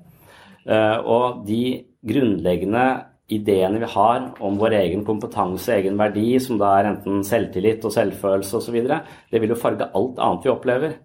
Uh, 0.67 0.97
og 1.03 1.43
de 1.47 1.61
grunnleggende 2.07 2.87
ideene 3.37 3.83
vi 3.83 3.91
har 3.91 4.31
om 4.49 4.57
vår 4.59 4.79
egen 4.81 5.05
kompetanse, 5.07 5.75
egen 5.77 5.99
verdi, 5.99 6.39
som 6.43 6.63
da 6.63 6.73
er 6.79 6.93
enten 6.93 7.21
selvtillit 7.27 7.85
og 7.85 7.95
selvfølelse 7.95 8.63
osv., 8.63 8.81
det 9.35 9.43
vil 9.43 9.53
jo 9.53 9.59
farge 9.59 9.91
alt 9.99 10.23
annet 10.23 10.47
vi 10.47 10.55
opplever. 10.55 10.97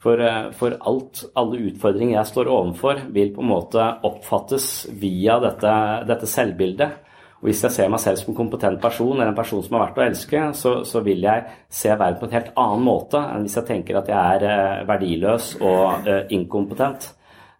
For, 0.00 0.20
eh, 0.20 0.50
for 0.56 0.76
alt, 0.80 1.26
alle 1.36 1.60
utfordringer 1.68 2.16
jeg 2.16 2.30
står 2.30 2.48
overfor, 2.48 3.02
vil 3.12 3.34
på 3.34 3.44
en 3.44 3.50
måte 3.50 3.84
oppfattes 4.08 4.88
via 4.96 5.36
dette, 5.42 5.72
dette, 6.08 6.28
selvbildet. 6.28 6.96
Og 7.40 7.48
hvis 7.48 7.60
jeg 7.64 7.74
ser 7.74 7.92
meg 7.92 8.00
selv 8.00 8.20
som 8.20 8.32
en 8.32 8.38
kompetent 8.38 8.80
person 8.80 9.14
eller 9.14 9.32
en 9.32 9.36
person 9.36 9.62
som 9.64 9.76
er 9.76 9.84
verdt 9.84 10.00
å 10.00 10.04
elske, 10.06 10.42
så, 10.56 10.72
så, 10.88 11.00
vil 11.04 11.24
jeg 11.24 11.44
se 11.68 11.92
verden 11.92 12.20
på 12.20 12.28
en 12.28 12.36
helt 12.36 12.50
annen 12.56 12.84
måte 12.84 13.20
enn 13.20 13.44
hvis 13.44 13.56
jeg 13.60 13.68
tenker 13.68 14.00
at 14.00 14.10
jeg 14.12 14.40
er 14.40 14.46
eh, 14.48 14.82
verdiløs 14.88 15.54
og 15.60 16.08
uh, 16.08 16.18
inkompetent. 16.36 17.12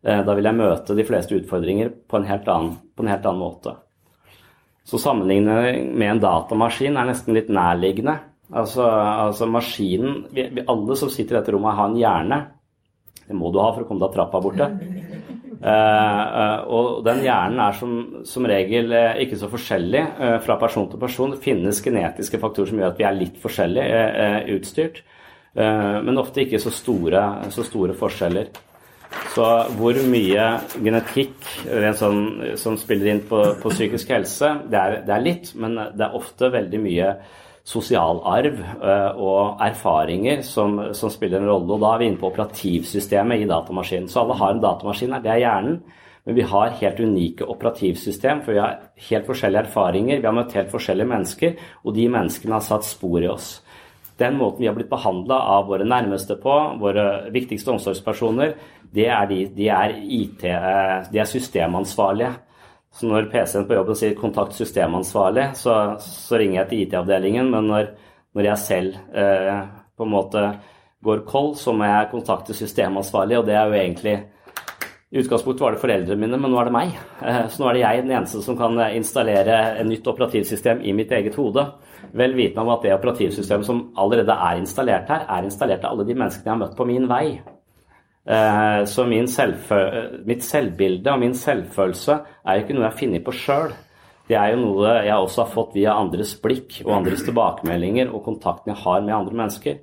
Uh, 0.04 0.20
da 0.24 0.36
vil 0.36 0.48
jeg 0.48 0.60
møte 0.60 0.96
de 0.96 1.08
fleste 1.08 1.36
utfordringer 1.36 1.92
på 2.08 2.20
en 2.20 2.28
helt 2.28 2.48
annen, 2.48 2.74
en 3.00 3.12
helt 3.12 3.28
annen 3.28 3.40
måte. 3.40 3.76
Så 4.84 5.00
sammenligning 5.00 5.92
med 5.92 6.08
en 6.08 6.24
datamaskin 6.24 6.96
er 6.96 7.08
nesten 7.08 7.36
litt 7.36 7.52
nærliggende. 7.52 8.16
Altså, 8.50 8.82
altså 8.82 9.46
maskinen 9.46 10.24
vi, 10.34 10.48
vi, 10.50 10.64
Alle 10.66 10.96
som 10.98 11.10
sitter 11.12 11.36
i 11.36 11.38
dette 11.38 11.54
rommet, 11.54 11.76
har 11.78 11.90
en 11.90 11.98
hjerne. 11.98 12.40
Det 13.28 13.36
må 13.38 13.52
du 13.54 13.60
ha 13.62 13.68
for 13.74 13.84
å 13.84 13.88
komme 13.88 14.02
deg 14.02 14.16
trappa 14.16 14.40
borte. 14.42 14.66
Uh, 15.60 16.24
uh, 16.40 16.58
og 16.72 17.04
den 17.06 17.20
hjernen 17.22 17.60
er 17.62 17.76
som, 17.78 17.92
som 18.26 18.48
regel 18.48 18.90
uh, 18.90 19.20
ikke 19.22 19.38
så 19.38 19.50
forskjellig 19.52 20.02
fra 20.46 20.56
person 20.58 20.88
til 20.90 21.02
person. 21.02 21.36
Det 21.36 21.44
finnes 21.44 21.82
genetiske 21.84 22.40
faktorer 22.42 22.72
som 22.72 22.80
gjør 22.80 22.90
at 22.90 22.98
vi 22.98 23.06
er 23.06 23.20
litt 23.20 23.38
forskjellig 23.42 23.84
utstyrt, 24.56 25.04
men 25.54 26.18
ofte 26.20 26.44
ikke 26.44 26.60
så 26.62 26.70
store, 26.70 27.22
så 27.50 27.64
store, 27.66 27.94
forskjeller. 27.98 28.50
Så 29.34 29.46
hvor 29.74 29.96
mye 30.06 30.44
genetikk 30.78 31.48
sånn, 31.98 32.20
som 32.58 32.76
spiller 32.78 33.10
inn 33.10 33.22
på, 33.26 33.40
på 33.58 33.72
psykisk 33.74 34.12
helse, 34.14 34.52
det 34.70 34.78
er, 34.78 34.94
det 35.08 35.14
er 35.16 35.24
litt, 35.24 35.50
men 35.58 35.74
det 35.98 36.06
er 36.06 36.14
ofte 36.18 36.52
veldig 36.54 36.82
mye 36.84 37.08
sosial 37.70 38.20
arv 38.26 38.58
eh, 38.58 39.20
og 39.20 39.62
erfaringer 39.62 40.42
som, 40.46 40.78
som, 40.96 41.12
spiller 41.12 41.40
en 41.40 41.50
rolle. 41.50 41.76
Og 41.76 41.82
da 41.82 41.94
er 41.94 42.02
vi 42.02 42.10
inne 42.10 42.20
på 42.20 42.30
operativsystemet 42.32 43.44
i 43.44 43.48
datamaskinen. 43.50 44.10
Så 44.10 44.24
alle 44.24 44.38
har 44.40 44.54
en 44.54 44.62
datamaskin 44.64 45.14
her, 45.14 45.24
det 45.24 45.34
er 45.34 45.42
hjernen. 45.44 45.80
Men 46.28 46.36
vi 46.36 46.44
har 46.44 46.74
helt 46.76 47.00
unike 47.00 47.46
operativsystem, 47.48 48.42
for 48.44 48.52
vi 48.52 48.60
har 48.60 48.76
helt 49.08 49.28
forskjellige 49.28 49.64
erfaringer. 49.64 50.20
Vi 50.20 50.28
har 50.28 50.36
møtt 50.36 50.56
helt 50.58 50.72
forskjellige 50.72 51.08
mennesker, 51.08 51.54
og 51.84 51.96
de 51.96 52.08
menneskene 52.12 52.58
har 52.58 52.66
satt 52.66 52.84
spor 52.88 53.22
i 53.22 53.30
oss. 53.30 53.54
Den 54.20 54.36
måten 54.36 54.60
vi 54.60 54.68
har 54.68 54.76
blitt 54.76 54.90
behandla 54.90 55.38
av 55.54 55.70
våre 55.70 55.86
nærmeste 55.88 56.36
på, 56.42 56.56
våre 56.82 57.32
viktigste 57.32 57.72
omsorgspersoner, 57.72 58.52
det 58.92 59.06
er 59.08 59.26
de, 59.30 59.40
de 59.56 59.68
er 59.72 59.94
IT, 59.96 60.44
eh, 60.44 60.96
de 61.08 61.22
er 61.22 61.28
systemansvarlige. 61.30 62.34
Så 62.92 63.06
når 63.06 63.28
PC-en 63.30 63.68
på 63.68 63.76
jobben 63.76 63.96
sier 63.96 64.16
'kontakt 64.18 64.56
systemansvarlig', 64.58 65.54
så, 65.54 65.96
så 66.02 66.38
ringer 66.38 66.60
jeg 66.60 66.68
til 66.68 66.80
IT-avdelingen. 66.84 67.50
Men 67.50 67.68
når, 67.70 67.92
når, 68.34 68.44
jeg 68.44 68.58
selv 68.58 68.96
eh, 69.14 69.60
på 69.96 70.06
en 70.06 70.10
måte 70.10 70.42
går 71.04 71.22
kold, 71.28 71.54
så 71.56 71.72
må 71.72 71.86
jeg 71.86 72.10
kontakte 72.10 72.54
systemansvarlig, 72.54 73.38
og 73.38 73.46
det 73.46 73.54
er 73.54 73.66
jo 73.66 73.78
egentlig 73.78 74.16
i 75.10 75.18
utgangspunktet 75.18 75.62
var 75.62 75.74
det 75.74 75.82
foreldrene 75.82 76.20
mine, 76.22 76.38
men 76.38 76.52
nå 76.52 76.58
er 76.60 76.68
det 76.68 76.74
meg. 76.74 76.98
Eh, 77.22 77.46
så 77.50 77.62
nå 77.62 77.70
er 77.70 77.78
det 77.78 77.84
jeg 77.84 78.02
den 78.02 78.12
eneste 78.18 78.42
som 78.44 78.58
kan 78.58 78.78
installere 78.94 79.56
et 79.80 79.86
nytt 79.88 80.06
operativsystem 80.06 80.84
i 80.86 80.92
mitt 80.94 81.10
eget 81.10 81.38
hode. 81.38 81.64
Vel 82.14 82.36
vitende 82.38 82.62
om 82.62 82.74
at 82.74 82.84
det 82.86 82.94
operativsystemet 82.94 83.66
som 83.66 83.88
allerede 83.98 84.34
er 84.34 84.60
installert 84.60 85.10
her, 85.10 85.26
er 85.26 85.46
installert 85.46 85.86
av 85.86 85.94
alle 85.94 86.06
de 86.06 86.14
menneskene 86.14 86.46
jeg 86.46 86.54
har 86.54 86.62
møtt 86.62 86.78
på 86.78 86.86
min 86.86 87.08
vei. 87.10 87.40
Eh, 88.26 88.84
så 88.84 89.06
mitt 89.08 90.44
selvbilde 90.44 91.12
og 91.12 91.22
min 91.22 91.36
selvfølelse 91.36 92.18
er 92.44 92.58
jo 92.58 92.64
ikke 92.64 92.76
noe 92.76 92.84
jeg 92.84 92.92
har 92.92 92.98
funnet 92.98 93.24
på 93.26 93.36
sjøl. 93.36 93.72
Det 94.30 94.36
er 94.38 94.52
jo 94.52 94.60
noe 94.60 94.90
jeg 95.06 95.16
også 95.16 95.42
har 95.42 95.54
fått 95.54 95.72
via 95.74 95.96
andres 95.98 96.36
blikk 96.42 96.82
og 96.84 96.92
andres 97.00 97.24
tilbakemeldinger 97.26 98.12
og 98.12 98.22
kontakten 98.28 98.74
jeg 98.74 98.82
har 98.84 99.00
med 99.06 99.16
andre 99.16 99.38
mennesker. 99.40 99.80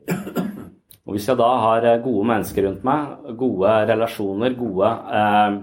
Og 1.07 1.15
hvis 1.15 1.27
jeg 1.27 1.39
da 1.39 1.47
har 1.63 1.87
eh, 1.87 2.01
gode 2.03 2.27
mennesker 2.29 2.67
rundt 2.67 2.85
meg, 2.87 3.31
gode 3.39 3.73
relasjoner, 3.89 4.55
gode 4.59 4.91
eh, 5.21 5.57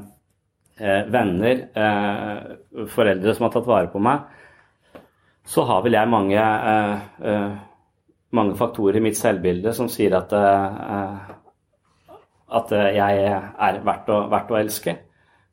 eh, 0.81 1.03
venner, 1.15 1.63
eh, 1.85 2.89
foreldre 2.91 3.37
som 3.37 3.47
har 3.47 3.55
tatt 3.55 3.71
vare 3.71 3.93
på 3.93 4.03
meg, 4.03 4.27
så 5.45 5.67
har 5.69 5.85
vel 5.85 5.99
jeg 5.99 6.09
mange, 6.09 6.41
eh, 6.41 7.49
mange 8.35 8.57
faktorer 8.57 8.99
i 8.99 9.05
mitt 9.05 9.21
selvbilde 9.21 9.75
som 9.77 9.91
sier 9.93 10.17
at 10.17 10.33
at 12.53 12.73
eh, 12.75 12.95
jeg 12.99 13.27
er 13.29 13.83
verdt 13.85 14.11
å, 14.13 14.25
verdt 14.33 14.53
å 14.53 14.59
elske. 14.59 14.97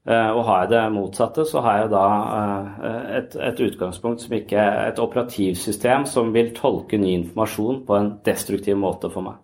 Eh, 0.02 0.32
og 0.34 0.44
har 0.48 0.64
jeg 0.64 0.72
det 0.74 0.82
motsatte, 0.96 1.46
så 1.48 1.62
har 1.64 1.84
jeg 1.84 1.92
da 1.94 2.06
eh, 2.40 3.06
et, 3.20 3.38
et 3.52 3.64
utgangspunkt 3.68 4.26
som 4.26 4.36
ikke 4.36 4.58
er 4.58 4.90
et 4.90 5.02
operativsystem 5.02 6.08
som 6.10 6.34
vil 6.36 6.52
tolke 6.58 7.00
ny 7.02 7.14
informasjon 7.20 7.84
på 7.88 7.98
en 7.98 8.12
destruktiv 8.26 8.80
måte 8.82 9.12
for 9.14 9.30
meg. 9.30 9.40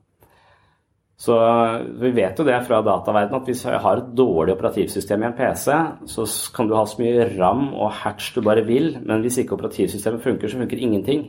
Så 1.17 1.33
vi 1.97 2.11
vet 2.13 2.37
jo 2.37 2.43
det 2.45 2.59
fra 2.67 2.77
dataverdenen 2.85 3.39
at 3.39 3.47
hvis 3.49 3.63
jeg 3.65 3.79
har 3.81 4.01
et 4.03 4.09
dårlig 4.13 4.53
operativsystem 4.53 5.23
i 5.23 5.25
en 5.31 5.37
PC, 5.39 5.77
så 6.13 6.25
kan 6.53 6.69
du 6.69 6.75
ha 6.77 6.83
så 6.85 6.99
mye 7.01 7.25
ram 7.31 7.71
og 7.71 7.95
hatch 8.03 8.35
du 8.35 8.43
bare 8.45 8.61
vil, 8.67 8.91
men 9.01 9.23
hvis 9.23 9.39
ikke 9.41 9.55
operativsystemet 9.57 10.21
funker, 10.21 10.51
så 10.51 10.61
funker 10.61 10.77
ingenting. 10.77 11.23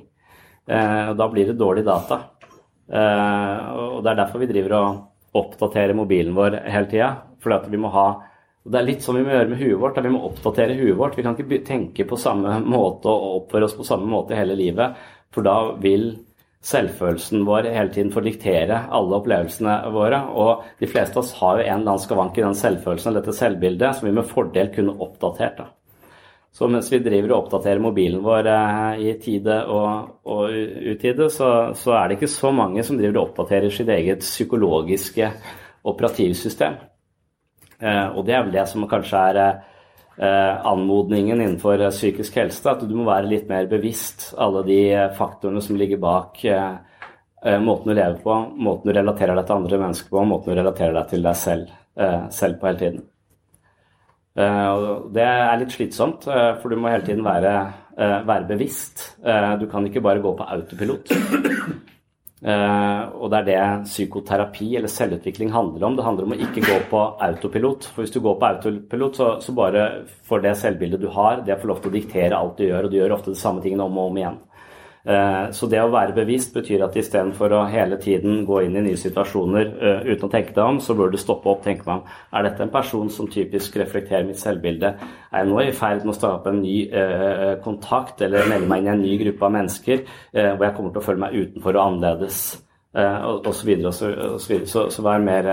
Da 0.69 1.29
blir 1.33 1.49
det 1.49 1.57
dårlig 1.57 1.87
data. 1.89 2.19
Og 2.85 4.05
det 4.05 4.13
er 4.13 4.21
derfor 4.21 4.45
vi 4.45 4.51
driver 4.53 4.77
og 4.77 5.01
oppdatere 5.37 5.97
mobilen 5.97 6.37
vår 6.37 6.61
hele 6.69 6.91
tida. 6.91 7.11
For 7.43 7.69
vi 7.69 7.81
må 7.81 7.93
ha 7.95 8.09
Det 8.69 8.77
er 8.77 8.85
litt 8.85 9.01
sånn 9.01 9.17
vi 9.17 9.25
må 9.25 9.33
gjøre 9.33 9.49
med 9.49 9.61
huet 9.63 9.81
vårt. 9.81 9.99
Vi 10.05 10.11
må 10.13 10.25
oppdatere 10.29 10.75
huet 10.77 10.97
vårt. 10.99 11.15
Vi 11.17 11.23
kan 11.25 11.37
ikke 11.39 11.63
tenke 11.65 12.05
på 12.05 12.19
samme 12.21 12.59
måte 12.61 13.09
og 13.09 13.45
oppføre 13.45 13.65
oss 13.65 13.77
på 13.79 13.87
samme 13.87 14.11
måte 14.13 14.37
hele 14.37 14.59
livet. 14.59 14.99
For 15.33 15.47
da 15.47 15.73
vil 15.81 16.11
selvfølelsen 16.69 17.47
vår 17.49 17.71
hele 17.73 17.95
tiden 17.95 18.13
få 18.13 18.21
diktere 18.27 18.83
alle 18.93 19.23
opplevelsene 19.23 19.79
våre. 19.95 20.21
Og 20.37 20.69
de 20.83 20.91
fleste 20.91 21.17
av 21.17 21.25
oss 21.25 21.33
har 21.41 21.63
jo 21.63 21.65
en 21.65 21.75
eller 21.79 21.95
annen 21.95 22.05
skavank 22.05 22.37
i 22.37 22.45
den 22.45 22.61
selvfølelsen 22.61 23.15
og 23.15 23.21
dette 23.23 23.37
selvbildet 23.41 23.97
som 23.97 24.11
vi 24.11 24.17
med 24.19 24.29
fordel 24.29 24.73
kunne 24.75 24.99
oppdatert. 25.01 25.57
da. 25.63 25.71
Så 26.53 26.69
mens 26.69 26.89
vi 26.93 27.01
driver 27.05 27.33
og 27.33 27.45
oppdaterer 27.45 27.83
mobilen 27.83 28.23
vår 28.25 28.49
eh, 28.51 29.01
i 29.05 29.15
tide 29.23 29.61
og, 29.71 30.13
og 30.27 30.53
utide, 30.95 31.29
så, 31.31 31.51
så, 31.77 31.95
er 31.95 32.09
det 32.09 32.19
ikke 32.19 32.31
så 32.33 32.53
mange 32.55 32.85
som 32.87 32.99
driver 32.99 33.21
og 33.21 33.25
oppdaterer 33.29 33.75
sitt 33.75 33.91
eget 33.93 34.25
psykologiske 34.25 35.29
operativsystem. 35.89 36.79
Eh, 37.79 38.07
og 38.09 38.25
det 38.27 38.35
er 38.35 38.47
vel 38.47 38.55
det 38.57 38.65
som 38.71 38.89
kanskje 38.91 39.25
er 39.33 39.59
anmodningen 40.19 41.39
innenfor 41.39 41.79
psykisk 41.93 42.41
helse, 42.41 42.65
at 42.67 42.81
du 42.83 42.91
må 42.99 43.05
være 43.07 43.29
litt 43.31 43.45
mer 43.47 43.69
bevisst 43.71 44.33
alle 44.35 44.65
de 44.67 44.79
faktorene 45.15 45.63
som 45.63 45.79
ligger 45.79 46.01
bak 46.03 46.41
måten 47.63 47.93
du 47.93 47.95
lever 47.95 48.17
på, 48.25 48.39
måten 48.59 48.91
du 48.91 48.97
relaterer 48.97 49.39
deg 49.39 49.47
til 49.47 49.61
andre 49.61 49.79
mennesker 49.85 50.11
på, 50.17 50.25
måten 50.27 50.51
du 50.51 50.59
relaterer 50.59 50.99
deg 50.99 51.13
til 51.13 51.23
deg 51.23 51.39
selv, 51.39 51.71
selv 52.35 52.59
på 52.59 52.67
hele 52.67 52.83
tiden. 52.83 53.07
Det 54.39 55.25
er 55.27 55.59
litt 55.59 55.75
slitsomt, 55.75 56.29
for 56.29 56.71
du 56.71 56.79
må 56.79 56.93
hele 56.93 57.07
tiden 57.07 57.25
være, 57.27 57.55
være 57.99 58.47
bevisst. 58.47 59.17
Du 59.59 59.67
kan 59.71 59.87
ikke 59.89 60.05
bare 60.05 60.23
gå 60.23 60.31
på 60.39 60.47
autopilot. 60.47 61.11
Og 62.39 63.27
det 63.33 63.39
er 63.41 63.47
det 63.49 63.89
psykoterapi 63.89 64.69
eller 64.79 64.93
selvutvikling 64.93 65.51
handler 65.51 65.89
om. 65.89 65.97
Det 65.99 66.07
handler 66.07 66.29
om 66.29 66.37
å 66.37 66.39
ikke 66.47 66.63
gå 66.63 66.77
på 66.93 67.01
autopilot. 67.27 67.89
For 67.91 68.05
hvis 68.05 68.15
du 68.15 68.21
går 68.23 68.39
på 68.39 68.51
autopilot, 68.53 69.19
så, 69.19 69.31
så 69.43 69.55
bare 69.59 69.89
får 70.29 70.45
det 70.47 70.55
selvbildet 70.61 71.03
du 71.03 71.09
har, 71.17 71.43
det 71.43 71.59
får 71.59 71.73
lov 71.73 71.83
til 71.83 71.91
å 71.91 71.97
diktere 71.99 72.39
alt 72.39 72.61
du 72.61 72.69
gjør, 72.69 72.87
og 72.87 72.95
du 72.95 73.01
gjør 73.01 73.17
ofte 73.19 73.35
de 73.35 73.43
samme 73.43 73.65
tingene 73.65 73.89
om 73.91 73.99
og 73.99 74.13
om 74.13 74.23
igjen. 74.23 74.39
Uh, 75.09 75.49
så 75.57 75.65
det 75.73 75.79
å 75.81 75.89
være 75.89 76.13
bevisst 76.13 76.53
betyr 76.53 76.83
at 76.85 76.97
istedenfor 77.01 77.55
å 77.57 77.63
hele 77.73 77.97
tiden 77.97 78.43
gå 78.45 78.59
inn 78.67 78.75
i 78.77 78.83
nye 78.85 78.99
situasjoner 79.01 79.71
uh, 79.81 80.03
uten 80.05 80.27
å 80.27 80.33
tenke 80.35 80.53
deg 80.53 80.61
om, 80.61 80.81
så 80.85 80.93
bør 80.99 81.15
du 81.15 81.17
stoppe 81.17 81.49
opp 81.49 81.63
tenke 81.65 81.87
deg 81.87 81.95
om 81.95 82.03
er 82.37 82.45
dette 82.45 82.61
en 82.67 82.73
person 82.75 83.09
som 83.09 83.31
typisk 83.33 83.79
reflekterer 83.81 84.27
mitt 84.29 84.41
selvbilde. 84.43 84.91
Er 85.33 85.47
jeg 85.47 85.49
nå 85.49 85.63
i 85.63 85.73
ferd 85.77 86.05
med 86.05 86.13
å 86.13 86.17
starte 86.19 86.53
en 86.53 86.61
ny 86.61 86.75
kontakt 87.65 88.21
eller 88.27 88.51
melde 88.51 88.69
meg 88.69 88.83
inn 88.83 88.91
i 88.91 88.93
en 88.93 89.03
ny 89.07 89.15
gruppe 89.23 89.49
av 89.49 89.55
mennesker 89.55 90.03
hvor 90.33 90.67
jeg 90.67 90.77
kommer 90.77 90.93
til 90.93 91.01
å 91.01 91.07
føle 91.07 91.23
meg 91.23 91.39
utenfor 91.39 91.79
og 91.79 91.85
annerledes? 91.87 92.43
og, 92.99 93.47
og 93.47 93.53
så 93.55 93.67
videre, 93.69 93.91
og 93.91 93.95
så, 93.95 94.09
og 94.11 94.39
så, 94.43 94.53
videre. 94.53 94.69
så, 94.73 94.85
så 94.91 95.05
vær, 95.05 95.21
mer, 95.23 95.49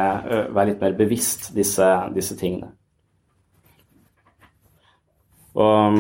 vær, 0.55 0.69
litt 0.69 0.81
mer 0.81 0.95
bevisst 0.97 1.51
disse, 1.55 1.89
disse 2.15 2.37
tingene. 2.39 2.71
Og 5.55 5.99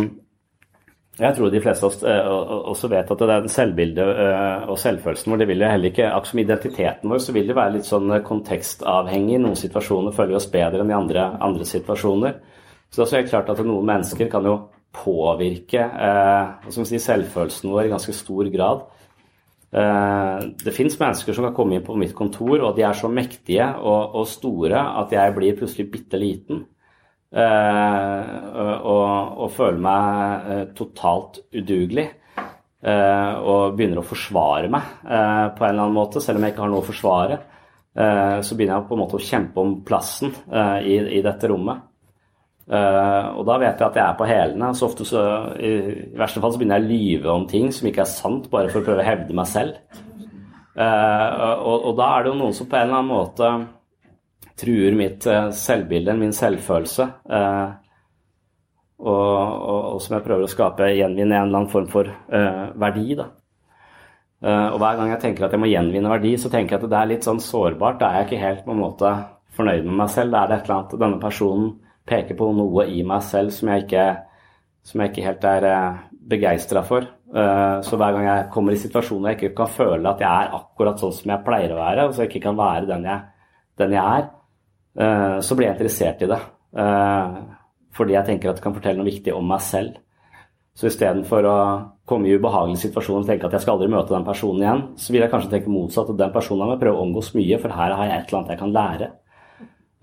jeg 1.15 1.35
tror 1.37 1.51
de 1.51 1.61
fleste 1.63 1.87
oss 1.87 2.01
også 2.03 2.89
vet 2.91 3.11
at 3.13 3.21
det 3.21 3.35
er 3.35 3.45
selvbildet 3.51 4.09
og 4.67 4.75
selvfølelsen 4.81 5.31
vår. 5.31 5.39
Det 5.39 5.47
vil 5.47 5.61
jo 5.63 5.69
heller 5.71 5.91
ikke, 5.93 6.09
Akkurat 6.09 6.31
som 6.31 6.41
identiteten 6.41 7.13
vår, 7.13 7.21
så 7.23 7.35
vil 7.35 7.47
det 7.47 7.55
være 7.55 7.75
litt 7.77 7.87
sånn 7.87 8.11
kontekstavhengig. 8.25 9.37
Noen 9.39 9.55
situasjoner 9.59 10.15
føler 10.15 10.33
vi 10.33 10.39
oss 10.41 10.49
bedre 10.51 10.83
enn 10.83 10.91
i 10.91 10.97
andre, 10.97 11.29
andre 11.39 11.67
situasjoner. 11.69 12.35
Så 12.89 13.01
det 13.01 13.07
er 13.07 13.23
helt 13.23 13.31
klart 13.31 13.53
at 13.53 13.63
noen 13.63 13.87
mennesker 13.87 14.27
kan 14.31 14.45
jo 14.47 14.57
påvirke 14.95 15.81
eh, 15.81 16.69
si, 16.71 16.99
selvfølelsen 17.01 17.71
vår 17.71 17.87
i 17.87 17.93
ganske 17.93 18.15
stor 18.15 18.51
grad. 18.53 18.85
Eh, 19.75 20.45
det 20.63 20.75
fins 20.75 20.95
mennesker 20.99 21.35
som 21.35 21.49
kan 21.49 21.55
komme 21.57 21.77
inn 21.77 21.85
på 21.85 21.97
mitt 21.99 22.15
kontor, 22.17 22.59
og 22.59 22.77
de 22.77 22.85
er 22.87 22.95
så 22.95 23.11
mektige 23.11 23.67
og, 23.81 24.15
og 24.21 24.29
store 24.31 24.83
at 25.01 25.15
jeg 25.15 25.35
blir 25.35 25.59
plutselig 25.59 25.89
bitte 25.91 26.21
liten. 26.21 26.63
Uh, 27.33 28.21
og, 28.85 29.41
og, 29.43 29.49
føler 29.51 29.81
meg 29.83 30.45
uh, 30.45 30.61
totalt 30.77 31.41
udugelig. 31.55 32.05
Uh, 32.85 33.33
og 33.41 33.75
begynner 33.75 34.03
å 34.03 34.05
forsvare 34.05 34.69
meg 34.69 34.91
på 35.01 35.63
en 35.65 35.71
eller 35.71 35.87
annen 35.87 35.95
måte, 35.95 36.21
selv 36.21 36.37
om 36.37 36.45
jeg 36.45 36.53
ikke 36.53 36.61
har 36.61 36.71
noe 36.73 36.83
å 36.83 36.85
forsvare. 36.85 37.37
så 37.95 38.55
begynner 38.57 38.75
jeg 38.75 38.85
på 38.89 38.95
en 38.97 38.99
måte 38.99 39.15
å 39.15 39.23
kjempe 39.23 39.61
om 39.61 39.69
plassen 39.87 40.33
i, 40.83 40.97
i, 41.15 41.21
dette 41.23 41.47
rommet. 41.47 41.79
og 42.67 43.41
da 43.47 43.55
vet 43.61 43.79
jeg 43.79 43.87
at 43.87 43.95
jeg 43.95 44.03
er 44.03 44.17
på 44.19 44.27
hælene. 44.27 44.73
Så 44.75 44.89
ofte 44.89 45.07
så, 45.07 45.23
i, 45.55 45.71
i, 45.71 46.09
verste 46.19 46.43
fall 46.43 46.53
så 46.53 46.59
begynner 46.59 46.83
jeg 46.83 46.85
å 46.85 46.91
lyve 46.91 47.31
om 47.31 47.47
ting 47.47 47.71
som 47.73 47.87
ikke 47.87 48.03
er 48.03 48.11
sant, 48.11 48.51
bare 48.51 48.69
for 48.69 48.83
å 48.83 48.85
prøve 48.89 49.01
å 49.01 49.07
hevde 49.07 49.39
meg 49.39 49.49
selv. 49.49 49.79
Og, 50.75 51.77
og, 51.79 51.91
da 51.97 52.11
er 52.11 52.25
det 52.25 52.33
jo 52.33 52.37
noen 52.43 52.59
som 52.59 52.69
på 52.69 52.77
en 52.77 52.89
eller 52.89 52.99
annen 52.99 53.13
måte 53.15 53.53
truer 54.59 54.95
mitt 54.95 55.25
eh, 55.27 55.49
selvbilde, 55.55 56.15
min 56.19 56.33
selvfølelse. 56.35 57.07
Eh, 57.37 57.65
og, 58.95 59.09
og, 59.11 59.79
og, 59.95 59.97
som 60.03 60.15
jeg 60.15 60.25
prøver 60.25 60.47
å 60.47 60.51
skape, 60.51 60.93
gjenvinne 60.95 61.35
en 61.35 61.49
eller 61.49 61.59
annen 61.59 61.71
form 61.71 61.89
for 61.91 62.07
uh, 62.07 62.69
verdi. 62.79 63.09
da. 63.19 63.25
Og 64.45 64.77
hver 64.79 64.95
gang 64.95 65.09
jeg 65.11 65.19
tenker 65.19 65.45
at 65.45 65.55
jeg 65.55 65.59
må 65.59 65.67
gjenvinne 65.67 66.11
verdi, 66.13 66.31
så 66.39 66.47
tenker 66.53 66.75
jeg 66.77 66.79
at 66.79 66.91
det 66.93 66.97
er 67.01 67.09
litt 67.09 67.27
sånn 67.27 67.41
sårbart. 67.43 67.97
Da 67.99 68.07
er 68.07 68.21
jeg 68.21 68.27
ikke 68.29 68.39
helt 68.45 68.61
på 68.63 68.71
en 68.71 68.79
måte 68.79 69.11
fornøyd 69.57 69.89
med 69.89 69.97
meg 69.99 70.13
selv. 70.13 70.31
Da 70.31 70.43
er 70.43 70.51
det 70.51 70.57
et 70.57 70.69
eller 70.69 70.77
annet 70.77 70.95
Denne 71.01 71.19
personen 71.19 71.67
peker 72.07 72.39
på 72.39 72.47
noe 72.55 72.85
i 72.87 73.01
meg 73.09 73.25
selv 73.27 73.51
som 73.55 73.73
jeg 73.73 73.83
ikke, 73.83 74.05
som 74.87 75.03
jeg 75.03 75.11
ikke 75.11 75.27
helt 75.27 75.49
er 75.49 75.67
begeistra 76.31 76.85
for. 76.87 77.09
Så 77.35 77.99
hver 77.99 78.15
gang 78.15 78.29
jeg 78.29 78.47
kommer 78.55 78.77
i 78.77 78.79
situasjoner 78.79 79.33
jeg 79.33 79.41
ikke 79.41 79.57
kan 79.59 79.75
føle 79.75 80.13
at 80.13 80.23
jeg 80.23 80.31
er 80.31 80.55
akkurat 80.61 81.03
sånn 81.03 81.15
som 81.19 81.35
jeg 81.35 81.47
pleier 81.49 81.75
å 81.75 81.81
være, 81.81 82.07
og 82.07 82.15
så 82.15 82.23
jeg 82.23 82.31
ikke 82.31 82.45
kan 82.47 82.59
være 82.61 82.91
den 82.93 83.09
jeg, 83.09 83.27
den 83.81 83.97
jeg 83.97 84.21
er, 84.21 84.29
Eh, 84.29 84.44
så 84.95 85.55
blir 85.57 85.67
jeg 85.67 85.75
interessert 85.75 86.21
i 86.23 86.29
det. 86.31 86.37
Eh, 86.75 87.35
fordi 87.95 88.15
jeg 88.17 88.27
tenker 88.27 88.51
at 88.51 88.59
det 88.59 88.65
kan 88.65 88.75
fortelle 88.75 88.99
noe 88.99 89.07
viktig 89.07 89.33
om 89.35 89.45
meg 89.47 89.63
selv. 89.63 90.01
Så 90.75 90.89
istedenfor 90.89 91.45
å 91.47 91.57
komme 92.07 92.27
i 92.27 92.35
ubehagelige 92.35 92.89
situasjoner 92.89 93.23
og 93.23 93.29
tenke 93.29 93.47
at 93.47 93.53
jeg 93.55 93.63
skal 93.63 93.77
aldri 93.77 93.93
møte 93.93 94.11
den 94.11 94.25
personen 94.27 94.65
igjen, 94.65 94.81
så 94.99 95.13
vil 95.13 95.23
jeg 95.23 95.31
kanskje 95.31 95.51
tenke 95.53 95.71
motsatt. 95.71 96.11
At 96.11 96.19
den 96.19 96.33
personen 96.33 96.67
må 96.67 96.75
prøve 96.81 96.99
å 96.99 97.05
omgås 97.05 97.31
mye, 97.37 97.59
for 97.61 97.71
her 97.71 97.95
har 97.95 98.09
jeg 98.09 98.17
et 98.17 98.27
eller 98.27 98.41
annet 98.41 98.51
jeg 98.53 98.61
kan 98.63 98.75
lære. 98.75 99.07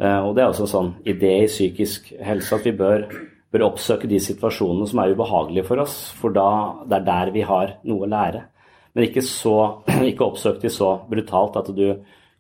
Eh, 0.01 0.21
og 0.23 0.33
det 0.33 0.45
er 0.45 0.49
også 0.49 0.65
en 0.65 0.73
sånn 0.73 0.95
idé 1.13 1.35
i 1.43 1.51
psykisk 1.51 2.09
helse 2.25 2.57
at 2.57 2.65
vi 2.65 2.73
bør, 2.79 3.05
bør 3.53 3.67
oppsøke 3.69 4.09
de 4.09 4.23
situasjonene 4.25 4.89
som 4.89 5.03
er 5.03 5.13
ubehagelige 5.13 5.69
for 5.69 5.85
oss, 5.85 5.99
for 6.17 6.33
da, 6.33 6.49
det 6.89 7.03
er 7.03 7.07
der 7.11 7.35
vi 7.37 7.45
har 7.53 7.77
noe 7.85 8.09
å 8.09 8.11
lære. 8.15 8.47
Men 8.97 9.11
ikke, 9.11 9.25
så, 9.29 9.57
ikke 10.11 10.31
oppsøk 10.31 10.65
de 10.65 10.73
så 10.73 10.95
brutalt 11.11 11.61
at 11.61 11.69
du 11.77 11.87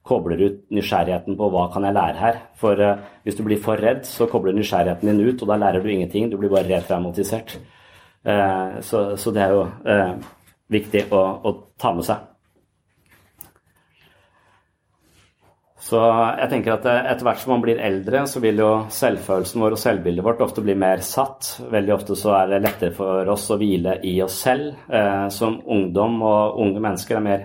kobler 0.06 0.40
ut 0.42 0.58
nysgjerrigheten 0.74 1.36
på 1.38 1.48
hva 1.52 1.68
kan 1.72 1.86
jeg 1.86 1.96
lære 1.96 2.18
her. 2.18 2.40
For 2.58 2.78
uh, 2.82 2.98
hvis 3.22 3.38
du 3.38 3.44
blir 3.46 3.62
for 3.62 3.78
redd, 3.78 4.04
så 4.08 4.28
kobler 4.30 4.56
nysgjerrigheten 4.56 5.12
din 5.12 5.22
ut, 5.22 5.42
og 5.42 5.52
da 5.52 5.60
lærer 5.62 5.82
du 5.82 5.92
ingenting. 5.92 6.30
Du 6.30 6.38
blir 6.40 6.52
bare 6.52 6.68
retraumatisert. 6.70 7.56
Uh, 8.26 8.82
så, 8.82 9.12
så, 9.18 9.34
det 9.34 9.46
er 9.46 9.56
jo 9.56 9.64
uh, 9.66 10.12
viktig 10.70 11.08
å, 11.14 11.22
å, 11.46 11.56
ta 11.78 11.94
med 11.94 12.06
seg. 12.06 12.28
Så 15.82 15.98
jeg 15.98 16.46
tenker 16.48 16.76
at 16.76 16.84
etter 16.86 17.26
hvert 17.26 17.40
som 17.42 17.50
man 17.56 17.62
blir 17.64 17.80
eldre, 17.82 18.20
så 18.30 18.38
vil 18.40 18.60
jo 18.62 18.68
selvfølelsen 18.94 19.64
vår 19.64 19.74
og 19.74 19.80
selvbildet 19.82 20.24
vårt 20.24 20.44
ofte 20.44 20.62
bli 20.62 20.76
mer 20.78 21.02
satt. 21.02 21.56
Veldig 21.72 21.94
ofte 21.96 22.16
så 22.18 22.36
er 22.38 22.52
det 22.52 22.60
lettere 22.62 22.94
for 22.94 23.26
oss 23.34 23.48
å 23.50 23.58
hvile 23.58 23.96
i 24.06 24.14
oss 24.22 24.36
selv. 24.44 24.78
Som 25.34 25.58
ungdom 25.66 26.22
og 26.22 26.62
unge 26.62 26.84
mennesker 26.86 27.18
er 27.18 27.26
mer 27.26 27.42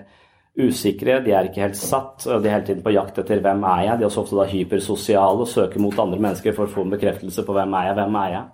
usikre, 0.58 1.20
de 1.24 1.32
er 1.34 1.48
ikke 1.48 1.62
helt 1.62 1.78
satt. 1.78 2.26
De 2.26 2.48
er 2.48 2.56
hele 2.56 2.66
tiden 2.66 2.84
på 2.84 2.94
jakt 2.94 3.18
etter 3.22 3.42
hvem 3.44 3.64
er 3.68 3.84
jeg. 3.86 3.98
De 3.98 4.04
er 4.04 4.10
også 4.10 4.24
ofte 4.24 4.38
da 4.38 4.46
hypersosiale 4.50 5.44
og 5.44 5.50
søker 5.50 5.82
mot 5.82 5.98
andre 6.02 6.20
mennesker 6.20 6.56
for 6.56 6.66
å 6.66 6.72
få 6.72 6.86
en 6.86 6.94
bekreftelse 6.96 7.44
på 7.46 7.56
hvem 7.56 7.76
er 7.78 7.90
jeg, 7.90 7.98
hvem 8.00 8.18
er 8.22 8.32
jeg. 8.34 8.46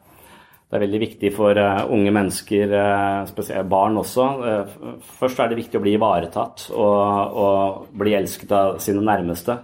Det 0.65 0.79
er 0.79 0.83
veldig 0.89 1.01
viktig 1.05 1.31
for 1.37 1.61
uh, 1.61 1.85
unge 1.95 2.11
mennesker, 2.17 2.73
uh, 2.75 3.27
spesielt 3.31 3.69
barn 3.71 3.99
også. 4.01 4.25
Uh, 4.43 4.97
først 5.21 5.39
er 5.39 5.53
det 5.53 5.59
viktig 5.61 5.79
å 5.79 5.83
bli 5.85 5.93
ivaretatt 5.95 6.65
og, 6.73 7.37
og, 7.45 7.85
bli 8.01 8.17
elsket 8.19 8.55
av 8.57 8.81
sine 8.83 9.05
nærmeste. 9.05 9.55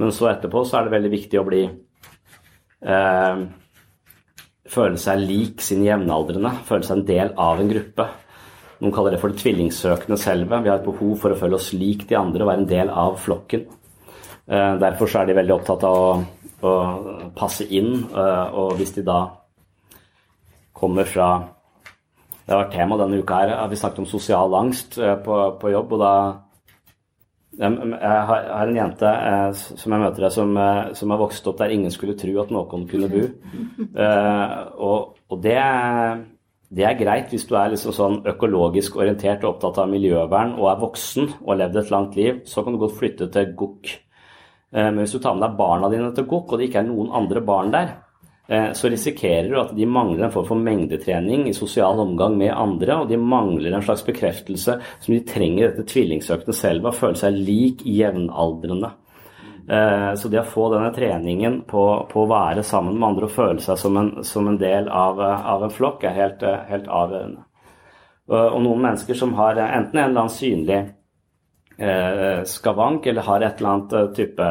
Men 0.00 0.14
så 0.14 0.30
etterpå 0.30 0.62
så 0.64 0.78
er 0.78 0.86
det 0.86 0.94
veldig 0.96 1.12
viktig 1.12 1.40
å 1.40 1.48
bli 1.48 1.66
Føle 4.74 4.98
seg 5.00 5.22
lik 5.22 5.62
sine 5.64 5.86
jevnaldrende. 5.86 6.50
Føle 6.68 6.84
seg 6.84 6.98
en 6.98 7.06
del 7.08 7.30
av 7.40 7.60
en 7.60 7.70
gruppe. 7.70 8.04
Noen 8.82 8.94
kaller 8.94 9.14
det 9.14 9.20
for 9.22 9.30
det 9.30 9.40
tvillingsøkende 9.42 10.18
selve. 10.18 10.58
Vi 10.64 10.70
har 10.70 10.80
et 10.80 10.86
behov 10.86 11.16
for 11.22 11.34
å 11.34 11.38
føle 11.38 11.58
oss 11.58 11.72
lik 11.76 12.08
de 12.10 12.18
andre 12.18 12.42
og 12.42 12.50
være 12.50 12.64
en 12.64 12.70
del 12.70 12.90
av 12.90 13.18
flokken. 13.22 13.66
Eh, 14.46 14.76
derfor 14.80 15.08
så 15.08 15.22
er 15.22 15.30
de 15.30 15.38
veldig 15.38 15.54
opptatt 15.54 15.84
av 15.88 15.98
å, 15.98 16.08
å 16.68 16.72
passe 17.36 17.64
inn, 17.72 17.94
eh, 18.12 18.46
og 18.52 18.74
hvis 18.80 18.96
de 18.98 19.06
da 19.06 19.20
kommer 20.74 21.08
fra 21.08 21.50
Det 22.44 22.52
har 22.52 22.66
vært 22.66 22.74
tema 22.76 22.96
denne 23.00 23.22
uka 23.24 23.36
her. 23.40 23.68
Vi 23.72 23.76
snakket 23.80 24.02
om 24.02 24.06
sosial 24.06 24.52
angst 24.58 24.98
eh, 24.98 25.14
på, 25.16 25.36
på 25.56 25.70
jobb, 25.72 25.94
og 25.96 26.02
da 26.02 26.16
jeg 27.54 27.70
har 28.26 28.66
en 28.66 28.76
jente 28.76 29.10
som 29.54 29.92
jeg 29.94 30.02
møter 30.02 30.24
som, 30.34 30.56
har 30.58 31.20
vokst 31.20 31.46
opp 31.46 31.60
der 31.60 31.70
ingen 31.70 31.92
skulle 31.94 32.16
tro 32.18 32.32
at 32.42 32.50
noen 32.50 32.82
kunne 32.90 33.06
bo. 33.08 33.22
og, 34.74 35.14
og 35.30 35.38
det 35.40 35.54
det 36.74 36.86
er 36.88 36.96
greit 36.98 37.30
hvis 37.32 37.46
du 37.46 37.54
er 37.58 37.72
liksom 37.72 37.94
sånn 37.94 38.16
økologisk 38.30 38.96
orientert 38.98 39.44
og 39.44 39.54
opptatt 39.54 39.82
av 39.84 39.90
miljøvern 39.92 40.56
og 40.58 40.70
er 40.72 40.80
voksen 40.80 41.28
og 41.42 41.52
har 41.52 41.60
levd 41.64 41.82
et 41.82 41.92
langt 41.94 42.16
liv. 42.18 42.40
Så 42.48 42.64
kan 42.64 42.74
du 42.74 42.80
godt 42.82 42.96
flytte 42.98 43.28
til 43.34 43.52
Gokk. 43.58 43.92
Eh, 44.74 44.88
men 44.88 45.04
hvis 45.04 45.14
du 45.14 45.20
tar 45.22 45.36
med 45.36 45.46
deg 45.46 45.60
barna 45.60 45.90
dine 45.92 46.10
til 46.16 46.26
Gokk, 46.30 46.50
og 46.52 46.58
det 46.58 46.68
ikke 46.68 46.82
er 46.82 46.88
noen 46.88 47.12
andre 47.14 47.44
barn 47.46 47.70
der, 47.74 47.92
eh, 48.48 48.72
så 48.74 48.90
risikerer 48.90 49.50
du 49.52 49.60
at 49.60 49.74
de 49.76 49.86
mangler 49.86 50.26
en 50.26 50.34
form 50.34 50.48
for 50.50 50.64
mengdetrening 50.66 51.46
i 51.48 51.54
sosial 51.54 52.02
omgang 52.02 52.36
med 52.40 52.50
andre, 52.50 52.98
og 53.02 53.08
de 53.08 53.20
mangler 53.20 53.74
en 53.74 53.86
slags 53.86 54.02
bekreftelse 54.02 54.80
som 54.98 55.14
de 55.14 55.22
trenger 55.28 55.70
dette 55.70 55.86
tvillingsøkende 55.92 56.58
selv, 56.58 56.90
å 56.90 56.96
føle 56.96 57.20
seg 57.20 57.38
lik 57.38 57.86
jevnaldrende. 57.86 58.90
Eh, 59.70 60.14
så 60.14 60.28
det 60.28 60.42
å 60.42 60.48
få 60.48 60.66
denne 60.74 60.90
treningen 60.92 61.62
på, 61.68 61.84
på, 62.10 62.24
å 62.24 62.28
være 62.28 62.64
sammen 62.66 62.98
med 62.98 63.08
andre 63.08 63.28
og 63.30 63.32
føle 63.32 63.64
seg 63.64 63.78
som 63.80 63.96
en, 63.96 64.10
som 64.26 64.48
en 64.50 64.60
del 64.60 64.90
av, 64.92 65.20
av, 65.20 65.64
en 65.64 65.72
flokk, 65.72 66.04
er 66.04 66.18
helt, 66.18 66.44
helt 66.68 66.90
avgjørende. 66.90 67.46
Og, 68.28 68.60
noen 68.64 68.84
mennesker 68.84 69.16
som 69.16 69.34
har 69.38 69.58
enten 69.60 69.98
en 69.98 70.06
eller 70.10 70.20
annen 70.22 70.32
synlig 70.32 70.78
eh, 71.76 72.44
skavank 72.48 73.08
eller 73.08 73.26
har 73.26 73.44
et 73.44 73.60
eller 73.60 73.72
annet 73.72 73.92
eh, 73.98 74.06
type 74.16 74.46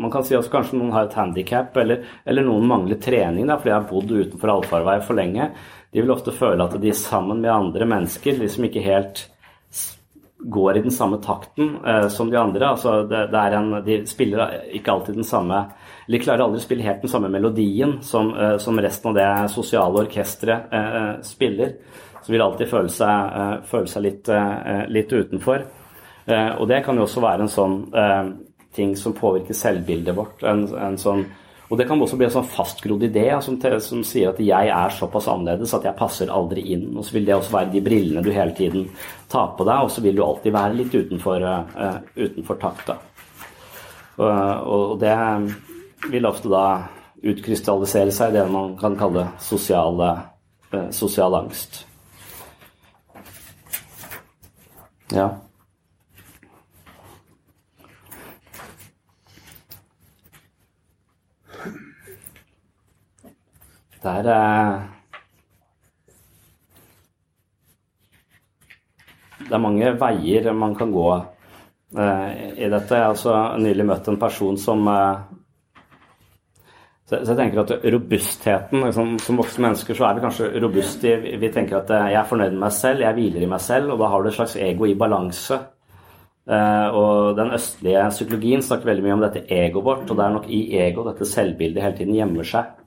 Man 0.00 0.12
kan 0.12 0.24
si 0.24 0.36
også 0.36 0.52
kanskje 0.52 0.78
noen 0.80 0.94
har 0.96 1.08
et 1.08 1.18
handikap, 1.18 1.76
eller, 1.80 2.04
eller, 2.24 2.46
noen 2.46 2.68
mangler 2.68 3.00
trening 3.00 3.48
da, 3.48 3.58
fordi 3.60 3.72
de 3.72 3.76
har 3.78 3.90
bodd 3.90 4.12
utenfor 4.12 4.54
allfarvei 4.54 5.00
for 5.04 5.20
lenge. 5.20 5.50
De 5.90 6.04
vil 6.04 6.12
ofte 6.12 6.36
føle 6.36 6.64
at 6.64 6.76
de 6.80 6.96
sammen 6.96 7.40
med 7.40 7.52
andre 7.52 7.88
mennesker 7.88 8.40
liksom 8.40 8.68
ikke 8.68 8.84
helt 8.84 9.26
går 10.42 10.76
i 10.76 10.82
den 10.84 10.94
samme 10.94 11.18
takten 11.22 11.76
uh, 11.84 12.08
som 12.08 12.30
de 12.30 12.38
andre. 12.40 12.72
Altså 12.72 13.02
det, 13.08 13.26
det 13.32 13.46
en, 13.58 13.72
de 13.84 13.98
spiller 14.08 14.54
ikke 14.72 14.92
alltid 14.92 15.18
den 15.20 15.26
samme 15.28 15.64
De 16.10 16.18
klarer 16.18 16.42
aldri 16.46 16.58
å 16.58 16.64
spille 16.64 16.86
helt 16.86 17.04
den 17.04 17.12
samme 17.12 17.28
melodien 17.30 17.98
som, 18.02 18.32
uh, 18.34 18.56
som 18.58 18.80
resten 18.80 19.12
av 19.12 19.18
det 19.18 19.28
sosiale 19.52 20.06
orkesteret 20.06 20.72
uh, 20.72 21.18
spiller. 21.26 21.76
Så 22.22 22.32
vil 22.32 22.42
alltid 22.44 22.68
føle 22.68 22.92
seg, 22.92 23.36
eh, 23.36 23.54
føle 23.66 23.88
seg 23.88 24.02
litt, 24.02 24.28
eh, 24.28 24.84
litt, 24.88 25.12
utenfor. 25.12 25.64
Eh, 26.26 26.50
og 26.60 26.68
det 26.68 26.84
kan 26.84 26.96
jo 26.96 27.02
også 27.02 27.20
være 27.20 27.40
en 27.42 27.48
sånn 27.48 27.76
ting 28.72 28.94
som 28.96 29.12
påvirker 29.12 29.54
selvbildet 29.54 30.14
vårt. 30.14 30.44
En, 30.44 30.62
en 30.78 30.96
sånn 30.96 31.24
og 31.70 31.78
det 31.78 31.86
kan 31.86 32.00
også 32.02 32.16
bli 32.18 32.26
en 32.26 32.32
sånn 32.34 32.48
fastgrodd 32.50 33.04
idé 33.06 33.28
som, 33.44 33.54
som, 33.62 34.00
sier 34.06 34.32
at 34.32 34.40
jeg 34.42 34.70
er 34.74 34.94
såpass 34.96 35.28
annerledes 35.30 35.70
at 35.76 35.84
jeg 35.86 35.98
passer 35.98 36.32
aldri 36.34 36.64
inn. 36.74 36.88
Og 36.98 37.04
så 37.06 37.14
vil 37.14 37.28
det 37.28 37.36
også 37.36 37.54
være 37.54 37.70
de 37.70 37.82
brillene 37.84 38.24
du 38.26 38.32
hele 38.34 38.54
tiden 38.58 38.88
tar 39.30 39.52
på 39.54 39.66
deg, 39.68 39.84
og 39.86 39.92
så 39.94 40.02
vil 40.02 40.18
du 40.18 40.24
alltid 40.24 40.56
være 40.56 40.78
litt 40.80 40.96
utenfor, 40.96 41.46
uh, 41.46 42.00
utenfor 42.18 42.58
takta. 42.58 42.96
Uh, 44.18 44.56
og 44.66 44.96
det 44.98 45.14
vil 46.10 46.26
ofte 46.26 46.50
da 46.50 46.64
utkrystallisere 47.30 48.10
seg 48.16 48.34
i 48.34 48.40
det 48.40 48.48
man 48.50 48.74
kan 48.80 48.98
kalle 48.98 49.28
sosiale, 49.38 50.10
uh, 50.74 50.88
sosial 50.90 51.38
angst. 51.38 51.84
Ja. 55.14 55.30
Det 64.00 64.08
er 64.08 64.28
eh, 64.32 64.80
Det 69.40 69.56
er 69.56 69.60
mange 69.64 69.90
veier 69.98 70.52
man 70.54 70.76
kan 70.78 70.92
gå 70.94 71.08
eh, 71.10 72.30
i 72.54 72.70
dette. 72.70 72.96
Jeg 72.96 73.04
har 73.04 73.12
også 73.12 73.34
nylig 73.60 73.86
møtt 73.88 74.08
en 74.08 74.20
person 74.20 74.56
som 74.60 74.88
eh, 74.88 75.26
så 77.10 77.18
jeg 77.18 77.34
tenker 77.34 77.64
at 77.64 77.72
robustheten 77.90 78.84
liksom, 78.86 79.16
Som 79.18 79.40
voksne 79.40 79.64
mennesker 79.64 79.96
så 79.98 80.04
er 80.06 80.14
vi 80.14 80.22
kanskje 80.22 80.52
robuste. 80.62 81.16
Vi 81.42 81.50
tenker 81.50 81.80
at 81.80 81.90
jeg 81.90 82.20
er 82.20 82.28
fornøyd 82.28 82.54
med 82.54 82.62
meg 82.68 82.76
selv, 82.76 83.02
jeg 83.02 83.16
hviler 83.16 83.42
i 83.42 83.50
meg 83.50 83.64
selv, 83.64 83.90
og 83.90 83.98
da 83.98 84.12
har 84.12 84.22
du 84.22 84.30
et 84.30 84.36
slags 84.36 84.54
ego 84.62 84.86
i 84.86 84.94
balanse. 84.94 85.58
Og 86.46 87.34
den 87.34 87.50
østlige 87.56 88.04
psykologien 88.14 88.62
snakker 88.62 88.92
veldig 88.92 89.04
mye 89.08 89.16
om 89.16 89.24
dette 89.26 89.42
egoet 89.42 89.88
vårt, 89.88 90.06
og 90.06 90.20
det 90.20 90.24
er 90.24 90.36
nok 90.36 90.46
i 90.54 90.60
ego 90.86 91.08
dette 91.10 91.26
selvbildet 91.26 91.82
hele 91.82 91.98
tiden 91.98 92.14
gjemmer 92.20 92.46
seg. 92.46 92.79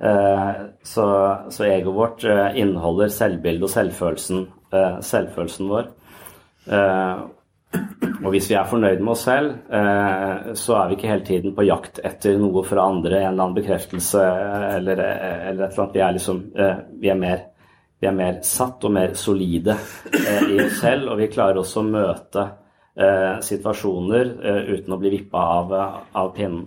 Eh, 0.00 0.50
så, 0.82 1.36
så 1.50 1.64
egoet 1.64 1.96
vårt 1.96 2.24
eh, 2.24 2.60
inneholder 2.60 3.10
selvbildet 3.10 3.66
og 3.66 3.72
selvfølelsen, 3.72 4.44
eh, 4.72 5.00
selvfølelsen 5.04 5.72
vår. 5.72 5.90
Og 8.18 8.32
hvis 8.32 8.48
vi 8.50 8.56
er 8.56 8.68
fornøyd 8.68 9.00
med 9.00 9.12
oss 9.12 9.22
selv, 9.24 9.54
så 10.58 10.74
er 10.76 10.88
vi 10.88 10.96
ikke 10.96 11.08
hele 11.08 11.24
tiden 11.24 11.54
på 11.56 11.64
jakt 11.64 12.00
etter 12.04 12.36
noe 12.40 12.60
fra 12.66 12.84
andre, 12.90 13.22
en 13.22 13.30
eller 13.30 13.44
annen 13.44 13.56
bekreftelse 13.56 14.24
eller, 14.76 15.00
eller 15.00 15.64
et 15.64 15.72
eller 15.72 15.80
annet. 15.84 15.94
Vi 15.96 16.02
er, 16.02 16.16
liksom, 16.16 16.40
vi 17.00 17.12
er, 17.12 17.20
mer, 17.20 17.42
vi 18.00 18.10
er 18.10 18.16
mer 18.18 18.40
satt 18.44 18.84
og 18.88 18.94
mer 18.96 19.16
solide 19.20 19.78
i 20.12 20.58
oss 20.64 20.80
selv, 20.80 21.12
og 21.12 21.22
vi 21.22 21.30
klarer 21.32 21.60
også 21.62 21.84
å 21.84 21.88
møte 21.88 22.46
situasjoner 23.48 24.34
uten 24.74 24.96
å 24.96 25.00
bli 25.00 25.14
vippa 25.16 25.48
av, 25.60 25.76
av 26.12 26.32
pinnen. 26.36 26.66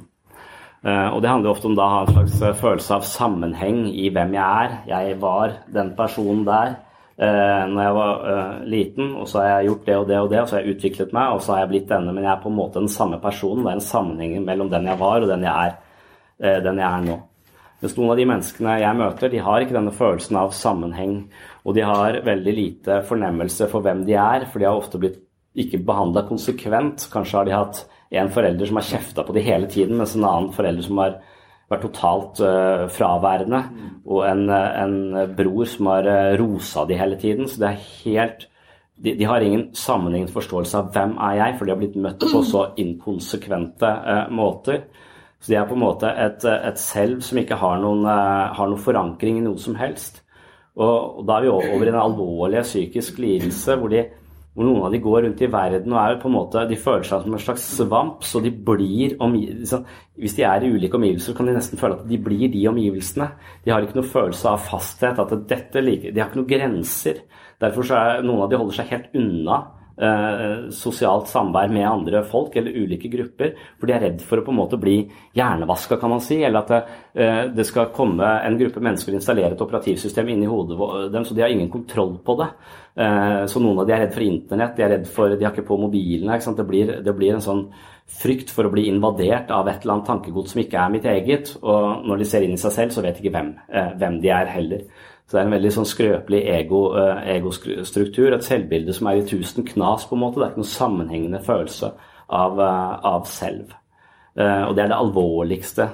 Eh, 0.82 1.08
og 1.14 1.20
det 1.22 1.30
handler 1.30 1.54
ofte 1.54 1.70
om 1.70 1.76
da 1.78 1.86
å 1.86 1.94
ha 1.94 2.06
en 2.08 2.16
slags 2.16 2.40
eh, 2.42 2.56
følelse 2.58 2.96
av 2.96 3.04
sammenheng 3.06 3.84
i 3.92 4.08
hvem 4.14 4.34
jeg 4.34 4.66
er. 4.66 4.78
Jeg 4.90 5.20
var 5.22 5.60
den 5.70 5.92
personen 5.98 6.42
der 6.48 6.74
uh, 7.22 7.64
når 7.70 7.82
jeg 7.84 7.96
var 7.98 8.24
liten, 8.66 9.12
og 9.14 9.28
så 9.30 9.44
har 9.44 9.50
jeg 9.52 9.68
gjort 9.70 9.84
det 9.86 9.98
og 10.00 10.08
det 10.10 10.18
og 10.18 10.30
det, 10.32 10.40
og 10.42 10.50
så 10.50 10.58
har 10.58 10.64
jeg 10.64 10.78
utviklet 10.78 11.14
meg, 11.14 11.36
og 11.36 11.44
så 11.46 11.54
har 11.54 11.64
jeg 11.64 11.72
blitt 11.76 11.92
denne. 11.92 12.16
Men 12.16 12.26
jeg 12.26 12.34
er 12.34 12.42
på 12.42 12.50
en 12.50 12.58
måte 12.58 12.82
den 12.82 12.90
samme 12.90 13.22
personen. 13.22 13.62
Det 13.62 13.76
er 13.76 13.78
en 13.78 13.90
sammenheng 13.92 14.48
mellom 14.48 14.72
den 14.74 14.90
jeg 14.90 15.02
var, 15.04 15.22
og 15.22 15.30
den 15.30 15.46
jeg 15.46 15.68
er, 15.68 16.64
den 16.66 16.82
jeg 16.82 16.88
er 16.88 17.06
nå. 17.06 17.20
Mens 17.82 17.96
noen 17.98 18.12
av 18.14 18.18
de 18.18 18.28
menneskene 18.30 18.80
jeg 18.82 18.98
møter, 18.98 19.30
de 19.34 19.46
har 19.46 19.62
ikke 19.62 19.78
denne 19.78 19.94
følelsen 19.94 20.42
av 20.42 20.58
sammenheng. 20.58 21.16
Og 21.62 21.78
de 21.78 21.86
har 21.86 22.20
veldig 22.26 22.54
lite 22.58 23.00
fornemmelse 23.06 23.70
for 23.70 23.86
hvem 23.86 24.02
de 24.10 24.18
er, 24.18 24.50
for 24.50 24.62
de 24.62 24.70
har 24.70 24.82
ofte 24.82 25.02
blitt 25.02 25.22
ikke 25.62 25.84
behandla 25.86 26.26
konsekvent. 26.26 27.06
Kanskje 27.14 27.38
har 27.38 27.50
de 27.50 27.58
hatt 27.58 27.86
en 28.20 28.32
forelder 28.32 28.68
som 28.68 28.80
har 28.80 28.88
kjefta 28.88 29.24
på 29.24 29.36
de 29.36 29.44
hele 29.46 29.70
tiden, 29.72 29.98
mens 30.00 30.16
en 30.18 30.28
annen 30.28 30.52
forelder 30.56 30.84
som 30.84 31.00
har 31.00 31.20
vært 31.72 31.86
totalt 31.88 32.42
uh, 32.44 32.88
fraværende, 32.92 33.62
og 34.04 34.26
en, 34.28 34.48
en, 34.52 34.96
bror 35.38 35.70
som 35.72 35.88
har 35.94 36.10
uh, 36.10 36.32
rosa 36.42 36.84
de 36.88 36.98
hele 37.00 37.20
tiden. 37.22 37.48
Så 37.48 37.62
det 37.62 37.70
er 37.70 37.86
helt 38.02 38.48
de, 39.02 39.16
de, 39.18 39.26
har 39.26 39.42
ingen 39.42 39.70
sammenhengende 39.78 40.34
forståelse 40.36 40.78
av 40.78 40.92
hvem 40.94 41.16
er 41.30 41.38
jeg, 41.40 41.56
for 41.58 41.66
de 41.66 41.74
har 41.74 41.80
blitt 41.80 41.96
møtt 42.04 42.26
på 42.34 42.44
så 42.46 42.66
inkonsekvente 42.82 43.88
uh, 43.88 44.26
måter. 44.36 44.84
Så 45.42 45.54
de 45.54 45.58
er 45.58 45.70
på 45.70 45.78
en 45.78 45.86
måte 45.88 46.12
et, 46.12 46.44
et 46.46 46.78
selv 46.78 47.24
som 47.26 47.40
ikke 47.42 47.58
har 47.58 47.80
noen, 47.82 48.04
har 48.06 48.68
noen, 48.68 48.84
forankring 48.84 49.40
i 49.40 49.46
noe 49.48 49.58
som 49.58 49.74
helst. 49.80 50.20
Og, 50.76 51.22
og 51.22 51.24
da 51.26 51.40
er 51.40 51.48
vi 51.48 51.50
over 51.56 51.88
i 51.88 51.90
en 51.90 51.98
alvorlig 52.04 52.62
psykisk 52.68 53.18
lidelse 53.24 53.74
hvor 53.80 53.90
de 53.90 54.04
hvor 54.52 54.68
noen 54.68 54.84
av 54.84 54.92
de 54.92 55.00
går 55.00 55.22
rundt 55.26 55.42
i 55.46 55.48
verden 55.52 55.94
og 55.96 56.00
er 56.02 56.18
på 56.20 56.28
en 56.28 56.36
måte, 56.36 56.66
de 56.68 56.76
føler 56.80 57.06
seg 57.08 57.24
som 57.24 57.36
en 57.36 57.44
slags 57.44 57.68
svamp. 57.78 58.24
så 58.28 58.42
de 58.44 58.52
blir 58.52 59.16
liksom, 59.16 59.86
Hvis 60.20 60.36
de 60.36 60.44
er 60.44 60.64
i 60.64 60.72
ulike 60.72 60.98
omgivelser, 61.00 61.34
kan 61.34 61.48
de 61.48 61.56
nesten 61.56 61.80
føle 61.80 61.96
at 61.96 62.08
de 62.08 62.18
blir 62.18 62.52
de 62.52 62.68
omgivelsene. 62.68 63.32
De 63.64 63.72
har 63.72 63.82
ikke 63.82 63.96
noe 64.02 64.12
følelse 64.12 64.50
av 64.50 64.60
fasthet. 64.60 65.20
at 65.20 65.48
dette, 65.48 65.82
De 65.82 66.20
har 66.20 66.28
ikke 66.28 66.42
noen 66.42 66.52
grenser. 66.52 67.24
Derfor 67.62 67.84
så 67.84 67.96
er 67.96 68.24
noen 68.24 68.42
av 68.44 68.50
de 68.50 68.58
holder 68.58 68.76
seg 68.76 68.92
helt 68.92 69.16
unna 69.16 69.81
Eh, 69.98 70.70
sosialt 70.72 71.28
samvær 71.28 71.70
med 71.70 71.84
andre 71.86 72.24
folk 72.26 72.56
eller 72.58 72.74
ulike 72.74 73.10
grupper. 73.12 73.52
For 73.78 73.90
de 73.90 73.94
er 73.94 74.04
redd 74.06 74.24
for 74.26 74.40
å 74.40 74.46
på 74.46 74.54
en 74.54 74.58
måte 74.62 74.80
bli 74.80 74.96
hjernevaska, 75.38 76.00
kan 76.00 76.14
man 76.14 76.24
si. 76.24 76.40
Eller 76.44 76.64
at 76.64 76.72
det, 76.72 76.82
eh, 77.14 77.44
det, 77.54 77.66
skal 77.68 77.92
komme 77.94 78.24
en 78.24 78.58
gruppe 78.58 78.82
mennesker 78.82 79.12
og 79.12 79.20
installere 79.20 79.52
et 79.52 79.62
operativsystem 79.62 80.30
inni 80.30 80.48
hodet 80.48 81.12
dem, 81.12 81.26
så 81.26 81.36
de 81.36 81.42
har 81.42 81.50
ingen 81.50 81.70
kontroll 81.70 82.18
på 82.24 82.38
det. 82.40 82.50
Eh, 82.96 83.46
så 83.46 83.60
noen 83.60 83.80
av 83.80 83.88
de 83.88 83.94
er 83.94 84.00
redd 84.06 84.14
for 84.14 84.24
internett, 84.24 84.76
de 84.76 84.84
er 84.84 84.90
redd 84.90 85.08
for, 85.08 85.30
de 85.30 85.46
har 85.46 85.52
ikke 85.52 85.68
på 85.68 85.78
mobilene. 85.78 86.40
Ikke 86.40 86.56
det, 86.56 86.68
blir, 86.68 87.02
det 87.04 87.16
blir 87.16 87.36
en 87.36 87.42
sånn 87.42 87.70
frykt 88.08 88.50
for 88.50 88.66
å 88.66 88.72
bli 88.72 88.88
invadert 88.88 89.52
av 89.52 89.68
et 89.68 89.84
eller 89.84 90.00
annet 90.00 90.08
tankegods 90.08 90.52
som 90.52 90.62
ikke 90.62 90.80
er 90.80 90.90
mitt 90.90 91.06
eget. 91.06 91.58
Og 91.62 92.08
når 92.08 92.18
de 92.18 92.26
ser 92.26 92.44
inn 92.44 92.56
i 92.56 92.58
seg 92.58 92.72
selv, 92.72 92.92
så 92.92 93.04
vet 93.04 93.20
de 93.20 93.28
ikke 93.28 93.38
hvem, 93.38 93.54
hvem 94.00 94.20
de 94.24 94.30
er 94.30 94.46
heller. 94.48 94.84
Så 95.32 95.38
det 95.38 95.46
er 95.46 95.48
en 95.48 95.54
veldig 95.56 95.70
sånn 95.72 95.86
skrøpelig 95.88 96.40
ego, 96.52 96.80
uh, 96.92 97.22
egostruktur. 97.32 98.34
Et 98.36 98.44
selvbilde 98.44 98.92
som 98.92 99.08
er 99.08 99.22
i 99.22 99.28
tusen 99.30 99.64
knas, 99.64 100.04
på 100.10 100.18
en 100.18 100.20
måte. 100.26 100.42
Det 100.42 100.44
er 100.44 100.52
ikke 100.52 100.60
noen 100.60 100.68
sammenhengende 100.68 101.40
følelse 101.46 101.94
av, 102.36 102.60
uh, 102.60 102.98
av 103.14 103.30
selv. 103.32 103.72
Uh, 104.36 104.66
og 104.66 104.76
det 104.76 104.84
er 104.84 104.92
det 104.92 104.98
alvorligste 104.98 105.88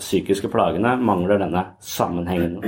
psykiske 0.00 0.50
plagene. 0.50 0.96
Mangler 0.98 1.38
denne 1.44 1.62
sammenhengen. 1.78 2.58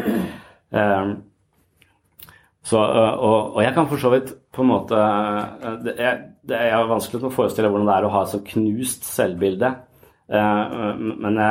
Så, 2.64 2.78
og, 2.78 3.34
og, 3.56 3.60
jeg 3.66 3.74
kan 3.74 3.90
for 3.90 4.00
så 4.00 4.14
vidt 4.14 4.30
på 4.54 4.62
en 4.62 4.70
måte 4.70 4.96
Det 5.84 5.92
er, 6.00 6.22
det 6.48 6.62
er 6.70 6.86
vanskelig 6.88 7.26
å 7.26 7.34
forestille 7.34 7.68
hvordan 7.68 7.90
det 7.90 7.98
er 7.98 8.06
å 8.06 8.14
ha 8.14 8.22
et 8.24 8.32
så 8.32 8.40
knust 8.54 9.04
selvbilde. 9.10 9.74
Men 10.30 11.42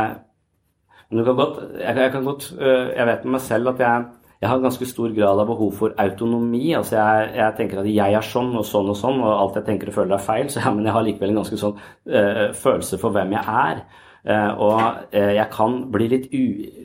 men 1.13 1.21
kan 1.27 1.37
godt, 1.37 1.61
jeg, 1.77 1.93
jeg, 1.99 2.11
kan 2.15 2.25
godt 2.25 2.47
Jeg 2.57 3.05
vet 3.11 3.25
med 3.27 3.35
meg 3.35 3.43
selv 3.45 3.75
at 3.75 3.83
jeg 3.83 4.07
jeg 4.43 4.51
har 4.51 4.59
ganske 4.59 4.85
stor 4.89 5.11
grad 5.15 5.39
av 5.39 5.47
behov 5.47 5.69
for 5.77 5.93
autonomi. 6.03 6.73
altså 6.75 6.97
jeg, 6.97 7.27
jeg, 7.37 7.55
tenker 7.55 7.79
at 7.79 7.87
jeg 7.87 8.15
er 8.19 8.25
sånn 8.27 8.51
og 8.59 8.65
sånn 8.67 8.89
og 8.91 8.97
sånn, 8.99 9.21
og 9.23 9.31
alt 9.31 9.59
jeg 9.59 9.67
tenker 9.69 9.91
og 9.91 9.95
føler 9.95 10.17
er 10.17 10.25
feil. 10.25 10.49
Så 10.51 10.59
ja, 10.59 10.73
men 10.75 10.89
jeg 10.89 10.95
har 10.97 11.05
likevel 11.05 11.31
en 11.31 11.39
ganske 11.39 11.59
sånn 11.61 11.77
uh, 11.77 12.49
følelse 12.59 12.99
for 12.99 13.15
hvem 13.15 13.31
jeg 13.37 13.55
er. 13.63 13.79
Uh, 14.27 14.51
og 14.65 14.75
uh, 15.15 15.31
jeg 15.37 15.47
kan 15.55 15.79
bli 15.95 16.09
litt, 16.11 16.27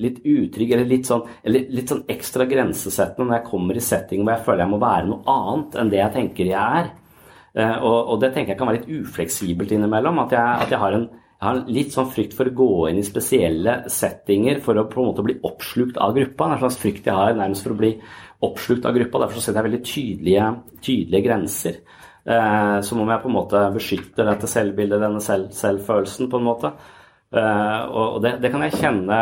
litt 0.07 0.23
utrygg 0.23 0.77
eller 0.77 0.91
litt, 0.91 1.11
sånn, 1.11 1.27
eller 1.43 1.67
litt 1.75 1.91
sånn 1.91 2.05
ekstra 2.15 2.47
grensesettende 2.51 3.27
når 3.27 3.41
jeg 3.41 3.49
kommer 3.51 3.79
i 3.79 3.85
setting 3.89 4.23
hvor 4.23 4.35
jeg 4.35 4.47
føler 4.47 4.65
jeg 4.65 4.73
må 4.73 4.81
være 4.83 5.11
noe 5.11 5.35
annet 5.35 5.79
enn 5.83 5.93
det 5.95 6.03
jeg 6.03 6.15
tenker 6.15 6.53
jeg 6.53 6.83
er. 6.83 6.93
Og, 7.59 7.97
og, 7.97 8.17
det 8.23 8.37
tenker 8.37 8.53
jeg 8.53 8.59
kan 8.61 8.69
være 8.71 8.85
litt 8.85 9.01
ufleksibelt 9.03 9.73
innimellom. 9.75 10.21
At 10.23 10.35
jeg, 10.37 10.63
at 10.63 10.71
jeg 10.71 10.79
har 10.79 10.95
en 10.95 11.09
jeg 11.39 11.47
har 11.47 11.59
litt 11.71 11.93
sånn 11.95 12.09
frykt 12.11 12.33
for 12.35 12.51
å 12.51 12.55
gå 12.59 12.73
inn 12.91 12.97
i 12.99 13.07
spesielle 13.07 13.85
settinger 13.95 14.59
for 14.63 14.75
å 14.81 14.89
på 14.91 14.99
en 14.99 15.13
måte 15.13 15.23
bli 15.23 15.37
oppslukt 15.47 16.01
av 16.03 16.17
gruppa. 16.17 16.49
Det 16.49 16.51
er 16.51 16.57
en 16.57 16.63
slags 16.65 16.79
frykt 16.83 17.05
jeg 17.07 17.15
har 17.15 17.37
nærmest 17.39 17.63
for 17.63 17.77
å 17.77 17.79
bli 17.79 17.93
oppslukt 18.49 18.89
av 18.89 18.97
gruppa. 18.97 19.21
Derfor 19.23 19.45
setter 19.45 19.61
jeg 19.61 19.69
veldig 19.69 19.81
tydelige, 19.87 20.49
tydelige 20.83 21.27
grenser. 21.29 21.77
Eh, 22.27 22.81
som 22.83 23.05
om 23.05 23.13
jeg 23.13 23.23
på 23.23 23.31
en 23.31 23.37
måte 23.37 23.61
beskytter 23.77 24.27
dette 24.27 24.51
selvbildet, 24.51 24.99
denne 25.05 25.23
selv, 25.23 25.53
selvfølelsen, 25.55 26.27
på 26.33 26.41
en 26.41 26.49
måte. 26.49 26.73
Eh, 27.31 27.79
og 27.87 28.19
det, 28.25 28.35
det, 28.43 28.51
kan 28.51 28.65
jeg 28.65 28.81
kjenne 28.81 29.17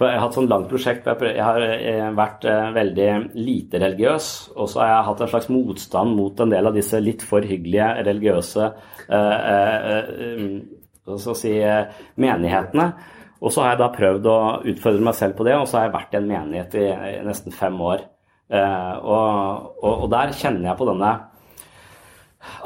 For 0.00 0.08
jeg 0.08 0.16
har 0.16 0.22
hatt 0.24 0.36
sånn 0.38 0.48
langt 0.48 0.70
prosjekt 0.70 1.04
hvor 1.04 1.28
jeg 1.28 1.44
har 1.44 1.60
eh, 1.68 2.10
vært 2.16 2.48
eh, 2.48 2.70
veldig 2.72 3.08
lite 3.36 3.78
religiøs, 3.84 4.28
og 4.56 4.66
så 4.72 4.82
har 4.82 4.92
jeg 4.94 5.08
hatt 5.12 5.22
en 5.22 5.32
slags 5.36 5.50
motstand 5.54 6.18
mot 6.18 6.40
en 6.40 6.54
del 6.56 6.66
av 6.66 6.74
disse 6.74 6.98
litt 7.04 7.22
for 7.22 7.46
hyggelige 7.46 7.92
religiøse 8.10 8.70
eh, 9.06 10.78
skal 11.06 11.32
jeg 11.32 11.40
si, 11.40 11.54
eh, 11.64 12.04
menighetene. 12.20 12.92
Og 13.40 13.52
så 13.52 13.64
har 13.64 13.72
jeg 13.72 13.80
da 13.80 13.90
prøvd 13.94 14.26
å 14.28 14.38
utfordre 14.68 15.06
meg 15.06 15.16
selv 15.16 15.38
på 15.38 15.46
det, 15.48 15.56
og 15.56 15.68
så 15.68 15.78
har 15.78 15.86
jeg 15.88 15.96
vært 15.96 16.14
i 16.14 16.18
en 16.20 16.28
menighet 16.28 16.76
i, 16.76 16.86
nesten 17.24 17.56
fem 17.56 17.78
år. 17.80 18.04
Eh, 18.50 18.94
og, 19.00 19.70
og, 19.80 19.94
og 20.04 20.10
der 20.12 20.34
kjenner 20.36 20.70
jeg 20.70 20.80
på 20.80 20.88
denne 20.90 21.12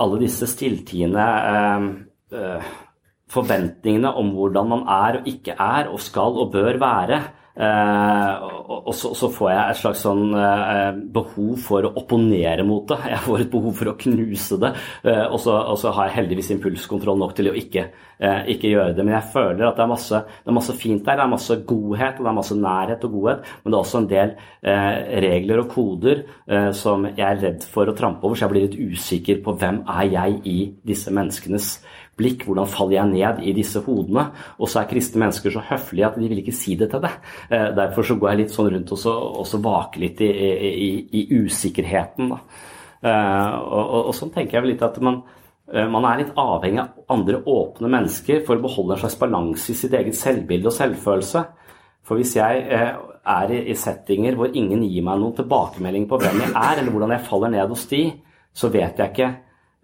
alle 0.00 0.20
disse 0.22 0.46
stilltiende 0.50 1.24
eh, 2.34 2.68
forventningene 3.34 4.12
om 4.18 4.30
hvordan 4.36 4.70
man 4.70 4.84
er 4.90 5.20
og 5.20 5.30
ikke 5.30 5.56
er 5.58 5.90
og 5.90 6.02
skal 6.02 6.38
og 6.42 6.52
bør 6.54 6.78
være. 6.82 7.20
Eh, 7.54 8.32
og, 8.42 8.88
og 8.88 8.94
så, 8.98 9.12
så 9.14 9.28
får 9.30 9.50
jeg 9.52 9.62
et 9.70 9.78
slags 9.78 10.00
sånn 10.02 10.34
eh, 10.34 10.96
behov 11.14 11.52
for 11.62 11.86
å 11.86 11.92
opponere 12.00 12.64
mot 12.66 12.86
det. 12.90 12.98
Jeg 13.12 13.22
får 13.26 13.44
et 13.44 13.52
behov 13.52 13.76
for 13.78 13.92
å 13.92 13.96
knuse 14.00 14.58
det. 14.62 14.72
Eh, 15.06 15.24
og, 15.28 15.38
så, 15.42 15.54
og 15.70 15.78
så 15.80 15.92
har 15.94 16.10
jeg 16.10 16.16
heldigvis 16.18 16.50
impulskontroll 16.56 17.20
nok 17.20 17.36
til 17.38 17.52
å 17.52 17.54
ikke, 17.58 17.86
eh, 18.18 18.40
ikke 18.56 18.72
gjøre 18.72 18.96
det. 18.98 19.06
Men 19.06 19.18
jeg 19.18 19.32
føler 19.36 19.68
at 19.68 19.78
det 19.78 19.86
er, 19.86 19.92
masse, 19.94 20.22
det 20.42 20.52
er 20.52 20.58
masse 20.58 20.78
fint 20.80 21.04
der. 21.06 21.20
Det 21.20 21.26
er 21.26 21.34
masse 21.36 21.58
godhet 21.70 22.18
og 22.18 22.26
det 22.26 22.32
er 22.32 22.38
masse 22.40 22.58
nærhet 22.58 23.08
og 23.08 23.18
godhet. 23.20 23.50
Men 23.62 23.70
det 23.70 23.78
er 23.78 23.82
også 23.84 24.02
en 24.02 24.10
del 24.14 24.34
eh, 24.74 25.00
regler 25.28 25.64
og 25.64 25.70
koder 25.74 26.24
eh, 26.24 26.70
som 26.76 27.06
jeg 27.12 27.26
er 27.28 27.42
redd 27.44 27.68
for 27.70 27.90
å 27.90 27.96
trampe 27.96 28.26
over, 28.26 28.38
så 28.38 28.48
jeg 28.48 28.54
blir 28.54 28.66
litt 28.66 28.94
usikker 28.94 29.44
på 29.44 29.54
hvem 29.60 29.84
er 29.94 30.08
jeg 30.10 30.40
i 30.50 30.58
disse 30.86 31.12
menneskenes 31.14 31.76
blikk, 32.18 32.44
hvordan 32.46 32.68
faller 32.70 32.96
jeg 32.98 33.10
ned 33.10 33.40
i 33.42 33.54
disse 33.56 33.80
hodene? 33.86 34.26
Og 34.58 34.68
så 34.70 34.80
er 34.82 34.90
kristne 34.90 35.22
mennesker 35.24 35.54
så 35.54 35.62
høflige 35.68 36.06
at 36.08 36.18
de 36.20 36.28
vil 36.30 36.42
ikke 36.42 36.54
si 36.54 36.76
det 36.80 36.90
til 36.92 37.02
deg. 37.04 37.16
Eh, 37.50 37.70
Derfor 37.74 38.06
så 38.06 38.16
går 38.20 38.30
jeg 38.30 38.40
litt 38.42 38.54
sånn 38.54 38.70
rundt 38.74 38.92
og 38.94 39.00
så, 39.00 39.14
og 39.40 39.46
så 39.50 39.60
vaker 39.64 40.04
litt 40.04 40.20
i, 40.24 40.30
i, 40.30 40.90
i, 41.20 41.24
usikkerheten. 41.44 42.34
Eh, 43.02 43.54
Og, 43.64 43.82
og, 43.84 44.06
og 44.10 44.14
sånn 44.16 44.32
tenker 44.34 44.58
jeg 44.58 44.64
vel 44.64 44.72
litt 44.74 44.86
at 44.86 45.00
man, 45.04 45.22
eh, 45.72 45.88
man 45.90 46.06
er 46.08 46.22
litt 46.22 46.32
avhengig 46.40 46.82
av 46.84 47.16
andre 47.16 47.42
åpne 47.42 47.90
mennesker 47.98 48.44
for 48.46 48.56
å 48.56 48.64
beholde 48.64 48.96
en 48.96 49.02
slags 49.04 49.18
balanse 49.20 49.72
i 49.72 49.78
sitt 49.78 49.94
eget 49.94 50.16
selvbilde 50.18 50.70
og 50.70 50.76
selvfølelse. 50.78 51.44
For 52.04 52.20
hvis 52.20 52.36
jeg 52.36 52.66
er 52.68 53.52
i, 53.56 53.74
settinger 53.80 54.36
hvor 54.36 54.52
ingen 54.52 54.82
gir 54.84 55.04
meg 55.06 55.20
noen 55.20 55.36
tilbakemelding 55.38 56.04
på 56.10 56.18
hvem 56.20 56.42
jeg 56.42 56.52
er, 56.52 56.78
eller 56.78 56.92
hvordan 56.92 57.14
jeg 57.16 57.26
faller 57.28 57.54
ned 57.54 57.72
hos 57.72 57.86
de, 57.88 58.02
så 58.54 58.68
vet 58.68 59.00
jeg 59.00 59.12
ikke 59.14 59.30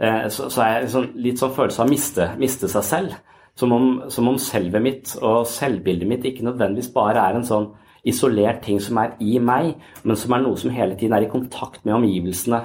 Så, 0.00 0.46
så 0.48 0.62
er 0.64 0.70
jeg 0.78 0.92
sånn, 0.94 1.10
litt 1.20 1.40
sånn 1.42 1.52
følelse 1.52 1.82
av 1.82 1.90
å 1.90 1.92
miste, 1.92 2.28
miste 2.40 2.70
seg 2.72 2.84
selv. 2.86 3.16
Som 3.58 3.74
om, 3.76 3.88
som 4.08 4.30
om 4.30 4.38
selvet 4.40 4.80
mitt 4.80 5.10
og 5.18 5.42
selvbildet 5.50 6.08
mitt 6.08 6.24
ikke 6.24 6.46
nødvendigvis 6.46 6.88
bare 6.94 7.20
er 7.20 7.36
en 7.36 7.44
sånn 7.44 7.66
isolert 8.08 8.62
ting 8.64 8.80
som 8.80 8.98
er 9.02 9.16
i 9.20 9.36
meg, 9.42 9.74
men 10.08 10.16
som 10.16 10.32
er 10.32 10.44
noe 10.44 10.56
som 10.56 10.72
hele 10.72 10.96
tiden 10.96 11.16
er 11.16 11.26
i 11.26 11.32
kontakt 11.32 11.84
med 11.84 11.98
omgivelsene 11.98 12.62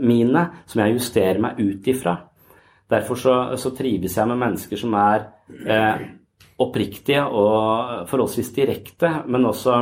mine, 0.00 0.44
som 0.68 0.82
jeg 0.82 0.98
justerer 0.98 1.40
meg 1.40 1.60
ut 1.60 1.88
ifra. 1.88 2.18
Derfor 2.90 3.18
så, 3.18 3.34
så 3.60 3.72
trives 3.76 4.16
jeg 4.18 4.28
med 4.28 4.40
mennesker 4.40 4.80
som 4.80 4.94
er 5.00 5.28
eh, 5.64 6.04
oppriktige 6.60 7.24
og 7.24 8.08
forholdsvis 8.10 8.52
direkte, 8.56 9.10
men 9.26 9.48
også 9.48 9.78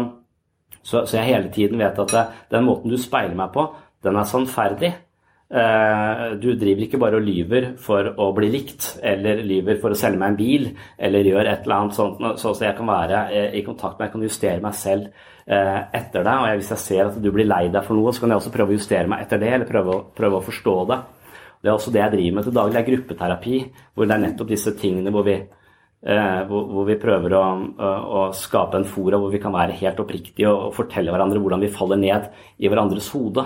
så, 0.82 1.04
så 1.06 1.18
jeg 1.18 1.28
hele 1.28 1.50
tiden 1.54 1.82
vet 1.82 1.98
at 2.02 2.14
det, 2.14 2.26
den 2.54 2.66
måten 2.66 2.90
du 2.90 2.98
speiler 2.98 3.36
meg 3.38 3.52
på, 3.54 3.68
den 4.02 4.18
er 4.18 4.26
sannferdig. 4.26 4.92
Eh, 5.52 6.22
Du 6.40 6.54
driver 6.56 6.86
ikke 6.86 7.00
bare 7.00 7.18
og 7.20 7.26
lyver 7.26 7.66
for 7.76 8.08
å 8.16 8.30
bli 8.36 8.48
likt, 8.54 8.98
eller 9.02 9.42
lyver 9.44 9.80
for 9.82 9.92
å 9.92 9.98
selge 9.98 10.18
meg 10.18 10.32
en 10.32 10.38
bil, 10.38 10.68
eller 10.98 11.28
gjør 11.28 11.50
et 11.50 11.66
eller 11.66 11.76
annet 11.76 11.98
sånt, 11.98 12.22
så 12.40 12.54
så 12.54 12.64
jeg 12.64 12.76
kan 12.78 12.88
være 12.88 13.20
eh, 13.30 13.58
i 13.60 13.64
kontakt 13.66 13.98
med, 13.98 14.08
jeg 14.08 14.12
kan 14.12 14.26
justere 14.28 14.64
meg 14.64 14.74
selv 14.74 15.10
eh, 15.46 15.80
etter 15.92 16.24
deg. 16.24 16.32
Og 16.40 16.62
hvis 16.62 16.72
jeg 16.72 16.84
ser 16.86 17.06
at 17.06 17.20
du 17.20 17.30
blir 17.30 17.48
lei 17.50 17.66
deg 17.68 17.84
for 17.84 17.98
noe, 17.98 18.12
så 18.12 18.24
kan 18.24 18.32
jeg 18.32 18.40
også 18.40 18.54
prøve 18.54 18.72
å 18.72 18.78
justere 18.78 19.08
meg 19.12 19.26
etter 19.26 19.42
det, 19.42 19.52
eller 19.52 19.68
prøve 19.68 19.96
å, 19.96 20.04
prøve 20.16 20.40
å 20.40 20.46
forstå 20.48 20.76
det. 20.92 21.00
Det 21.62 21.70
er 21.70 21.76
også 21.76 21.92
det 21.94 22.00
jeg 22.00 22.14
driver 22.16 22.38
med 22.38 22.44
til 22.48 22.54
daglig, 22.56 22.74
det 22.74 22.80
er 22.82 22.90
gruppeterapi, 22.90 23.58
hvor 23.94 24.08
det 24.08 24.14
er 24.16 24.24
nettopp 24.24 24.48
disse 24.56 24.72
tingene 24.80 25.12
hvor 25.14 25.28
vi 25.28 25.36
Eh, 26.02 26.38
hvor, 26.48 26.64
hvor 26.66 26.86
vi 26.88 26.96
prøver 26.98 27.30
å, 27.38 27.40
å, 27.78 27.88
å 28.18 28.22
skape 28.34 28.74
en 28.74 28.86
fora 28.90 29.20
hvor 29.22 29.30
vi 29.30 29.38
kan 29.38 29.52
være 29.54 29.76
helt 29.78 30.00
oppriktige 30.02 30.48
og, 30.50 30.64
og 30.66 30.72
fortelle 30.74 31.12
hverandre 31.14 31.38
hvordan 31.38 31.62
vi 31.62 31.68
faller 31.70 32.00
ned 32.00 32.26
i 32.58 32.66
hverandres 32.66 33.12
hode. 33.14 33.44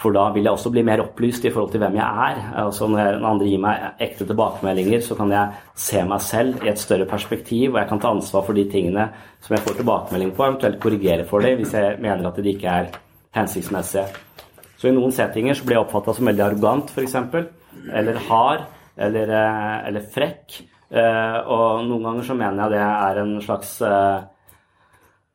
For 0.00 0.16
da 0.16 0.30
vil 0.32 0.46
jeg 0.46 0.56
også 0.56 0.70
bli 0.72 0.84
mer 0.86 1.02
opplyst 1.02 1.44
i 1.44 1.50
forhold 1.52 1.74
til 1.74 1.82
hvem 1.82 1.98
jeg 1.98 2.24
er. 2.26 2.38
Altså 2.62 2.88
når, 2.88 3.18
andre 3.20 3.48
gir 3.50 3.60
meg 3.60 4.00
ekte 4.00 4.24
tilbakemeldinger, 4.28 5.02
så 5.04 5.16
kan 5.18 5.34
jeg 5.34 5.60
se 5.76 6.04
meg 6.08 6.24
selv 6.24 6.64
i 6.64 6.70
et 6.72 6.80
større 6.80 7.08
perspektiv, 7.10 7.74
og 7.74 7.82
jeg 7.82 7.90
kan 7.90 8.00
ta 8.00 8.14
ansvar 8.14 8.46
for 8.46 8.56
de 8.56 8.64
tingene 8.72 9.10
som 9.44 9.56
jeg 9.56 9.64
får 9.66 9.76
tilbakemelding 9.82 10.32
på, 10.36 10.46
eventuelt 10.46 10.80
korrigere 10.80 11.28
for 11.28 11.44
dem 11.44 11.60
hvis 11.60 11.76
jeg 11.76 12.00
mener 12.00 12.30
at 12.30 12.40
de 12.40 12.54
ikke 12.54 12.72
er 12.80 12.90
hensiktsmessige. 13.36 14.08
Så 14.80 14.88
i 14.88 14.96
noen 14.96 15.12
settinger 15.12 15.58
så 15.58 15.66
blir 15.68 15.76
jeg 15.76 15.84
oppfatta 15.84 16.16
som 16.16 16.30
veldig 16.30 16.46
arrogant, 16.46 16.92
f.eks. 16.94 17.16
Eller 17.92 18.24
hard. 18.30 18.64
Eller, 19.00 19.32
eh, 19.32 19.76
eller 19.88 20.08
frekk. 20.12 20.62
Eh, 20.90 21.36
og 21.44 21.84
noen 21.86 22.06
ganger 22.08 22.26
så 22.26 22.36
mener 22.36 22.64
jeg 22.64 22.72
det 22.74 22.80
er 22.86 23.20
en 23.20 23.36
slags 23.44 23.76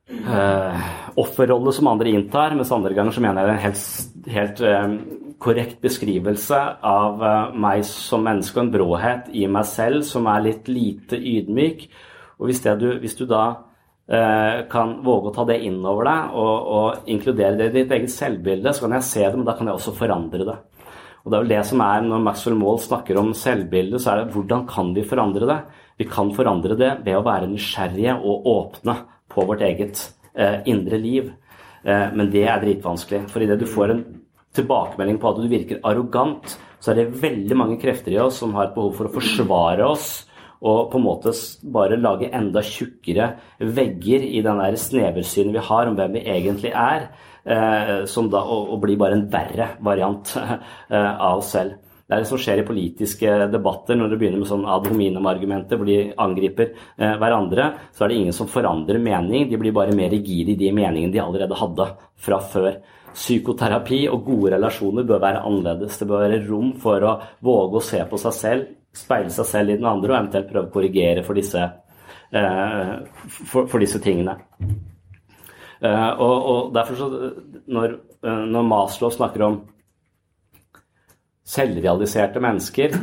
eh, 0.10 0.88
offerrolle 1.16 1.74
som 1.74 1.88
andre 1.88 2.10
inntar, 2.10 2.56
mens 2.56 2.72
andre 2.72 2.94
ganger 2.94 3.16
så 3.16 3.24
mener 3.24 3.42
jeg 3.42 3.48
det 3.48 3.54
er 3.54 3.60
en 3.60 3.66
helt, 3.66 4.26
helt 4.36 4.66
eh, 4.70 4.98
korrekt 5.42 5.80
beskrivelse 5.84 6.62
av 6.86 7.24
eh, 7.24 7.56
meg 7.66 7.86
som 7.88 8.26
menneske 8.26 8.60
og 8.60 8.66
en 8.66 8.74
bråhet 8.74 9.32
i 9.34 9.46
meg 9.52 9.68
selv 9.70 10.06
som 10.08 10.28
er 10.32 10.46
litt 10.50 10.70
lite 10.72 11.20
ydmyk. 11.20 11.88
Og 12.40 12.50
hvis, 12.50 12.62
du, 12.62 12.90
hvis 13.02 13.18
du 13.18 13.26
da 13.30 13.46
eh, 14.12 14.66
kan 14.72 15.00
våge 15.06 15.32
å 15.32 15.36
ta 15.36 15.48
det 15.48 15.62
inn 15.68 15.82
over 15.82 16.08
deg 16.10 16.38
og, 16.38 16.72
og 16.78 17.12
inkludere 17.12 17.58
det 17.60 17.72
i 17.72 17.76
ditt 17.82 17.96
eget 17.96 18.14
selvbilde, 18.14 18.76
så 18.76 18.86
kan 18.86 18.98
jeg 19.00 19.10
se 19.10 19.26
det, 19.26 19.36
men 19.38 19.48
da 19.48 19.58
kan 19.58 19.72
jeg 19.72 19.80
også 19.80 19.96
forandre 19.98 20.48
det. 20.52 20.60
Og 21.26 21.32
det 21.32 21.38
er 21.38 21.42
vel 21.42 21.54
det 21.56 21.64
som 21.66 21.82
er 21.82 22.04
Når 22.06 22.20
Maxwell 22.22 22.58
Maall 22.60 22.76
snakker 22.84 23.18
om 23.18 23.32
selvbildet, 23.34 23.98
så 24.04 24.12
er 24.12 24.20
det 24.20 24.36
hvordan 24.36 24.68
kan 24.70 24.92
vi 24.94 25.02
forandre 25.10 25.48
det? 25.50 25.58
Vi 25.98 26.06
kan 26.06 26.30
forandre 26.36 26.78
det 26.78 26.92
ved 27.02 27.18
å 27.18 27.24
være 27.26 27.50
nysgjerrige 27.50 28.20
og 28.20 28.46
åpne 28.52 28.98
på 29.36 29.46
vårt 29.48 29.64
eget 29.66 30.02
eh, 30.34 30.62
indre 30.72 31.00
liv. 31.02 31.34
Eh, 31.84 32.08
men 32.16 32.32
det 32.34 32.46
er 32.48 32.64
dritvanskelig. 32.64 33.26
For 33.32 33.44
idet 33.44 33.60
du 33.62 33.68
får 33.70 33.94
en 33.94 34.06
tilbakemelding 34.56 35.20
på 35.20 35.32
at 35.32 35.42
du 35.42 35.50
virker 35.52 35.84
arrogant, 35.84 36.56
så 36.80 36.94
er 36.94 37.02
det 37.02 37.20
veldig 37.22 37.58
mange 37.60 37.80
krefter 37.82 38.16
i 38.16 38.22
oss 38.22 38.40
som 38.42 38.56
har 38.56 38.70
et 38.70 38.78
behov 38.78 38.96
for 38.96 39.10
å 39.10 39.16
forsvare 39.16 39.86
oss 39.88 40.24
og 40.66 40.90
på 40.92 41.00
en 41.00 41.06
måte 41.06 41.34
bare 41.74 42.00
lage 42.00 42.32
enda 42.34 42.64
tjukkere 42.66 43.34
vegger 43.60 44.24
i 44.26 44.42
den 44.46 44.62
der 44.62 44.78
sneversynet 44.80 45.54
vi 45.54 45.64
har 45.68 45.90
om 45.90 45.98
hvem 45.98 46.16
vi 46.18 46.24
egentlig 46.32 46.72
er, 46.72 47.10
eh, 47.46 48.06
da, 48.06 48.42
og, 48.42 48.72
og 48.74 48.80
blir 48.82 48.98
bare 48.98 49.20
en 49.20 49.28
verre 49.32 49.74
variant 49.86 50.36
eh, 50.40 51.12
av 51.14 51.42
oss 51.42 51.52
selv. 51.58 51.78
Det 52.06 52.14
er 52.14 52.22
det 52.22 52.30
som 52.30 52.38
skjer 52.38 52.60
i 52.62 52.66
politiske 52.68 53.32
debatter 53.50 53.98
når 53.98 54.12
det 54.12 54.18
begynner 54.22 54.42
med 54.44 54.50
sånn 54.50 54.68
ad 54.70 54.86
hominem-argumenter 54.92 55.80
hvor 55.80 55.90
de 55.90 56.12
angriper 56.22 56.68
eh, 56.70 57.16
hverandre. 57.18 57.72
Så 57.98 58.06
er 58.06 58.12
det 58.12 58.20
ingen 58.20 58.36
som 58.38 58.50
forandrer 58.52 59.02
mening, 59.02 59.48
de 59.50 59.58
blir 59.58 59.74
bare 59.74 59.96
mer 59.98 60.14
rigide 60.14 60.54
i 60.54 60.60
de 60.60 60.70
meningene 60.70 61.16
de 61.16 61.24
allerede 61.24 61.58
hadde 61.58 61.90
fra 62.28 62.40
før. 62.54 62.78
Psykoterapi 63.16 64.04
og 64.12 64.22
gode 64.28 64.54
relasjoner 64.54 65.08
bør 65.10 65.24
være 65.24 65.42
annerledes. 65.50 65.98
Det 65.98 66.10
bør 66.12 66.28
være 66.28 66.44
rom 66.46 66.76
for 66.84 67.10
å 67.10 67.18
våge 67.48 67.82
å 67.82 67.86
se 67.90 68.06
på 68.12 68.22
seg 68.22 68.38
selv, 68.38 68.72
speile 68.96 69.34
seg 69.34 69.50
selv 69.50 69.74
i 69.74 69.80
den 69.80 69.90
andre 69.90 70.14
og 70.14 70.20
eventuelt 70.20 70.52
prøve 70.52 70.70
å 70.70 70.76
korrigere 70.78 71.26
for 71.26 71.42
disse, 71.42 71.64
eh, 72.38 72.98
for, 73.50 73.66
for 73.66 73.82
disse 73.82 74.04
tingene. 74.04 74.38
Eh, 75.82 76.12
og, 76.22 76.36
og 76.52 76.76
derfor 76.76 77.02
så 77.02 77.10
når, 77.66 77.98
eh, 78.22 78.44
når 78.52 78.70
Maslow 78.70 79.10
snakker 79.10 79.50
om 79.50 79.64
selvrealiserte 81.46 82.42
mennesker, 82.42 82.94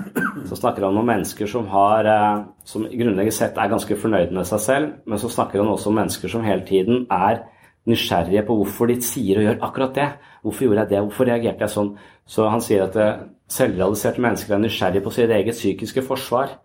så 0.48 0.56
snakker 0.58 0.82
han 0.88 0.98
om 0.98 1.06
mennesker 1.06 1.46
som 1.50 1.68
har 1.70 2.08
eh, 2.10 2.40
som 2.66 2.88
grunnleggende 2.88 3.34
sett 3.34 3.58
er 3.58 3.70
ganske 3.70 3.96
fornøyd 3.98 4.32
med 4.34 4.48
seg 4.48 4.62
selv, 4.64 4.88
men 5.06 5.20
så 5.22 5.30
snakker 5.30 5.62
han 5.62 5.70
også 5.70 5.92
om 5.92 6.00
mennesker 6.00 6.32
som 6.32 6.42
hele 6.46 6.66
tiden 6.66 7.06
er 7.06 7.44
nysgjerrige 7.86 8.42
på 8.46 8.56
hvorfor 8.58 8.90
de 8.90 8.98
sier 9.02 9.38
og 9.38 9.46
gjør 9.46 9.62
akkurat 9.68 9.94
det. 9.94 10.08
Hvorfor 10.42 10.66
gjorde 10.66 10.82
jeg 10.82 10.90
det? 10.90 11.04
Hvorfor 11.06 11.30
reagerte 11.30 11.66
jeg 11.66 11.74
sånn? 11.74 11.94
Så 12.26 12.48
han 12.50 12.62
sier 12.62 12.84
at 12.88 12.98
eh, 12.98 13.22
selvrealiserte 13.50 14.22
mennesker 14.26 14.56
er 14.58 14.64
nysgjerrige 14.64 15.06
på 15.06 15.14
sitt 15.14 15.36
eget 15.38 15.58
psykiske 15.58 16.06
forsvar. 16.06 16.58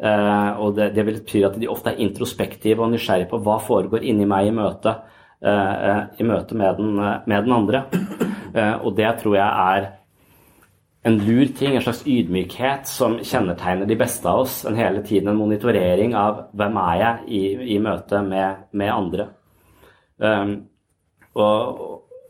Eh, 0.00 0.50
og 0.64 0.80
det, 0.80 0.90
det 0.96 1.04
vil 1.08 1.20
bety 1.20 1.44
at 1.44 1.60
de 1.60 1.68
ofte 1.68 1.92
er 1.92 2.02
introspektive 2.08 2.84
og 2.84 2.94
nysgjerrige 2.94 3.28
på 3.34 3.42
hva 3.44 3.60
foregår 3.68 4.08
inni 4.08 4.28
meg 4.28 4.48
i 4.48 4.56
møte, 4.56 4.96
i 5.38 6.24
møte 6.26 6.56
med, 6.58 6.80
den, 6.80 6.96
med 6.98 7.44
den 7.46 7.52
andre. 7.54 7.84
Og 8.82 8.88
det 8.98 9.12
tror 9.20 9.36
jeg 9.36 9.46
er 9.46 9.84
en 11.08 11.18
lur 11.24 11.50
ting, 11.56 11.74
en 11.74 11.84
slags 11.84 12.04
ydmykhet 12.06 12.88
som 12.88 13.18
kjennetegner 13.24 13.88
de 13.88 13.98
beste 13.98 14.28
av 14.28 14.44
oss. 14.44 14.60
En 14.68 14.78
hele 14.78 15.02
tiden 15.06 15.32
en 15.32 15.40
monitorering 15.40 16.16
av 16.18 16.48
hvem 16.58 16.80
er 16.84 16.96
jeg 17.02 17.28
i, 17.28 17.42
i 17.76 17.78
møte 17.82 18.22
med, 18.26 18.66
med 18.76 18.92
andre. 18.94 19.30
Um, 20.18 20.58
og, 21.38 21.80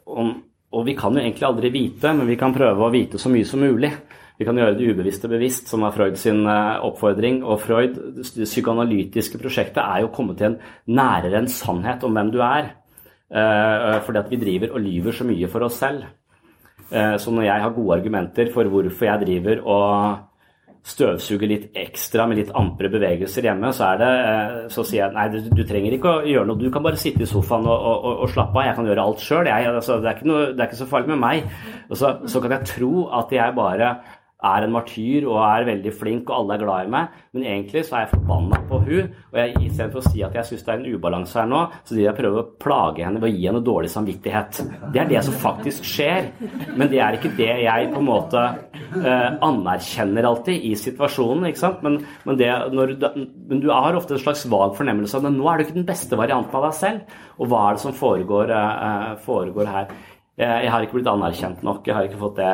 og 0.08 0.36
og 0.68 0.84
vi 0.84 0.94
kan 0.96 1.14
jo 1.16 1.22
egentlig 1.22 1.46
aldri 1.48 1.70
vite, 1.72 2.10
men 2.12 2.28
vi 2.28 2.36
kan 2.36 2.52
prøve 2.52 2.84
å 2.84 2.92
vite 2.92 3.20
så 3.20 3.30
mye 3.32 3.46
som 3.48 3.62
mulig. 3.64 3.88
Vi 4.38 4.46
kan 4.46 4.58
gjøre 4.58 4.76
det 4.76 4.90
ubevisste 4.92 5.30
bevisst, 5.30 5.70
som 5.70 5.82
var 5.82 5.94
Freud 5.96 6.18
sin 6.20 6.44
eh, 6.46 6.82
oppfordring. 6.84 7.40
Og 7.42 7.62
Freud, 7.62 7.96
det 8.20 8.46
psykoanalytiske 8.46 9.40
prosjektet, 9.40 9.80
er 9.80 10.04
jo 10.04 10.12
komme 10.14 10.36
til 10.38 10.52
en 10.52 10.58
nærere 10.92 11.40
en 11.40 11.48
sannhet 11.50 12.04
om 12.06 12.14
hvem 12.14 12.34
du 12.34 12.42
er. 12.44 12.74
Uh, 13.28 13.98
fordi 14.06 14.20
at 14.22 14.30
vi 14.32 14.38
driver 14.40 14.70
og 14.72 14.80
lyver 14.80 15.12
så 15.12 15.24
mye 15.28 15.48
for 15.52 15.66
oss 15.66 15.74
selv. 15.82 16.06
Eh, 16.88 17.16
så 17.20 17.34
når 17.34 17.48
jeg 17.48 17.64
har 17.64 17.76
gode 17.76 17.98
argumenter 18.00 18.50
for 18.54 18.70
hvorfor 18.72 19.10
jeg 19.10 19.24
driver 19.26 19.62
og 19.68 20.24
støvsuger 20.88 21.50
litt 21.50 21.64
ekstra 21.76 22.24
med 22.28 22.38
litt 22.40 22.52
ampre 22.56 22.88
bevegelser 22.88 23.44
hjemme, 23.44 23.74
så, 23.76 23.90
det, 24.00 24.12
så 24.72 24.84
sier 24.86 25.02
jeg 25.02 25.16
nei, 25.16 25.26
du, 25.34 25.50
du, 25.52 25.62
trenger 25.68 25.96
ikke 25.98 26.12
å 26.14 26.22
gjøre 26.24 26.48
noe. 26.48 26.60
Du 26.62 26.70
kan 26.72 26.84
bare 26.86 27.00
sitte 27.00 27.26
i 27.26 27.28
sofaen 27.28 27.68
og, 27.68 27.88
og, 27.92 28.22
og 28.24 28.32
slappe 28.32 28.56
av. 28.56 28.70
Jeg 28.70 28.78
kan 28.78 28.88
gjøre 28.88 29.04
alt 29.04 29.24
sjøl. 29.24 29.50
Altså, 29.52 29.98
det, 30.04 30.14
det, 30.24 30.54
er 30.56 30.64
ikke 30.68 30.80
så 30.80 30.88
farlig 30.88 31.12
med 31.12 31.20
meg. 31.24 31.58
Og 31.90 32.00
så, 32.00 32.14
så 32.30 32.40
kan 32.44 32.56
jeg 32.56 32.70
tro 32.72 32.92
at 33.20 33.34
jeg 33.36 33.56
bare 33.58 33.92
er 34.38 34.64
en 34.64 34.74
martyr 34.74 35.24
og 35.26 35.40
er 35.42 35.66
veldig 35.66 35.92
flink, 35.98 36.28
og 36.30 36.36
alle 36.36 36.54
er 36.54 36.62
glad 36.62 36.86
i 36.86 36.90
meg. 36.92 37.14
Men 37.34 37.46
egentlig 37.50 37.82
så 37.86 37.96
er 37.96 38.04
jeg 38.04 38.12
forbanna 38.12 38.60
på 38.68 38.78
hun, 38.84 39.08
og 39.32 39.38
jeg, 39.40 39.54
istedenfor 39.66 39.98
å 39.98 40.10
si 40.12 40.22
at 40.22 40.36
jeg 40.38 40.48
syns 40.50 40.66
det 40.66 40.74
er 40.74 40.82
en 40.82 40.94
ubalanse 40.94 41.40
her 41.40 41.48
nå, 41.50 41.62
så 41.82 41.96
vil 41.96 42.04
jeg 42.04 42.18
prøve 42.20 42.42
å 42.42 42.48
plage 42.62 43.02
henne 43.02 43.22
ved 43.22 43.32
å 43.32 43.34
gi 43.34 43.48
henne 43.48 43.62
dårlig 43.66 43.90
samvittighet. 43.90 44.60
Det 44.94 45.02
er 45.02 45.10
det 45.10 45.22
som 45.26 45.38
faktisk 45.42 45.88
skjer. 45.88 46.28
Men 46.78 46.86
det 46.92 47.00
er 47.02 47.18
ikke 47.18 47.34
det 47.38 47.50
jeg 47.64 47.88
på 47.90 48.02
en 48.02 48.06
måte 48.08 48.44
eh, 48.44 49.30
anerkjenner 49.48 50.28
alltid 50.30 50.68
i 50.70 50.74
situasjonen. 50.78 51.48
ikke 51.50 51.64
sant? 51.64 51.82
Men, 51.86 51.98
men, 52.28 52.38
det, 52.38 52.52
når, 52.74 52.94
men, 53.02 53.64
du 53.64 53.72
har 53.72 53.98
ofte 53.98 54.14
en 54.14 54.22
slags 54.22 54.46
vag 54.50 54.76
fornemmelse 54.78 55.18
av 55.18 55.26
at 55.26 55.34
nå 55.34 55.50
er 55.50 55.58
du 55.58 55.66
ikke 55.66 55.80
den 55.80 55.88
beste 55.88 56.20
varianten 56.20 56.60
av 56.60 56.68
deg 56.68 56.78
selv. 56.78 57.18
Og 57.38 57.50
hva 57.50 57.64
er 57.66 57.78
det 57.78 57.84
som 57.88 57.96
foregår, 57.96 58.54
eh, 58.54 59.10
foregår 59.26 59.74
her? 59.74 59.90
Jeg 60.38 60.70
har 60.70 60.84
ikke 60.84 61.00
blitt 61.00 61.08
anerkjent 61.10 61.64
nok, 61.66 61.80
jeg 61.88 61.96
har 61.96 62.06
ikke 62.06 62.20
fått 62.20 62.36
det, 62.38 62.50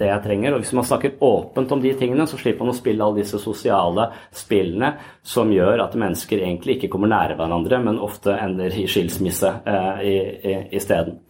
det, 0.00 0.08
jeg 0.08 0.22
trenger. 0.24 0.56
Og 0.56 0.64
hvis 0.64 0.72
man 0.74 0.86
snakker 0.88 1.20
åpent 1.22 1.70
om 1.76 1.84
de 1.84 1.92
tingene, 1.94 2.26
så 2.26 2.40
slipper 2.40 2.66
man 2.66 2.72
å 2.72 2.78
spille 2.78 3.04
alle 3.04 3.20
disse 3.20 3.38
sosiale 3.38 4.08
spillene 4.34 4.90
som 5.22 5.52
gjør 5.54 5.84
at 5.84 5.94
mennesker 6.02 6.42
egentlig 6.42 6.78
ikke 6.78 6.90
kommer 6.96 7.12
nære 7.12 7.38
hverandre, 7.38 7.78
men 7.84 8.02
ofte 8.02 8.34
ender 8.34 8.74
i 8.74 8.88
skilsmisse 8.90 9.54
eh, 9.70 10.66
isteden. 10.74 11.20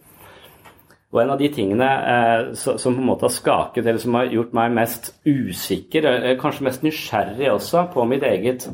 Og 1.09 1.23
en 1.23 1.31
av 1.33 1.39
de 1.41 1.47
tingene 1.53 1.85
eh, 1.85 2.43
som 2.57 2.93
på 2.93 3.01
en 3.01 3.07
måte 3.07 3.25
har 3.25 3.33
skaket, 3.33 3.85
eller 3.85 4.01
som 4.01 4.17
har 4.17 4.29
gjort 4.29 4.53
meg 4.57 4.75
mest 4.77 5.13
usikker, 5.25 6.05
eh, 6.09 6.35
kanskje 6.41 6.67
mest 6.67 6.85
nysgjerrig 6.85 7.49
også, 7.53 7.87
på 7.93 8.05
mitt 8.09 8.25
eget 8.25 8.69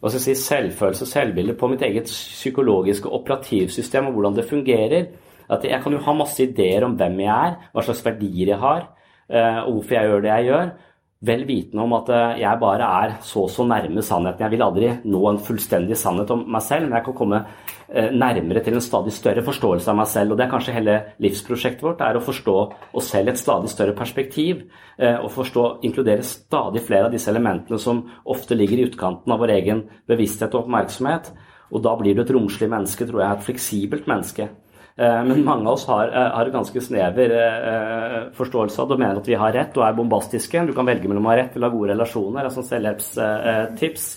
hva 0.00 0.10
skal 0.12 0.20
jeg 0.20 0.36
si, 0.36 0.44
selvfølelse 0.44 1.04
og 1.06 1.08
selvbilde, 1.10 1.56
på 1.56 1.68
mitt 1.72 1.82
eget 1.84 2.08
psykologiske 2.08 3.08
operativsystem 3.08 4.08
og 4.08 4.16
hvordan 4.16 4.36
det 4.36 4.48
fungerer, 4.48 5.06
at 5.52 5.66
jeg 5.66 5.82
kan 5.82 5.94
jo 5.94 6.02
ha 6.02 6.16
masse 6.16 6.42
ideer 6.42 6.86
om 6.86 6.96
hvem 6.98 7.22
jeg 7.24 7.32
er, 7.34 7.62
hva 7.72 7.86
slags 7.86 8.02
verdier 8.06 8.54
jeg 8.54 8.62
har, 8.62 8.90
eh, 9.30 9.62
og 9.64 9.78
hvorfor 9.78 9.98
jeg 9.98 10.10
gjør 10.10 10.26
det 10.26 10.34
jeg 10.34 10.50
gjør. 10.50 10.74
Vel 11.26 11.46
vitende 11.48 11.80
om 11.86 11.94
at 11.96 12.10
eh, 12.12 12.40
jeg 12.42 12.60
bare 12.60 12.88
er 13.04 13.14
så 13.24 13.46
og 13.46 13.52
så 13.52 13.64
nærme 13.66 14.04
sannheten. 14.04 14.44
Jeg 14.44 14.52
vil 14.52 14.66
aldri 14.66 14.90
nå 15.08 15.22
en 15.30 15.40
fullstendig 15.42 15.96
sannhet 15.98 16.30
om 16.34 16.44
meg 16.52 16.64
selv, 16.66 16.88
men 16.88 16.98
jeg 16.98 17.06
kan 17.06 17.16
komme 17.16 17.40
eh, 17.40 18.10
nærmere 18.12 18.62
til 18.66 18.76
en 18.76 18.84
stadig 18.84 19.14
større 19.16 19.46
forståelse 19.46 19.90
av 19.92 19.98
meg 20.02 20.10
selv. 20.12 20.34
Og 20.34 20.38
det 20.38 20.46
er 20.46 20.52
kanskje 20.52 20.76
hele 20.76 20.98
livsprosjektet 21.24 21.86
vårt, 21.86 22.04
er 22.04 22.18
å 22.18 22.26
forstå 22.26 22.56
oss 23.00 23.10
selv 23.14 23.32
i 23.32 23.34
et 23.34 23.42
stadig 23.42 23.72
større 23.72 23.96
perspektiv. 23.96 24.66
Og 24.96 25.26
forstå, 25.28 25.62
inkludere 25.84 26.24
stadig 26.24 26.80
flere 26.80 27.10
av 27.10 27.12
disse 27.12 27.28
elementene 27.28 27.76
som 27.76 27.98
ofte 28.32 28.56
ligger 28.56 28.80
i 28.80 28.86
utkanten 28.88 29.34
av 29.34 29.42
vår 29.42 29.52
egen 29.58 29.82
bevissthet 30.08 30.54
og 30.56 30.62
oppmerksomhet. 30.62 31.28
Og 31.68 31.82
da 31.84 31.92
blir 31.98 32.16
du 32.16 32.22
et 32.22 32.32
romslig 32.32 32.68
menneske, 32.70 33.04
tror 33.08 33.22
jeg, 33.22 33.36
et 33.36 33.46
fleksibelt 33.48 34.08
menneske. 34.08 34.48
Eh, 34.98 35.24
men 35.24 35.44
mange 35.44 35.68
av 35.68 35.74
oss 35.74 35.86
har, 35.86 36.08
eh, 36.08 36.30
har 36.32 36.50
ganske 36.50 36.80
snever 36.80 37.30
eh, 37.36 38.20
forståelse 38.32 38.80
av 38.80 38.88
det 38.88 38.96
og 38.96 39.02
mener 39.02 39.20
at 39.20 39.28
vi 39.28 39.36
har 39.36 39.52
rett 39.52 39.76
og 39.76 39.84
er 39.84 39.98
bombastiske. 39.98 40.62
Du 40.66 40.72
kan 40.76 40.88
velge 40.88 41.10
mellom 41.10 41.28
å 41.28 41.34
ha 41.34 41.36
rett 41.42 41.56
eller 41.56 41.68
ha 41.68 41.76
gode 41.76 41.92
relasjoner. 41.92 42.48
altså 42.48 42.64
selvhjelpstips. 42.64 44.08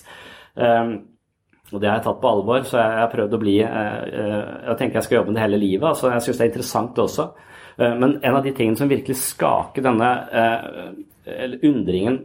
Og 1.69 1.77
det 1.81 1.85
har 1.85 1.99
jeg 1.99 2.05
tatt 2.07 2.21
på 2.21 2.29
alvor, 2.31 2.63
så 2.65 2.79
jeg 2.79 2.97
har 2.97 3.11
prøvd 3.11 3.35
å 3.35 3.39
bli 3.43 3.57
Jeg 3.59 4.77
tenker 4.79 4.97
jeg 4.97 5.03
skal 5.03 5.17
jobbe 5.19 5.29
med 5.29 5.35
det 5.35 5.43
hele 5.43 5.59
livet. 5.61 5.87
altså 5.89 6.09
Jeg 6.13 6.21
syns 6.21 6.37
det 6.37 6.45
er 6.45 6.51
interessant 6.51 6.95
også. 6.95 7.29
Men 7.77 8.19
en 8.23 8.35
av 8.35 8.43
de 8.43 8.51
tingene 8.51 8.77
som 8.77 8.89
virkelig 8.89 9.15
skaker 9.15 9.83
denne 9.83 10.09
undringen 11.61 12.19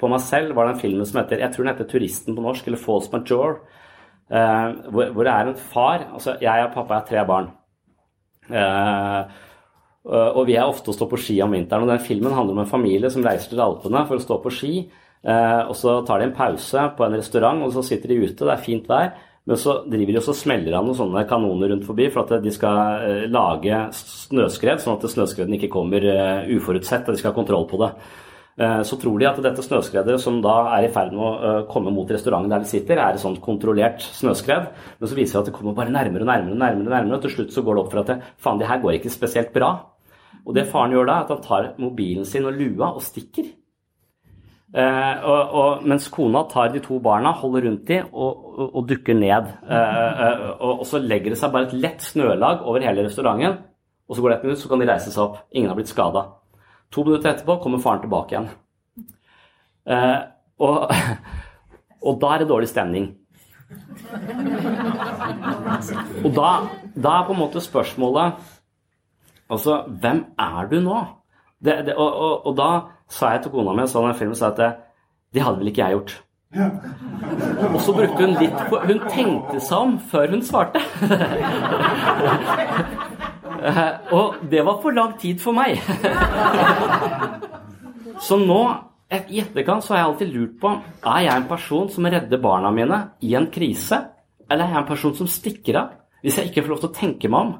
på 0.00 0.08
meg 0.08 0.20
selv, 0.20 0.56
var 0.56 0.66
den 0.66 0.80
filmen 0.80 1.06
som 1.06 1.20
heter 1.20 1.38
Jeg 1.38 1.52
tror 1.52 1.64
den 1.64 1.76
heter 1.76 1.84
'Turisten' 1.84 2.34
på 2.34 2.42
norsk, 2.42 2.66
eller 2.66 2.78
'False 2.78 3.12
Major'. 3.12 3.60
Hvor, 4.90 5.24
det 5.24 5.32
er 5.32 5.46
en 5.46 5.54
far 5.54 6.10
altså 6.12 6.36
Jeg 6.40 6.64
og 6.64 6.74
pappa 6.74 6.94
er 6.94 7.06
tre 7.06 7.26
barn. 7.26 7.50
Eh, 8.50 9.46
og 10.10 10.46
vi 10.48 10.56
er 10.56 10.64
ofte 10.64 10.90
å 10.90 10.96
stå 10.96 11.06
på 11.10 11.18
ski 11.20 11.36
om 11.44 11.52
vinteren. 11.52 11.84
og 11.84 11.92
den 11.92 12.04
Filmen 12.04 12.32
handler 12.32 12.56
om 12.56 12.62
en 12.64 12.70
familie 12.70 13.10
som 13.10 13.22
reiser 13.22 13.50
til 13.50 13.60
Alpene 13.60 14.06
for 14.08 14.16
å 14.16 14.24
stå 14.24 14.38
på 14.42 14.52
ski. 14.52 14.74
Eh, 15.22 15.62
og 15.68 15.76
Så 15.76 16.04
tar 16.06 16.18
de 16.18 16.24
en 16.24 16.36
pause 16.36 16.90
på 16.96 17.04
en 17.04 17.16
restaurant, 17.16 17.62
og 17.62 17.72
så 17.72 17.84
sitter 17.84 18.08
de 18.08 18.24
ute, 18.26 18.44
det 18.44 18.52
er 18.52 18.64
fint 18.64 18.86
vær. 18.86 19.12
Men 19.46 19.56
så 19.56 19.84
driver 19.88 20.12
de 20.12 20.18
og 20.18 20.36
smeller 20.36 20.74
av 20.76 20.84
noen 20.84 20.96
sånne 20.96 21.26
kanoner 21.28 21.70
rundt 21.70 21.86
forbi 21.86 22.10
for 22.10 22.22
at 22.22 22.42
de 22.42 22.50
skal 22.50 23.04
eh, 23.04 23.28
lage 23.28 23.76
snøskred, 23.92 24.80
sånn 24.80 24.98
at 24.98 25.10
snøskreden 25.10 25.54
ikke 25.56 25.72
kommer 25.72 26.00
uforutsett, 26.48 27.08
og 27.08 27.14
de 27.14 27.18
skal 27.18 27.32
ha 27.32 27.36
kontroll 27.36 27.66
på 27.68 27.80
det. 27.80 27.92
Eh, 28.58 28.80
så 28.82 28.98
tror 29.00 29.20
de 29.20 29.28
at 29.28 29.38
dette 29.44 29.62
snøskredet 29.64 30.16
som 30.20 30.40
da 30.44 30.56
er 30.76 30.88
i 30.88 30.90
ferd 30.92 31.14
med 31.14 31.22
å 31.22 31.30
eh, 31.38 31.60
komme 31.70 31.92
mot 31.94 32.10
restauranten 32.10 32.50
der 32.52 32.64
de 32.64 32.70
sitter, 32.70 32.98
er 32.98 33.14
et 33.14 33.22
sånt 33.22 33.40
kontrollert 33.44 34.02
snøskred. 34.18 34.72
Men 34.98 35.12
så 35.12 35.18
viser 35.18 35.38
det 35.38 35.44
at 35.44 35.52
det 35.52 35.56
kommer 35.56 35.76
bare 35.78 35.94
nærmere 35.94 36.26
og 36.26 36.32
nærmere, 36.32 36.58
nærmere, 36.58 36.90
nærmere, 36.90 37.20
og 37.20 37.24
til 37.24 37.36
slutt 37.36 37.54
så 37.54 37.64
går 37.66 37.78
det 37.78 37.84
opp 37.84 37.94
for 37.94 38.02
at 38.02 38.12
det, 38.12 38.18
faen, 38.42 38.60
det 38.60 38.68
her 38.68 38.82
går 38.82 38.98
ikke 38.98 39.14
spesielt 39.14 39.54
bra. 39.54 39.72
Og 40.44 40.56
det 40.56 40.66
faren 40.70 40.96
gjør 40.96 41.08
da, 41.08 41.16
er 41.20 41.26
at 41.28 41.32
han 41.34 41.42
tar 41.46 41.72
mobilen 41.80 42.28
sin 42.28 42.48
og 42.48 42.56
lua 42.58 42.94
og 42.96 43.02
stikker. 43.04 43.48
Eh, 44.70 45.24
og, 45.26 45.54
og, 45.58 45.86
mens 45.90 46.06
kona 46.14 46.44
tar 46.50 46.70
de 46.70 46.82
to 46.84 47.00
barna, 47.02 47.32
holder 47.34 47.64
rundt 47.66 47.88
dem 47.88 48.12
og, 48.12 48.44
og, 48.54 48.66
og 48.78 48.84
dukker 48.90 49.16
ned. 49.18 49.48
Eh, 49.66 50.20
eh, 50.26 50.44
og, 50.62 50.84
så 50.86 51.00
legger 51.02 51.34
det 51.34 51.40
seg 51.40 51.54
bare 51.54 51.66
et 51.68 51.78
lett 51.80 52.04
snølag 52.04 52.62
over 52.62 52.86
hele 52.86 53.06
restauranten. 53.08 53.58
Og 54.10 54.16
så 54.16 54.22
går 54.22 54.32
det 54.32 54.36
et 54.38 54.46
minutt, 54.48 54.62
så 54.62 54.70
kan 54.70 54.82
de 54.82 54.90
reise 54.90 55.10
seg 55.14 55.24
opp. 55.24 55.42
Ingen 55.54 55.70
har 55.70 55.78
blitt 55.78 55.90
skada. 55.90 56.24
To 56.90 57.04
minutter 57.04 57.30
etterpå 57.30 57.60
kommer 57.62 57.78
faren 57.78 58.02
tilbake 58.02 58.34
igjen. 58.34 58.48
Eh, 59.86 60.18
og, 60.58 60.90
og, 62.06 62.16
da 62.22 62.32
er 62.34 62.42
det 62.42 62.48
dårlig 62.50 62.70
stemning. 62.70 63.12
Og 66.24 66.32
da, 66.34 66.48
da, 66.96 67.12
er 67.12 67.28
på 67.28 67.36
en 67.36 67.38
måte 67.38 67.62
spørsmålet 67.62 68.40
Altså, 69.50 69.84
hvem 70.02 70.24
er 70.38 70.66
du 70.70 70.80
nå? 70.82 70.98
Det, 71.58 71.74
det, 71.86 71.94
og, 71.94 72.14
og, 72.14 72.46
og, 72.46 72.56
da 72.58 72.70
sa 73.10 73.32
jeg 73.34 73.44
til 73.44 73.54
kona 73.54 73.74
mi 73.74 73.86
sånn 73.90 74.10
en 74.10 74.18
film 74.18 74.34
sa 74.38 74.52
at 74.52 74.60
det, 74.62 75.42
hadde 75.42 75.58
vel 75.58 75.70
ikke 75.72 75.82
jeg 75.82 75.96
gjort. 75.96 76.12
Og 77.74 77.80
så 77.82 77.94
brukte 77.94 78.24
hun 78.24 78.32
litt 78.40 78.58
på 78.70 78.78
Hun 78.82 79.00
tenkte 79.06 79.60
seg 79.62 79.78
om 79.78 79.98
før 80.10 80.26
hun 80.34 80.42
svarte. 80.46 80.80
Eh, 83.60 84.12
og 84.16 84.40
det 84.50 84.62
var 84.64 84.80
for 84.82 84.96
lang 84.96 85.16
tid 85.20 85.40
for 85.42 85.56
meg. 85.56 85.80
Så 88.26 88.36
nå, 88.40 88.60
i 89.10 89.40
etterkant, 89.40 89.84
så 89.84 89.94
har 89.94 90.00
jeg 90.00 90.08
alltid 90.10 90.34
lurt 90.34 90.56
på 90.60 90.70
er 91.08 91.22
jeg 91.24 91.34
en 91.34 91.48
person 91.48 91.88
som 91.90 92.06
redder 92.06 92.42
barna 92.42 92.70
mine 92.74 92.98
i 93.26 93.32
en 93.34 93.48
krise, 93.50 93.96
eller 94.44 94.66
er 94.66 94.74
jeg 94.74 94.82
en 94.82 94.90
person 94.90 95.14
som 95.16 95.30
stikker 95.30 95.78
av 95.80 95.96
hvis 96.20 96.36
jeg 96.36 96.50
ikke 96.50 96.66
får 96.66 96.72
lov 96.74 96.80
til 96.82 96.90
å 96.90 96.98
tenke 96.98 97.30
meg 97.32 97.48
om? 97.48 97.54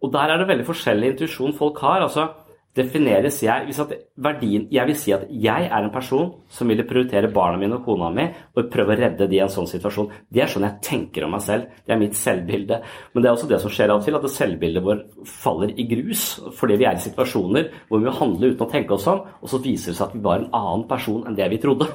Og 0.00 0.12
der 0.14 0.32
er 0.32 0.40
det 0.40 0.48
veldig 0.48 0.64
forskjellig 0.64 1.10
intuisjon 1.12 1.58
folk 1.58 1.82
har. 1.84 2.06
altså 2.06 2.30
defineres 2.76 3.40
jeg 3.42 3.64
hvis 3.66 3.80
at 3.82 3.92
verdien, 4.22 4.68
Jeg 4.70 4.86
vil 4.86 4.96
si 4.96 5.12
at 5.12 5.26
jeg 5.30 5.66
er 5.66 5.82
en 5.82 5.90
person 5.90 6.28
som 6.48 6.68
ville 6.68 6.86
prioritere 6.86 7.30
barna 7.32 7.58
mine 7.58 7.78
og 7.78 7.84
kona 7.84 8.10
mi 8.14 8.26
og 8.54 8.70
prøve 8.70 8.94
å 8.94 8.98
redde 8.98 9.28
de 9.28 9.38
i 9.38 9.42
en 9.42 9.50
sånn 9.52 9.66
situasjon. 9.66 10.10
Det 10.30 10.42
er 10.42 10.50
sånn 10.52 10.66
jeg 10.66 10.80
tenker 10.82 11.24
om 11.24 11.34
meg 11.34 11.42
selv. 11.42 11.66
Det 11.86 11.94
er 11.94 12.00
mitt 12.00 12.16
selvbilde. 12.18 12.80
Men 13.12 13.22
det 13.22 13.28
er 13.28 13.34
også 13.34 13.50
det 13.50 13.60
som 13.62 13.72
skjer 13.72 13.90
av 13.90 14.00
og 14.00 14.06
til, 14.06 14.18
at 14.18 14.30
selvbildet 14.30 14.84
vårt 14.84 15.06
faller 15.26 15.74
i 15.74 15.88
grus 15.90 16.24
fordi 16.58 16.78
vi 16.78 16.86
er 16.88 16.98
i 16.98 17.02
situasjoner 17.02 17.70
hvor 17.88 18.00
vi 18.00 18.08
må 18.08 18.14
handle 18.14 18.52
uten 18.52 18.66
å 18.66 18.70
tenke 18.70 18.94
oss 18.94 19.08
om, 19.10 19.24
og 19.24 19.50
så 19.50 19.62
viser 19.64 19.92
det 19.92 19.98
seg 19.98 20.08
at 20.08 20.16
vi 20.16 20.24
var 20.24 20.42
en 20.42 20.50
annen 20.54 20.86
person 20.90 21.24
enn 21.26 21.38
det 21.38 21.50
vi 21.50 21.60
trodde. 21.62 21.88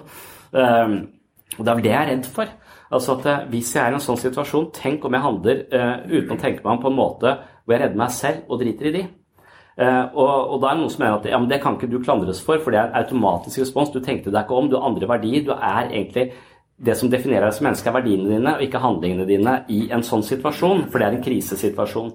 Um, 0.51 0.99
og 1.57 1.65
det 1.65 1.71
er 1.71 1.81
det 1.83 1.91
jeg 1.91 2.01
er 2.01 2.11
redd 2.11 2.29
for. 2.35 2.53
Altså 2.93 3.17
at 3.17 3.25
eh, 3.29 3.43
Hvis 3.49 3.73
jeg 3.75 3.81
er 3.83 3.93
i 3.93 3.97
en 3.97 4.03
sånn 4.03 4.21
situasjon, 4.21 4.69
tenk 4.75 5.05
om 5.05 5.15
jeg 5.15 5.25
handler 5.25 5.65
uh, 5.73 5.97
uten 6.09 6.35
å 6.35 6.39
tenke 6.39 6.63
meg 6.63 6.71
om 6.75 6.81
på 6.83 6.91
en 6.91 6.97
måte 6.97 7.35
hvor 7.63 7.75
jeg 7.75 7.85
redder 7.85 7.99
meg 7.99 8.13
selv 8.13 8.49
og 8.51 8.59
driter 8.61 8.89
i 8.89 8.95
de. 8.97 9.03
Uh, 9.73 10.05
og, 10.13 10.31
og, 10.53 10.57
da 10.61 10.69
er 10.69 10.75
det 10.75 10.83
noen 10.83 10.91
som 10.93 11.01
mener 11.01 11.15
at 11.17 11.23
ja, 11.31 11.37
men 11.41 11.49
det 11.49 11.57
kan 11.63 11.79
ikke 11.79 11.89
du 11.89 11.95
klandres 12.03 12.43
for, 12.45 12.61
for 12.61 12.73
det 12.73 12.77
er 12.77 12.91
en 12.91 12.99
automatisk 12.99 13.63
respons. 13.63 13.89
Du 13.89 14.03
tenkte 14.05 14.29
deg 14.29 14.45
ikke 14.45 14.57
om, 14.59 14.67
du 14.69 14.77
har 14.77 14.85
andre 14.89 15.09
verdier. 15.09 15.45
Du 15.45 15.53
er 15.55 15.89
egentlig 15.89 16.33
Det 16.83 16.95
som 16.97 17.07
definerer 17.09 17.45
deg 17.45 17.53
som 17.53 17.67
menneske, 17.67 17.87
er 17.87 17.95
verdiene 17.95 18.27
dine, 18.27 18.55
og 18.57 18.61
ikke 18.65 18.79
handlingene 18.81 19.27
dine 19.29 19.51
i 19.71 19.85
en 19.93 20.01
sånn 20.03 20.23
situasjon, 20.25 20.87
for 20.91 20.99
det 20.99 21.05
er 21.05 21.15
en 21.15 21.21
krisesituasjon. 21.23 22.09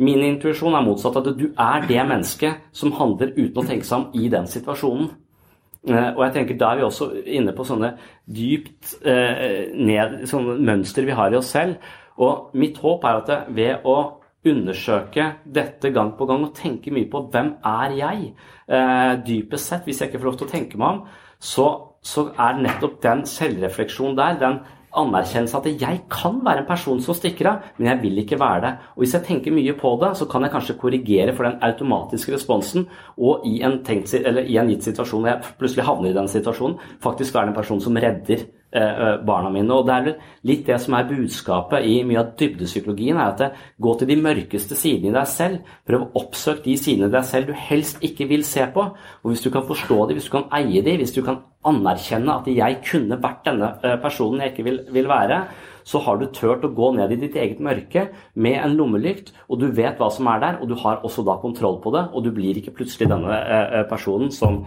Min 0.00 0.22
intuisjon 0.24 0.76
er 0.78 0.84
motsatt. 0.86 1.18
At 1.18 1.34
du 1.36 1.50
er 1.50 1.84
det 1.88 2.04
mennesket 2.08 2.70
som 2.72 2.94
handler 2.96 3.34
uten 3.34 3.58
å 3.60 3.66
tenke 3.66 3.84
seg 3.84 3.98
om 3.98 4.06
i 4.14 4.30
den 4.32 4.46
situasjonen. 4.48 5.10
Uh, 5.88 6.12
og 6.12 6.22
jeg 6.26 6.32
tenker 6.34 6.58
Da 6.60 6.70
er 6.70 6.76
vi 6.76 6.84
også 6.84 7.06
inne 7.24 7.54
på 7.56 7.64
sånne 7.64 7.94
dypt 8.28 8.94
uh, 9.00 9.68
ned, 9.74 10.26
sånne 10.28 10.58
mønster 10.60 11.06
vi 11.08 11.16
har 11.16 11.32
i 11.32 11.38
oss 11.40 11.52
selv. 11.52 11.80
Og 12.20 12.54
mitt 12.56 12.78
håp 12.78 13.04
er 13.04 13.20
at 13.22 13.52
ved 13.56 13.86
å 13.88 13.96
undersøke 14.46 15.26
dette 15.44 15.92
gang 15.92 16.14
på 16.16 16.26
gang 16.28 16.46
og 16.46 16.54
tenke 16.56 16.92
mye 16.94 17.08
på 17.10 17.26
hvem 17.32 17.54
er 17.66 17.96
jeg? 17.98 18.32
Eh, 18.70 19.14
dypest 19.26 19.68
sett, 19.68 19.84
hvis 19.84 20.00
jeg 20.00 20.10
ikke 20.10 20.22
får 20.22 20.30
lov 20.30 20.40
til 20.40 20.48
å 20.48 20.52
tenke 20.54 20.80
meg 20.80 20.96
om, 20.96 21.00
så, 21.40 21.66
så 22.00 22.30
er 22.32 22.60
nettopp 22.60 23.00
den 23.04 23.24
selvrefleksjonen 23.28 24.16
der, 24.18 24.38
den 24.40 24.60
anerkjennelse 25.00 25.58
at 25.60 25.66
jeg 25.80 26.00
kan 26.10 26.40
være 26.44 26.64
en 26.64 26.68
person 26.68 27.00
som 27.02 27.14
stikker 27.14 27.46
av, 27.46 27.66
men 27.78 27.92
jeg 27.92 28.02
vil 28.02 28.22
ikke 28.24 28.38
være 28.40 28.62
det. 28.64 28.72
Og 28.96 29.04
Hvis 29.04 29.14
jeg 29.14 29.26
tenker 29.28 29.54
mye 29.54 29.74
på 29.78 29.92
det, 30.02 30.12
så 30.18 30.26
kan 30.30 30.42
jeg 30.42 30.54
kanskje 30.54 30.78
korrigere 30.80 31.34
for 31.36 31.46
den 31.46 31.60
automatiske 31.62 32.34
responsen, 32.34 32.88
og 33.16 33.46
i 33.46 33.60
en, 33.66 33.80
tenkt, 33.86 34.14
i 34.14 34.56
en 34.58 34.72
gitt 34.72 34.88
situasjon, 34.88 35.22
hvor 35.22 35.30
jeg 35.30 35.58
plutselig 35.60 35.86
havner 35.86 36.10
i 36.10 36.16
den 36.16 36.32
situasjonen, 36.32 36.80
faktisk 37.02 37.34
være 37.34 37.52
en 37.52 37.60
person 37.60 37.80
som 37.80 37.96
redder 37.96 38.48
barna 38.70 39.50
mine. 39.50 39.74
Og 39.74 39.86
det 39.88 39.94
er 39.96 40.10
litt 40.46 40.66
det 40.68 40.76
som 40.82 40.94
er 40.94 41.08
budskapet 41.08 41.86
i 41.86 42.00
mye 42.06 42.20
av 42.22 42.34
dybdepsykologien, 42.38 43.18
er 43.18 43.32
at 43.32 43.40
det, 43.42 43.48
gå 43.82 43.94
til 43.98 44.10
de 44.10 44.18
mørkeste 44.22 44.78
sidene 44.78 45.10
i 45.10 45.16
deg 45.16 45.30
selv. 45.30 45.72
Prøv 45.88 46.04
å 46.06 46.10
oppsøke 46.22 46.64
de 46.68 46.76
sidene 46.78 47.10
i 47.10 47.14
deg 47.14 47.26
selv 47.26 47.50
du 47.50 47.56
helst 47.56 48.02
ikke 48.06 48.28
vil 48.30 48.44
se 48.46 48.66
på. 48.74 48.84
Og 49.22 49.32
hvis 49.32 49.42
du 49.44 49.50
kan 49.54 49.66
forstå 49.66 49.98
dem, 50.06 50.18
hvis 50.18 50.28
du 50.28 50.36
kan 50.36 50.46
eie 50.60 50.84
dem, 50.86 51.00
hvis 51.00 51.14
du 51.16 51.22
kan 51.26 51.42
anerkjenne 51.66 52.38
at 52.40 52.48
jeg 52.48 52.78
kunne 52.86 53.18
vært 53.20 53.42
denne 53.48 53.74
eh, 53.84 53.96
personen 54.00 54.44
jeg 54.44 54.54
ikke 54.54 54.66
vil, 54.68 54.78
vil 54.94 55.10
være, 55.10 55.42
så 55.84 56.00
har 56.04 56.20
du 56.20 56.28
turt 56.32 56.64
å 56.64 56.72
gå 56.76 56.92
ned 56.96 57.12
i 57.12 57.18
ditt 57.20 57.36
eget 57.40 57.60
mørke 57.64 58.06
med 58.40 58.60
en 58.60 58.76
lommelykt, 58.78 59.32
og 59.48 59.60
du 59.60 59.66
vet 59.74 60.00
hva 60.00 60.10
som 60.12 60.28
er 60.32 60.40
der, 60.44 60.60
og 60.60 60.70
du 60.70 60.76
har 60.80 61.02
også 61.04 61.24
da 61.26 61.36
kontroll 61.42 61.80
på 61.84 61.92
det, 61.96 62.06
og 62.14 62.24
du 62.24 62.30
blir 62.36 62.60
ikke 62.60 62.76
plutselig 62.78 63.10
denne 63.10 63.40
eh, 63.42 63.82
personen 63.90 64.32
som, 64.32 64.62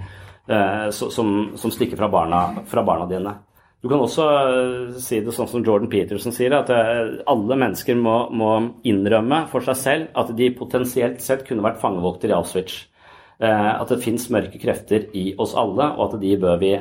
som, 0.92 1.30
som 1.56 1.72
stikker 1.72 1.96
fra 1.96 2.10
barna, 2.12 2.42
fra 2.68 2.84
barna 2.84 3.08
dine. 3.08 3.38
Du 3.84 3.90
kan 3.92 4.00
også 4.00 4.26
eh, 4.32 5.00
si 5.04 5.18
det 5.20 5.34
sånn 5.36 5.50
som 5.52 5.64
Jordan 5.66 5.90
Peterson 5.92 6.32
sier, 6.32 6.54
at 6.56 6.70
eh, 6.72 7.18
alle 7.28 7.56
mennesker 7.60 7.98
må, 8.00 8.16
må 8.32 8.52
innrømme 8.88 9.42
for 9.52 9.66
seg 9.66 9.76
selv 9.76 10.22
at 10.22 10.32
de 10.38 10.48
potensielt 10.56 11.20
sett 11.20 11.44
kunne 11.44 11.66
vært 11.66 11.82
fangevokter 11.82 12.32
i 12.32 12.36
Auschwitz. 12.38 12.78
Eh, 13.44 13.72
at 13.74 13.92
det 13.92 14.00
fins 14.06 14.30
mørke 14.32 14.62
krefter 14.62 15.10
i 15.20 15.34
oss 15.36 15.52
alle, 15.60 15.90
og 15.98 16.06
at 16.06 16.16
de 16.22 16.32
bør 16.40 16.62
vi 16.62 16.72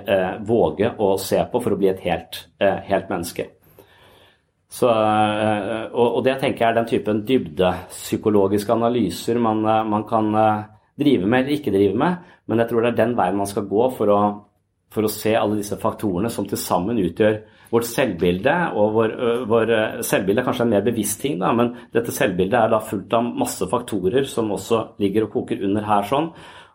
våge 0.47 0.93
å 1.03 1.17
se 1.19 1.43
på 1.43 1.63
for 1.65 1.75
å 1.75 1.81
bli 1.81 1.91
et 1.91 2.05
helt, 2.07 2.39
helt 2.63 3.11
menneske. 3.11 3.49
Så, 4.73 4.89
og, 4.89 6.23
det 6.25 6.39
tenker 6.41 6.63
jeg 6.63 6.69
er 6.71 6.77
den 6.79 6.89
typen 6.89 7.19
dybdepsykologiske 7.29 8.73
analyser 8.73 9.43
man, 9.43 9.61
man 9.91 10.07
kan 10.09 10.31
drive 10.97 11.27
med 11.27 11.43
eller 11.43 11.59
ikke 11.59 11.75
drive 11.75 11.99
med, 11.99 12.31
men 12.49 12.63
jeg 12.63 12.71
tror 12.71 12.87
det 12.87 12.95
er 12.95 13.01
den 13.03 13.13
veien 13.19 13.37
man 13.43 13.51
skal 13.51 13.67
gå 13.69 13.91
for 13.99 14.15
å 14.15 14.23
for 14.93 15.07
å 15.07 15.11
se 15.13 15.35
alle 15.39 15.59
disse 15.61 15.79
faktorene 15.81 16.31
som 16.33 16.47
til 16.49 16.61
sammen 16.61 17.01
utgjør 17.01 17.39
vårt 17.73 17.89
selvbilde. 17.89 18.57
Og 18.77 18.97
vår, 18.97 19.15
vår 19.51 19.75
selvbilde 20.05 20.43
er 20.43 20.49
kanskje 20.49 20.67
en 20.67 20.75
mer 20.75 20.87
bevisst 20.87 21.23
ting, 21.25 21.39
da, 21.41 21.53
men 21.57 21.75
dette 21.95 22.15
selvbildet 22.15 22.59
er 22.61 22.73
da 22.73 22.83
fullt 22.85 23.17
av 23.17 23.31
masse 23.45 23.69
faktorer 23.71 24.29
som 24.29 24.53
også 24.53 24.83
ligger 25.03 25.29
og 25.29 25.39
koker 25.39 25.65
under 25.69 25.87
her 25.89 26.09
sånn. 26.09 26.33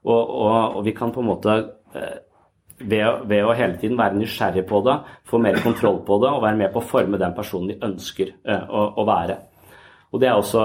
Og, 0.08 0.22
og, 0.22 0.80
og 0.80 0.82
vi 0.88 0.96
kan 0.98 1.12
på 1.14 1.22
en 1.24 1.30
måte 1.30 1.60
ved, 2.80 3.28
ved, 3.28 3.44
å 3.44 3.56
hele 3.58 3.78
tiden 3.82 3.98
være 4.00 4.20
nysgjerrig 4.20 4.66
på 4.70 4.82
det, 4.86 4.98
få 5.28 5.42
mer 5.42 5.60
kontroll 5.64 6.02
på 6.08 6.20
det 6.24 6.32
og 6.32 6.44
være 6.46 6.60
med 6.60 6.74
på 6.74 6.82
å 6.82 6.90
forme 6.96 7.20
den 7.22 7.36
personen 7.38 7.74
vi 7.74 7.80
ønsker 7.88 8.34
å, 8.46 8.84
å 9.02 9.08
være. 9.08 9.38
Og 10.14 10.22
det 10.24 10.30
er 10.30 10.38
også 10.40 10.62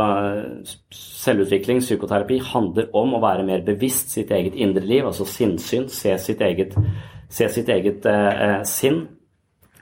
Selvutvikling, 1.22 1.80
psykoterapi, 1.82 2.40
handler 2.50 2.88
om 2.98 3.14
å 3.14 3.22
være 3.22 3.44
mer 3.46 3.60
bevisst 3.66 4.10
sitt 4.14 4.32
eget 4.34 4.56
indre 4.58 4.82
liv, 4.86 5.06
altså 5.06 5.26
sinnssyn, 5.28 5.88
se 5.90 6.16
sitt 6.18 6.42
eget 6.42 6.74
se 7.32 7.48
sitt 7.48 7.70
eget 7.72 8.06
eh, 8.08 8.60
sinn 8.68 9.00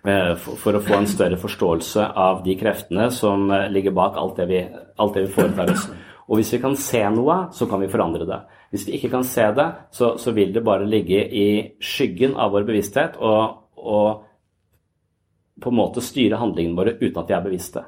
eh, 0.07 0.35
for, 0.39 0.77
å 0.77 0.83
få 0.85 1.01
en 1.01 1.11
større 1.11 1.39
forståelse 1.41 2.07
av 2.25 2.45
de 2.47 2.55
kreftene 2.61 3.09
som 3.15 3.51
eh, 3.51 3.67
ligger 3.75 3.97
bak 3.97 4.19
alt 4.21 4.39
det, 4.39 4.47
vi, 4.51 4.63
alt 5.01 5.19
det 5.19 5.27
vi 5.27 5.35
foretar 5.35 5.75
oss. 5.75 5.89
Og 6.31 6.39
hvis 6.39 6.53
vi 6.55 6.63
kan 6.63 6.77
se 6.79 7.03
noe, 7.11 7.41
så 7.55 7.67
kan 7.67 7.83
vi 7.83 7.91
forandre 7.91 8.27
det. 8.29 8.39
Hvis 8.71 8.87
vi 8.87 8.99
ikke 8.99 9.11
kan 9.17 9.27
se 9.27 9.49
det, 9.57 9.67
så, 9.91 10.13
så 10.23 10.35
vil 10.37 10.53
det 10.55 10.63
bare 10.67 10.87
ligge 10.87 11.25
i 11.27 11.47
skyggen 11.83 12.37
av 12.39 12.55
vår 12.55 12.69
bevissthet 12.69 13.19
og, 13.19 13.65
og 13.83 14.27
på 15.61 15.73
en 15.73 15.81
måte 15.81 16.05
styre 16.05 16.39
handlingene 16.41 16.79
våre 16.79 16.95
uten 17.01 17.19
at 17.19 17.33
vi 17.33 17.37
er 17.37 17.49
bevisste. 17.49 17.83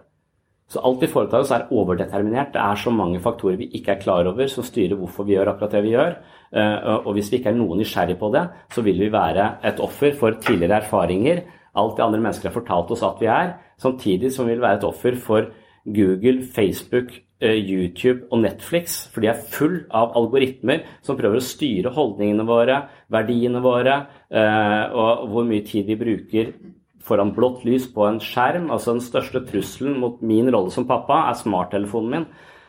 Så 0.73 0.81
alt 0.81 1.03
vi 1.05 1.09
foretar 1.12 1.43
oss, 1.45 1.51
er 1.53 1.66
overdeterminert. 1.68 2.55
Det 2.55 2.61
er 2.62 2.79
så 2.81 2.93
mange 2.95 3.20
faktorer 3.20 3.59
vi 3.61 3.68
ikke 3.77 3.93
er 3.93 4.01
klar 4.01 4.29
over, 4.31 4.47
som 4.49 4.64
styrer 4.64 4.97
hvorfor 4.97 5.27
vi 5.29 5.35
gjør 5.37 5.51
akkurat 5.53 5.75
det 5.77 5.83
vi 5.85 5.93
gjør. 5.93 6.14
Eh, 6.57 6.87
og 6.95 7.11
hvis 7.16 7.29
vi 7.29 7.41
ikke 7.41 7.51
er 7.53 7.59
noe 7.59 7.77
nysgjerrig 7.77 8.16
på 8.20 8.31
det, 8.33 8.47
så 8.73 8.85
vil 8.87 9.03
vi 9.05 9.11
være 9.12 9.51
et 9.68 9.83
offer 9.85 10.16
for 10.16 10.39
tidligere 10.41 10.81
erfaringer, 10.81 11.45
alt 11.77 11.97
det 11.97 12.05
andre 12.05 12.20
mennesker 12.20 12.49
har 12.49 12.57
fortalt 12.57 12.91
oss 12.93 13.05
at 13.05 13.20
vi 13.20 13.29
er, 13.33 13.55
samtidig 13.81 14.33
som 14.33 14.49
vi 14.49 14.55
vil 14.55 14.64
være 14.64 14.81
et 14.81 14.89
offer 14.89 15.16
for 15.20 15.53
Google, 15.85 16.45
Facebook, 16.57 17.14
eh, 17.41 17.57
YouTube 17.57 18.29
og 18.31 18.43
Netflix, 18.45 19.09
for 19.12 19.20
de 19.20 19.29
er 19.29 19.47
full 19.53 19.83
av 19.91 20.16
algoritmer 20.16 20.87
som 21.05 21.18
prøver 21.20 21.41
å 21.41 21.45
styre 21.45 21.93
holdningene 21.93 22.49
våre, 22.49 22.85
verdiene 23.12 23.61
våre, 23.64 24.07
eh, 24.31 24.85
og 24.93 25.29
hvor 25.33 25.49
mye 25.49 25.64
tid 25.68 25.89
vi 25.93 26.01
bruker 26.01 26.55
foran 27.03 27.34
blått 27.34 27.64
lys 27.66 27.88
på 27.92 28.07
en 28.07 28.20
skjerm. 28.22 28.70
Altså 28.70 28.96
Den 28.96 29.05
største 29.05 29.42
trusselen 29.48 29.98
mot 30.00 30.22
min 30.22 30.50
rolle 30.53 30.72
som 30.74 30.86
pappa 30.88 31.26
er 31.28 31.38
smarttelefonen 31.40 32.11
min. 32.11 32.26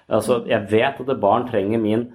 Altså, 0.10 0.44
Jeg 0.48 0.68
vet 0.72 1.00
at 1.00 1.20
barn 1.22 1.48
trenger 1.48 1.80
min 1.80 2.08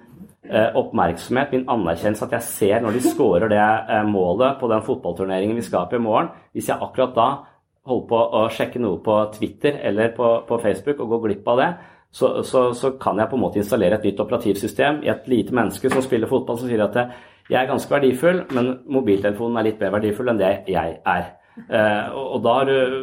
eh, 0.43 0.69
oppmerksomhet, 0.75 1.51
min 1.51 1.67
anerkjennelse, 1.67 2.25
at 2.25 2.31
jeg 2.37 2.41
ser 2.41 2.81
når 2.81 2.97
de 2.97 3.05
scorer 3.09 3.49
det 3.49 3.59
eh, 3.59 4.03
målet 4.05 4.59
på 4.59 4.69
den 4.71 4.83
fotballturneringen 4.85 5.55
vi 5.55 5.65
skal 5.65 5.87
på 5.89 5.95
i 5.95 6.03
morgen. 6.03 6.29
Hvis 6.53 6.69
jeg 6.69 6.77
akkurat 6.81 7.15
da 7.15 7.29
holder 7.89 8.09
på 8.09 8.19
å 8.19 8.43
sjekke 8.53 8.81
noe 8.81 8.99
på 9.03 9.15
Twitter 9.33 9.79
eller 9.83 10.13
på, 10.15 10.43
på 10.47 10.59
Facebook 10.61 10.99
og 10.99 11.15
går 11.15 11.25
glipp 11.27 11.47
av 11.47 11.57
det, 11.57 11.71
så, 12.11 12.43
så, 12.43 12.73
så, 12.73 12.91
kan 12.97 13.19
jeg 13.21 13.29
på 13.29 13.37
en 13.37 13.41
måte 13.43 13.59
installere 13.61 13.99
et 13.99 14.05
nytt 14.07 14.21
operativsystem 14.23 15.03
i 15.05 15.11
et 15.13 15.27
lite 15.29 15.53
menneske 15.53 15.91
som 15.93 16.01
spiller 16.01 16.29
fotball, 16.29 16.57
som 16.57 16.69
sier 16.69 16.81
at 16.81 16.97
jeg 17.49 17.57
er 17.57 17.69
ganske 17.69 17.93
verdifull, 17.93 18.43
men 18.53 18.79
mobiltelefonen 18.89 19.57
er 19.57 19.69
litt 19.69 19.81
mer 19.81 19.93
verdifull 19.97 20.29
enn 20.29 20.41
det 20.41 20.51
jeg 20.69 20.97
er. 21.05 21.29
Eh, 21.67 22.15
og 22.15 22.39
da 22.45 22.61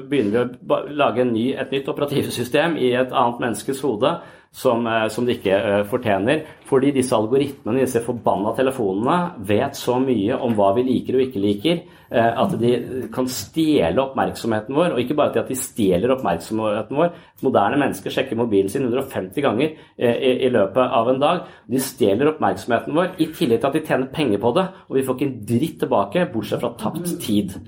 begynner 0.09 0.48
vi 0.48 0.72
å 0.72 0.80
lage 0.96 1.26
ny, 1.28 1.50
et 1.59 1.74
nytt 1.74 1.92
operativsystem 1.92 2.78
i 2.80 2.94
et 2.96 3.12
annet 3.12 3.42
menneskes 3.42 3.82
hode 3.84 4.16
som, 4.57 4.86
eh, 4.86 5.09
som 5.12 5.26
de 5.26 5.36
ikke 5.36 5.57
eh, 5.57 5.82
fortjener. 5.90 6.44
Fordi 6.66 6.92
disse 6.96 7.14
algoritmene, 7.14 7.84
disse 7.84 8.02
forbanna 8.02 8.54
telefonene, 8.57 9.18
vet 9.46 9.76
så 9.78 9.98
mye 10.02 10.38
om 10.40 10.57
hva 10.57 10.72
vi 10.76 10.86
liker 10.88 11.18
og 11.18 11.28
ikke 11.28 11.44
liker, 11.44 11.84
at 12.07 12.52
de 12.61 13.09
kan 13.11 13.26
stjele 13.26 13.98
oppmerksomheten 13.98 14.76
vår. 14.78 14.92
Og 14.94 15.00
ikke 15.02 15.16
bare 15.18 15.40
at 15.40 15.48
de 15.50 15.57
stjeler 15.59 16.12
oppmerksomheten 16.14 16.94
vår. 16.94 17.09
Moderne 17.42 17.80
mennesker 17.80 18.14
sjekker 18.14 18.38
mobilen 18.38 18.70
sin 18.70 18.84
150 18.86 19.42
ganger 19.42 19.72
i, 19.98 20.30
i 20.46 20.50
løpet 20.54 20.94
av 21.00 21.11
en 21.11 21.18
dag. 21.18 21.40
De 21.66 21.82
stjeler 21.82 22.30
oppmerksomheten 22.30 22.94
vår 22.94 23.18
i 23.18 23.26
tillegg 23.34 23.59
til 23.59 23.72
at 23.72 23.74
de 23.74 23.82
tjener 23.90 24.14
penger 24.14 24.38
på 24.38 24.54
det. 24.54 24.68
Og 24.86 25.00
vi 25.00 25.02
får 25.02 25.18
ikke 25.18 25.28
en 25.32 25.42
dritt 25.50 25.82
tilbake, 25.82 26.28
bortsett 26.30 26.62
fra 26.62 26.76
tapt 26.78 27.11
tid. 27.26 27.59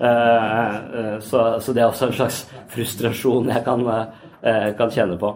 Eh, 0.00 0.76
eh, 0.76 1.20
så, 1.20 1.60
så, 1.60 1.72
det 1.72 1.82
er 1.82 1.90
også 1.90 2.08
en 2.08 2.16
slags 2.16 2.40
frustrasjon 2.72 3.50
jeg 3.52 3.64
kan, 3.66 3.86
eh, 4.40 4.70
kan, 4.78 4.92
kjenne 4.92 5.18
på. 5.20 5.34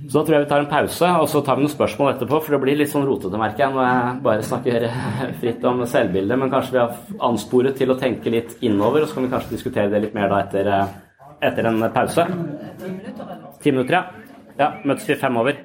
Så 0.00 0.14
da 0.14 0.22
tror 0.24 0.36
jeg 0.36 0.44
vi 0.44 0.48
tar 0.48 0.62
en 0.62 0.70
pause, 0.70 1.08
og 1.20 1.26
så 1.28 1.42
tar 1.44 1.58
vi 1.58 1.66
noen 1.66 1.72
spørsmål 1.74 2.14
etterpå. 2.14 2.38
For 2.40 2.54
det 2.54 2.60
blir 2.62 2.78
litt 2.78 2.92
sånn 2.92 3.04
rotete, 3.08 3.40
merker 3.40 3.66
jeg, 3.66 3.74
når 3.74 3.88
jeg 3.88 4.14
bare 4.28 4.46
snakker 4.46 4.86
fritt 5.42 5.66
om 5.68 5.82
selvbildet. 5.90 6.40
Men 6.40 6.54
kanskje 6.54 6.76
vi 6.76 6.82
har 6.84 7.20
ansporet 7.28 7.76
til 7.80 7.92
å 7.92 7.98
tenke 8.00 8.32
litt 8.32 8.56
innover, 8.64 9.04
og 9.04 9.10
så 9.10 9.18
kan 9.18 9.26
vi 9.26 9.34
kanskje 9.34 9.56
diskutere 9.58 9.92
det 9.92 10.04
litt 10.06 10.16
mer 10.16 10.30
da 10.32 10.40
etter, 10.46 10.72
etter 11.50 11.68
en 11.68 11.84
pause. 11.92 12.28
Ti 13.60 13.74
minutter, 13.74 13.98
ja. 13.98 14.28
Ja, 14.60 14.74
Møtes 14.84 15.08
vi 15.08 15.16
fem 15.16 15.36
over. 15.40 15.56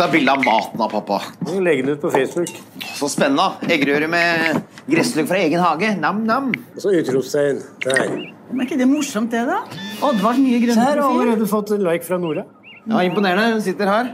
Ta 0.00 0.08
bilde 0.08 0.32
av 0.32 0.44
maten 0.44 0.80
da, 0.80 0.88
pappa. 0.88 1.20
Legg 1.60 1.82
den 1.84 1.94
ut 1.94 2.00
på 2.00 2.10
Facebook. 2.10 2.50
Så 2.96 3.08
spennende. 3.12 3.50
Eggerøre 3.68 4.08
med 4.08 4.60
gressløk 4.88 5.28
fra 5.28 5.40
egen 5.44 5.60
hage. 5.60 5.90
Nam-nam. 6.00 6.48
Og 6.76 6.80
så 6.80 6.94
utropstegn 6.96 7.60
der. 7.84 8.14
Men 8.50 8.62
er 8.62 8.68
ikke 8.68 8.78
det 8.80 8.88
morsomt, 8.88 9.30
det, 9.34 9.44
da? 9.50 9.60
Oddvars 10.08 10.40
nye 10.40 10.62
grønne 10.62 10.78
profil. 10.78 10.86
Her, 10.86 11.02
har 11.04 11.20
allerede 11.26 11.50
fått 11.50 11.74
like 11.76 12.08
fra 12.08 12.18
Nora. 12.22 12.46
Ja, 12.86 13.02
Imponerende. 13.04 13.58
Hun 13.58 13.64
sitter 13.66 13.92
her. 13.92 14.12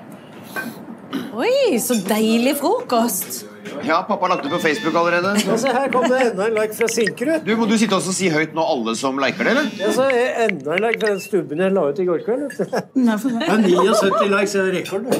Oi, 1.37 1.79
så 1.81 2.01
deilig 2.09 2.57
frokost. 2.59 3.45
Ja, 3.85 4.03
pappa 4.09 4.27
har 4.27 4.33
lagt 4.37 4.45
det 4.47 4.51
på 4.53 4.59
Facebook 4.63 4.95
allerede. 4.97 5.35
Altså, 5.53 5.73
her 5.77 5.89
kom 5.93 6.07
det 6.11 6.21
enda 6.31 6.47
en 6.49 6.57
like 6.57 6.75
fra 6.79 6.89
Sinkerud. 6.89 7.45
Du, 7.47 7.53
Må 7.61 7.69
du 7.69 7.77
sitte 7.79 7.99
og 7.99 8.03
si 8.17 8.31
høyt 8.33 8.55
nå 8.57 8.65
alle 8.65 8.97
som 8.99 9.19
liker 9.23 9.45
det, 9.45 9.55
eller? 9.57 9.71
Ja, 9.81 9.91
så 9.95 10.09
er 10.11 10.45
enda 10.49 10.77
en 10.77 10.85
like 10.87 11.01
fra 11.03 11.13
den 11.15 11.23
stubben 11.25 11.65
jeg 11.65 11.75
la 11.77 11.87
ut 11.91 11.99
i 12.03 12.07
går 12.09 12.23
kveld. 12.27 12.61
Nei, 12.99 13.17
for 13.23 13.35
det 13.37 13.49
er 13.49 13.67
79 13.67 14.31
likes 14.37 14.55
er 14.61 14.71
rekord. 14.75 15.11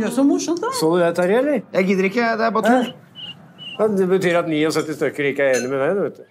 Ja, 0.00 0.12
så 0.12 0.24
morsomt, 0.26 0.62
da. 0.64 0.72
Så 0.78 0.92
du 0.94 1.02
det, 1.02 1.12
Terje, 1.18 1.42
eller? 1.42 1.66
Jeg 1.76 1.90
gidder 1.90 2.08
ikke. 2.12 2.30
Det 2.40 2.48
er 2.48 2.56
bare 2.56 2.70
tull. 2.70 2.94
Det 3.76 4.06
betyr 4.08 4.38
at 4.40 4.46
79 4.48 4.94
stykker 4.96 5.26
ikke 5.34 5.44
er 5.44 5.58
enig 5.58 5.68
med 5.68 5.82
deg. 5.82 5.98
vet 6.00 6.16
du. 6.16 6.22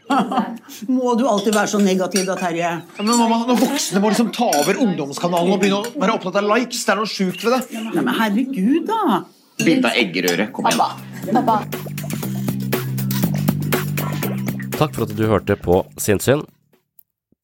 Må 0.96 1.14
du 1.20 1.28
alltid 1.30 1.54
være 1.54 1.70
så 1.76 1.82
negativ 1.82 2.26
da, 2.26 2.34
Terje? 2.40 2.72
Ja, 2.98 3.04
men 3.04 3.12
mamma, 3.20 3.44
Når 3.46 3.60
voksne 3.62 4.02
må 4.02 4.10
liksom 4.10 4.32
ta 4.34 4.48
over 4.64 4.80
ungdomskanalen 4.82 5.54
og 5.54 5.62
begynne 5.62 5.84
å 5.84 5.92
være 6.02 6.16
opptatt 6.18 6.40
av 6.42 6.48
likes, 6.50 6.82
det 6.88 6.96
er 6.96 7.02
noe 7.04 7.12
sjukt 7.12 7.46
ved 7.46 7.54
det. 7.54 7.62
Ja, 7.78 8.02
men 8.02 8.14
herregud, 8.18 8.90
da. 8.90 9.20
Bytta 9.62 9.91
eggerøre. 9.95 10.49
Kom 10.53 10.68
igjen. 10.68 11.34
Pappa. 11.36 11.62
Takk 14.76 14.91
for 14.97 15.06
at 15.08 15.16
du 15.16 15.24
hørte 15.32 15.56
på 15.60 15.80
Sinnsyn. 16.01 16.43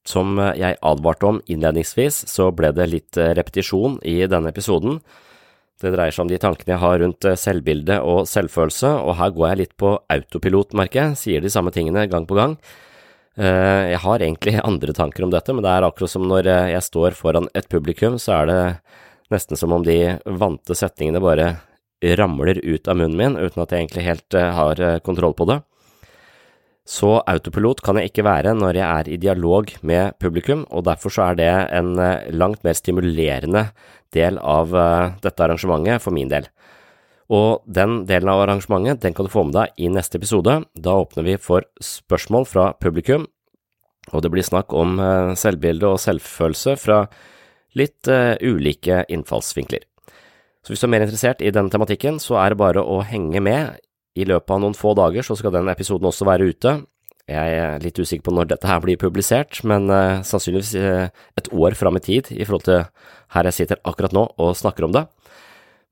Som 0.08 0.40
jeg 0.58 0.80
advarte 0.82 1.28
om 1.30 1.40
innledningsvis, 1.46 2.24
så 2.28 2.50
ble 2.56 2.72
det 2.76 2.88
litt 2.90 3.18
eh, 3.22 3.36
repetisjon 3.38 4.00
i 4.08 4.18
denne 4.28 4.50
episoden. 4.50 4.98
Det 5.82 5.92
dreier 5.94 6.14
seg 6.14 6.26
om 6.26 6.32
de 6.32 6.40
tankene 6.42 6.74
jeg 6.74 6.82
har 6.82 6.98
rundt 7.04 7.28
eh, 7.30 7.38
selvbilde 7.38 8.00
og 8.02 8.24
selvfølelse, 8.30 8.96
og 9.06 9.16
her 9.22 9.32
går 9.38 9.52
jeg 9.52 9.60
litt 9.62 9.76
på 9.80 9.94
autopilot, 10.12 10.74
merker 10.78 11.04
jeg, 11.04 11.20
sier 11.22 11.46
de 11.46 11.54
samme 11.54 11.72
tingene 11.76 12.08
gang 12.10 12.26
på 12.28 12.38
gang. 12.38 12.58
Eh, 13.38 13.94
Jeg 13.94 14.02
har 14.04 14.26
egentlig 14.26 14.58
andre 14.74 14.98
tanker 14.98 15.24
om 15.30 15.32
dette, 15.32 15.54
men 15.54 15.64
det 15.64 15.72
er 15.72 15.88
akkurat 15.88 16.12
som 16.18 16.26
når 16.28 16.50
jeg 16.74 16.84
står 16.90 17.16
foran 17.22 17.48
et 17.56 17.70
publikum, 17.72 18.18
så 18.20 18.42
er 18.42 18.50
det 18.52 18.62
nesten 19.32 19.56
som 19.56 19.72
om 19.78 19.86
de 19.86 20.18
vante 20.26 20.76
setningene 20.76 21.22
bare 21.24 21.54
ramler 22.02 22.60
ut 22.66 22.88
av 22.88 22.98
munnen 22.98 23.18
min, 23.18 23.38
uten 23.38 23.62
at 23.62 23.72
jeg 23.72 23.86
egentlig 23.86 24.08
helt 24.08 24.38
eh, 24.38 24.54
har 24.56 24.82
eh, 24.82 25.00
kontroll 25.06 25.36
på 25.38 25.48
det. 25.50 25.62
Så 26.88 27.20
autopilot 27.30 27.84
kan 27.86 28.00
jeg 28.00 28.10
ikke 28.10 28.26
være 28.26 28.56
når 28.58 28.80
jeg 28.80 28.88
er 28.88 29.10
i 29.10 29.20
dialog 29.22 29.70
med 29.86 30.18
publikum, 30.20 30.66
og 30.74 30.88
derfor 30.90 31.14
så 31.14 31.30
er 31.30 31.38
det 31.40 31.52
en 31.78 31.94
eh, 32.02 32.32
langt 32.34 32.66
mer 32.66 32.78
stimulerende 32.78 33.68
del 34.12 34.42
av 34.44 34.74
dette 35.24 35.40
arrangementet 35.46 36.04
for 36.04 36.12
min 36.12 36.28
del. 36.28 36.50
Og 37.32 37.62
den 37.64 38.02
delen 38.10 38.28
av 38.28 38.42
arrangementet 38.44 39.06
den 39.06 39.16
kan 39.16 39.24
du 39.24 39.32
få 39.32 39.46
med 39.48 39.56
deg 39.56 39.78
i 39.80 39.88
neste 39.88 40.20
episode. 40.20 40.58
Da 40.76 40.98
åpner 41.00 41.24
vi 41.24 41.38
for 41.40 41.64
spørsmål 41.80 42.50
fra 42.50 42.66
publikum, 42.76 43.30
og 44.12 44.26
det 44.26 44.34
blir 44.34 44.44
snakk 44.44 44.76
om 44.76 45.00
selvbilde 45.40 45.94
og 45.94 46.02
selvfølelse 46.04 46.76
fra 46.82 47.06
litt 47.80 48.12
ulike 48.44 49.06
innfallsvinkler. 49.08 49.88
Så 50.62 50.74
hvis 50.74 50.84
du 50.84 50.88
er 50.88 50.94
mer 50.94 51.06
interessert 51.06 51.42
i 51.42 51.52
denne 51.54 51.74
tematikken, 51.74 52.20
så 52.22 52.38
er 52.42 52.54
det 52.54 52.62
bare 52.62 52.84
å 52.86 53.02
henge 53.06 53.42
med. 53.42 53.80
I 54.20 54.28
løpet 54.28 54.54
av 54.54 54.60
noen 54.62 54.76
få 54.78 54.94
dager 54.98 55.26
så 55.26 55.38
skal 55.40 55.54
den 55.56 55.72
episoden 55.72 56.10
også 56.10 56.28
være 56.28 56.50
ute. 56.52 56.76
Jeg 57.32 57.56
er 57.62 57.82
litt 57.84 57.98
usikker 57.98 58.26
på 58.28 58.34
når 58.36 58.52
dette 58.52 58.68
her 58.68 58.82
blir 58.84 59.00
publisert, 59.00 59.62
men 59.68 59.88
uh, 59.90 60.20
sannsynligvis 60.26 60.74
eh, 60.76 61.08
et 61.40 61.50
år 61.54 61.78
fram 61.80 61.96
i 61.96 62.04
tid 62.04 62.32
i 62.34 62.44
forhold 62.44 62.66
til 62.66 62.82
her 63.32 63.48
jeg 63.48 63.58
sitter 63.62 63.80
akkurat 63.88 64.16
nå 64.16 64.26
og 64.42 64.58
snakker 64.58 64.88
om 64.88 64.96
det. 64.96 65.06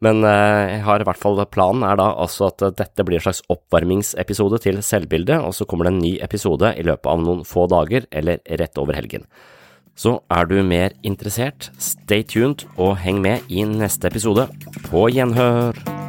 Men 0.04 0.24
uh, 0.26 0.68
jeg 0.68 0.82
har 0.88 1.00
i 1.00 1.08
hvert 1.08 1.22
fall 1.22 1.40
planen 1.52 1.86
er 1.88 2.00
da 2.00 2.10
altså 2.26 2.50
at 2.50 2.66
dette 2.82 3.06
blir 3.08 3.22
en 3.22 3.28
slags 3.30 3.44
oppvarmingsepisode 3.52 4.60
til 4.66 4.82
selvbildet, 4.84 5.40
og 5.40 5.56
så 5.56 5.68
kommer 5.70 5.88
det 5.88 5.96
en 5.96 6.04
ny 6.04 6.14
episode 6.26 6.74
i 6.76 6.86
løpet 6.88 7.10
av 7.14 7.24
noen 7.24 7.46
få 7.48 7.70
dager 7.72 8.10
eller 8.12 8.44
rett 8.60 8.82
over 8.82 9.00
helgen. 9.00 9.26
Så 10.00 10.20
er 10.32 10.46
du 10.48 10.62
mer 10.64 10.94
interessert, 11.04 11.72
stay 11.78 12.24
tuned 12.24 12.64
og 12.78 12.96
heng 13.04 13.20
med 13.22 13.52
i 13.52 13.66
neste 13.68 14.08
episode. 14.08 14.48
På 14.88 15.10
gjenhør! 15.12 16.09